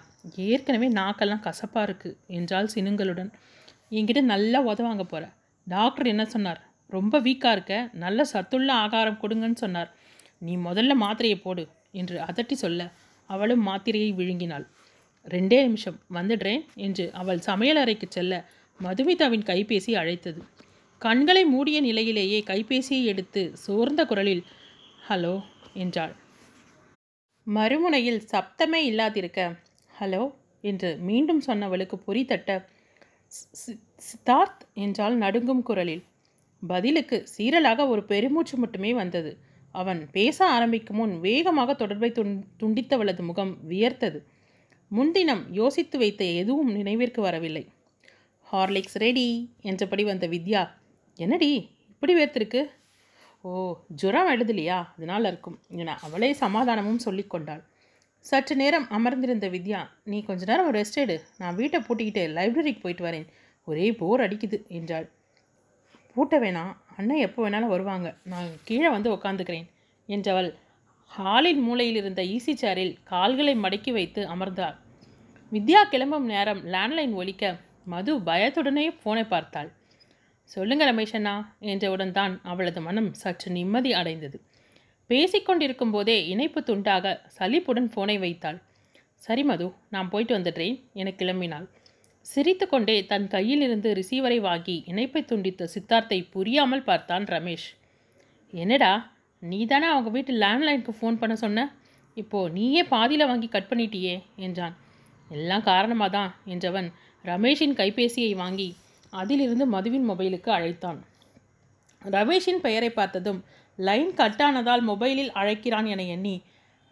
ஏற்கனவே 0.48 0.88
நாக்கெல்லாம் 1.00 1.46
கசப்பாக 1.48 1.88
இருக்குது 1.88 2.18
என்றால் 2.38 2.72
சினுங்களுடன். 2.76 3.32
என்கிட்ட 3.98 4.22
நல்லா 4.34 4.60
உதவாங்க 4.72 5.04
போகிற 5.04 5.26
டாக்டர் 5.68 6.12
என்ன 6.14 6.24
சொன்னார்? 6.26 6.60
ரொம்ப 6.90 7.16
வீக்காக 7.26 7.56
இருக்க 7.56 7.74
நல்ல 8.04 8.20
சத்துள்ள 8.34 8.70
ஆகாரம் 8.84 9.20
கொடுங்கன்னு 9.24 9.60
சொன்னார். 9.66 9.90
நீ 10.46 10.54
முதல்ல 10.68 10.94
மாத்திரையை 11.04 11.38
போடு 11.42 11.64
என்று 11.92 12.20
அதட்டி 12.20 12.52
சொல்ல 12.52 12.92
அவளும் 13.26 13.68
மாத்திரையை 13.68 14.14
விழுங்கினாள். 14.16 14.68
ரெண்டே 15.24 15.62
நிமிஷம் 15.62 16.00
வந்துடுறேன் 16.14 16.66
என்று 16.76 17.12
அவள் 17.14 17.40
சமையலறைக்கு 17.46 18.02
செல்ல 18.10 18.50
மதுமிதாவின் 18.84 19.44
கைபேசி 19.44 19.94
அழைத்தது. 19.94 20.44
கண்களை 20.98 21.46
மூடிய 21.46 21.82
நிலையிலேயே 21.82 22.44
கைபேசியை 22.48 23.04
எடுத்து 23.04 23.58
சோர்ந்த 23.58 24.06
குரலில் 24.06 24.44
ஹலோ 25.10 25.44
என்றாள். 25.74 26.16
மறுமுனையில் 27.56 28.22
சப்தமே 28.32 28.84
இல்லாதிருக்க 28.84 29.60
ஹலோ 30.00 30.36
என்று 30.62 30.98
மீண்டும் 30.98 31.42
சொன்னவளுக்கு 31.48 31.96
பொறி 31.96 32.26
தட்ட 32.26 32.70
சி- 33.28 33.80
சித்தார்த் 33.96 34.60
என்றால் 34.74 35.16
நடுங்கும் 35.16 35.64
குரலில். 35.64 36.04
பதிலுக்கு 36.68 37.28
சீரலாக 37.38 37.88
ஒரு 37.88 38.04
பெருமூச்சு 38.04 38.58
மட்டுமே 38.58 38.94
வந்தது. 38.94 39.38
அவன் 39.72 40.02
பேச 40.12 40.38
ஆரம்பிக்கும் 40.46 40.98
முன் 40.98 41.20
வேகமாக 41.20 41.74
தொடர்பை 41.74 42.12
துண் 42.12 42.34
துண்டித்தவளது 42.60 43.22
முகம் 43.22 43.58
வியர்த்தது. 43.70 44.20
முன்தினம் 44.88 45.44
யோசித்து 45.52 45.98
வைத்த 45.98 46.24
எதுவும் 46.42 46.72
நினைவிற்கு 46.72 47.22
வரவில்லை. 47.22 47.64
ஹார்லிக்ஸ் 48.52 48.98
ரெடி 48.98 49.28
என்றபடி 49.62 50.04
வந்த 50.04 50.28
வித்யா 50.28 50.62
என்னடி 51.16 51.70
இப்படி 51.88 52.14
வேர்த்திருக்கு 52.18 52.62
ஓ 53.42 53.52
ஜுரம் 53.88 54.30
எழுதலையா 54.30 54.78
அதனால் 54.96 55.26
இருக்கும் 55.26 55.60
என 55.68 55.96
அவளே 55.96 56.30
சமாதானமும் 56.34 57.04
சொல்லிக் 57.06 57.30
கொண்டாள். 57.30 57.62
சற்று 58.26 58.56
நேரம் 58.56 58.88
அமர்ந்திருந்த 58.90 59.50
வித்யா 59.50 59.82
நீ 60.04 60.18
கொஞ்ச 60.24 60.46
நேரம் 60.46 60.74
ரெஸ்ட் 60.74 61.00
எடு. 61.04 61.16
நான் 61.38 61.56
வீட்டை 61.56 61.80
பூட்டிக்கிட்டு 61.80 62.24
லைப்ரரிக்கு 62.38 62.82
போயிட்டு 62.82 63.06
வரேன். 63.06 63.28
ஒரே 63.66 63.94
போர் 63.94 64.22
அடிக்குது 64.22 64.58
என்றாள். 64.68 65.08
பூட்ட 66.16 66.36
வேணாம். 66.46 66.74
அண்ணன் 67.00 67.24
எப்போ 67.26 67.40
வேணாலும் 67.44 67.74
வருவாங்க. 67.74 68.08
நான் 68.32 68.50
கீழே 68.68 68.90
வந்து 68.96 69.10
உட்காந்துக்கிறேன் 69.16 69.68
என்றவள் 70.10 70.50
ஹாலின் 71.12 71.62
மூலையில் 71.68 72.00
இருந்த 72.02 72.22
ஈசி 72.36 72.54
சேரில் 72.62 72.94
கால்களை 73.12 73.54
மடக்கி 73.64 73.92
வைத்து 73.98 74.22
அமர்ந்தாள். 74.34 74.76
வித்யா 75.52 75.82
கிளம்பும் 75.92 76.28
நேரம் 76.34 76.62
லேண்ட்லைன் 76.74 77.14
ஒலிக்க 77.22 77.54
மது 77.94 78.14
பயத்துடனே 78.30 78.86
ஃபோனை 78.98 79.24
பார்த்தாள். 79.34 79.70
சொல்லுங்க 80.52 80.84
ரமேஷண்ணா 80.92 81.34
என்றவுடன் 81.72 82.14
தான் 82.20 82.34
அவளது 82.52 82.82
மனம் 82.88 83.10
சற்று 83.22 83.50
நிம்மதி 83.58 83.92
அடைந்தது. 84.00 84.38
பேசிக்கொண்டிருக்கும் 85.10 85.94
போதே 85.96 86.18
இணைப்பு 86.34 86.60
துண்டாக 86.70 87.16
சலிப்புடன் 87.38 87.90
ஃபோனை 87.94 88.18
வைத்தாள். 88.26 88.60
சரி 89.26 89.44
மது 89.50 89.66
நான் 89.94 90.12
போயிட்டு 90.12 90.34
வந்துடுறேன் 90.38 90.78
என 91.02 91.14
கிளம்பினாள். 91.22 91.68
சிரித்துக்கொண்டே 92.26 92.96
தன் 93.12 93.26
கையிலிருந்து 93.28 93.90
ரிசீவரை 94.00 94.38
வாங்கி 94.42 94.76
இணைப்பை 94.86 95.22
துண்டித்த 95.30 95.68
சித்தார்த்தை 95.74 96.20
புரியாமல் 96.34 96.84
பார்த்தான் 96.84 97.26
ரமேஷ். 97.26 97.68
என்னடா 98.54 98.92
நீ 99.44 99.60
தானே 99.66 99.88
அவங்க 99.88 100.10
வீட்டு 100.10 100.34
லேண்ட்லைனுக்கு 100.34 100.94
ஃபோன் 101.00 101.20
பண்ண 101.22 101.36
சொன்ன? 101.36 101.66
இப்போது 102.18 102.54
நீயே 102.54 102.84
பாதியில் 102.84 103.30
வாங்கி 103.32 103.48
கட் 103.48 103.70
பண்ணிட்டியே 103.72 104.16
என்றான். 104.36 104.76
எல்லாம் 105.32 105.66
காரணமாக 105.70 106.12
தான் 106.18 106.32
என்றவன் 106.46 106.90
ரமேஷின் 107.26 107.76
கைபேசியை 107.80 108.32
வாங்கி 108.36 108.70
அதிலிருந்து 109.14 109.68
மதுவின் 109.68 110.08
மொபைலுக்கு 110.10 110.50
அழைத்தான். 110.58 111.00
ரமேஷின் 112.02 112.64
பெயரை 112.66 112.90
பார்த்ததும் 112.90 113.40
லைன் 113.80 114.12
கட்டானதால் 114.14 114.84
மொபைலில் 114.92 115.36
அழைக்கிறான் 115.42 115.86
என 115.86 116.04
எண்ணி 116.16 116.36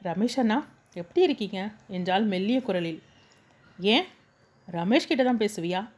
ரமேஷ் 0.02 0.40
அண்ணா 0.41 0.60
எப்படி 0.94 1.22
இருக்கீங்க? 1.28 1.60
என்றால் 1.88 2.26
மெல்லிய 2.26 2.60
குரலில். 2.62 3.02
ஏன்? 3.80 4.06
ரமேஷ் 4.72 5.07
கிட்ட 5.07 5.23
தான் 5.23 5.38
பேசுவியா? 5.38 5.89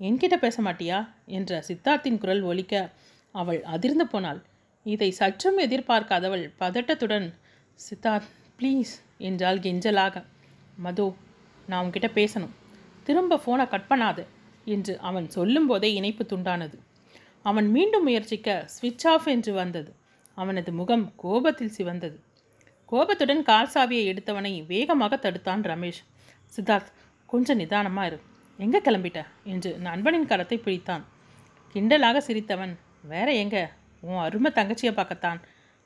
என்கிட்ட 0.00 0.36
பேச 0.36 0.62
மாட்டியா 0.62 1.08
என்ற 1.26 1.64
சித்தார்த்தின் 1.68 2.18
குரல் 2.18 2.42
ஒலிக்க 2.42 2.90
அவள் 3.32 3.64
அதிர்ந்து 3.64 4.06
போனாள். 4.06 4.42
இதை 4.84 5.10
சற்றும் 5.10 5.58
எதிர்பார்க்காதவள் 5.58 6.52
பதட்டத்துடன் 6.60 7.34
சித்தார்த் 7.74 8.28
ப்ளீஸ் 8.58 8.92
என்றால் 9.18 9.58
கெஞ்சலாக. 9.58 10.24
மது 10.76 11.14
நான் 11.66 11.86
உன்கிட்ட 11.86 12.10
பேசணும். 12.14 12.54
திரும்ப 13.04 13.40
ஃபோனை 13.46 13.68
கட் 13.68 13.86
பண்ணாது 13.88 14.26
என்று 14.64 14.98
அவன் 14.98 15.30
சொல்லும்போதே 15.30 15.92
இணைப்பு 15.92 16.26
துண்டானது. 16.28 16.78
அவன் 17.42 17.68
மீண்டும் 17.68 18.02
முயற்சிக்க 18.02 18.68
ஸ்விட்ச் 18.80 19.06
ஆஃப் 19.06 19.28
என்று 19.28 19.52
வந்தது. 19.52 19.94
அவனது 20.34 20.72
முகம் 20.72 21.12
கோபத்தில் 21.16 21.72
சிவந்தது. 21.76 22.18
கோபத்துடன் 22.86 23.42
கால் 23.42 23.70
சாவியை 23.74 24.16
எடுத்தவனை 24.16 24.66
வேகமாக 24.66 25.16
தடுத்தான் 25.16 25.62
ரமேஷ். 25.62 26.02
சித்தார்த் 26.56 26.92
கொஞ்சம் 27.30 27.56
நிதானமாக 27.56 28.06
இரு. 28.06 28.18
எங்கே 28.58 28.78
கிளம்பிட்ட? 28.78 29.20
என்று 29.44 29.70
நண்பனின் 29.78 30.26
கரத்தை 30.26 30.56
பிடித்தான். 30.64 31.02
கிண்டலாக 31.74 32.20
சிரித்தவன் 32.26 32.72
வேற 33.02 33.32
எங்க? 33.32 33.56
உன் 34.00 34.16
அருமை 34.16 34.50
தங்கச்சியை 34.54 34.92
பார்க்கத்தான். 34.92 35.40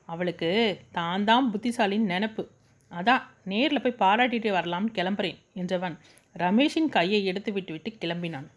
அவளுக்கு 0.05 0.49
தான் 0.91 1.23
தான் 1.23 1.53
புத்திசாலின்னு 1.53 2.11
நினப்பு. 2.13 2.43
அதான் 2.91 3.21
நேரில் 3.43 3.81
போய் 3.81 4.01
பாராட்டிட்டு 4.03 4.49
வரலாம்னு 4.57 4.91
கிளம்புறேன் 4.93 5.39
என்றவன் 5.55 5.95
ரமேஷின் 6.37 6.89
கையை 6.89 7.25
எடுத்து 7.25 7.53
விட்டுவிட்டு 7.53 7.91
கிளம்பினான். 8.01 8.47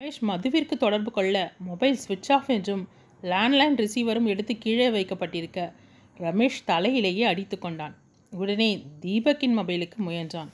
ரமேஷ் 0.00 0.22
மதுவிற்கு 0.26 0.76
தொடர்பு 0.76 1.12
கொள்ள 1.12 1.36
மொபைல் 1.58 1.96
சுவிட்ச் 1.96 2.32
ஆஃப் 2.32 2.50
என்றும் 2.50 2.88
லேண்ட்லைன் 3.22 3.78
ரிசீவரும் 3.82 4.24
எடுத்து 4.24 4.58
கீழே 4.58 4.88
வைக்கப்பட்டிருக்க 4.90 5.72
ரமேஷ் 6.18 6.60
தலையிலேயே 6.66 7.24
அடித்து 7.24 7.58
கொண்டான். 7.58 7.96
உடனே 8.32 8.70
தீபக்கின் 9.00 9.56
மொபைலுக்கு 9.58 9.98
முயன்றான். 10.06 10.50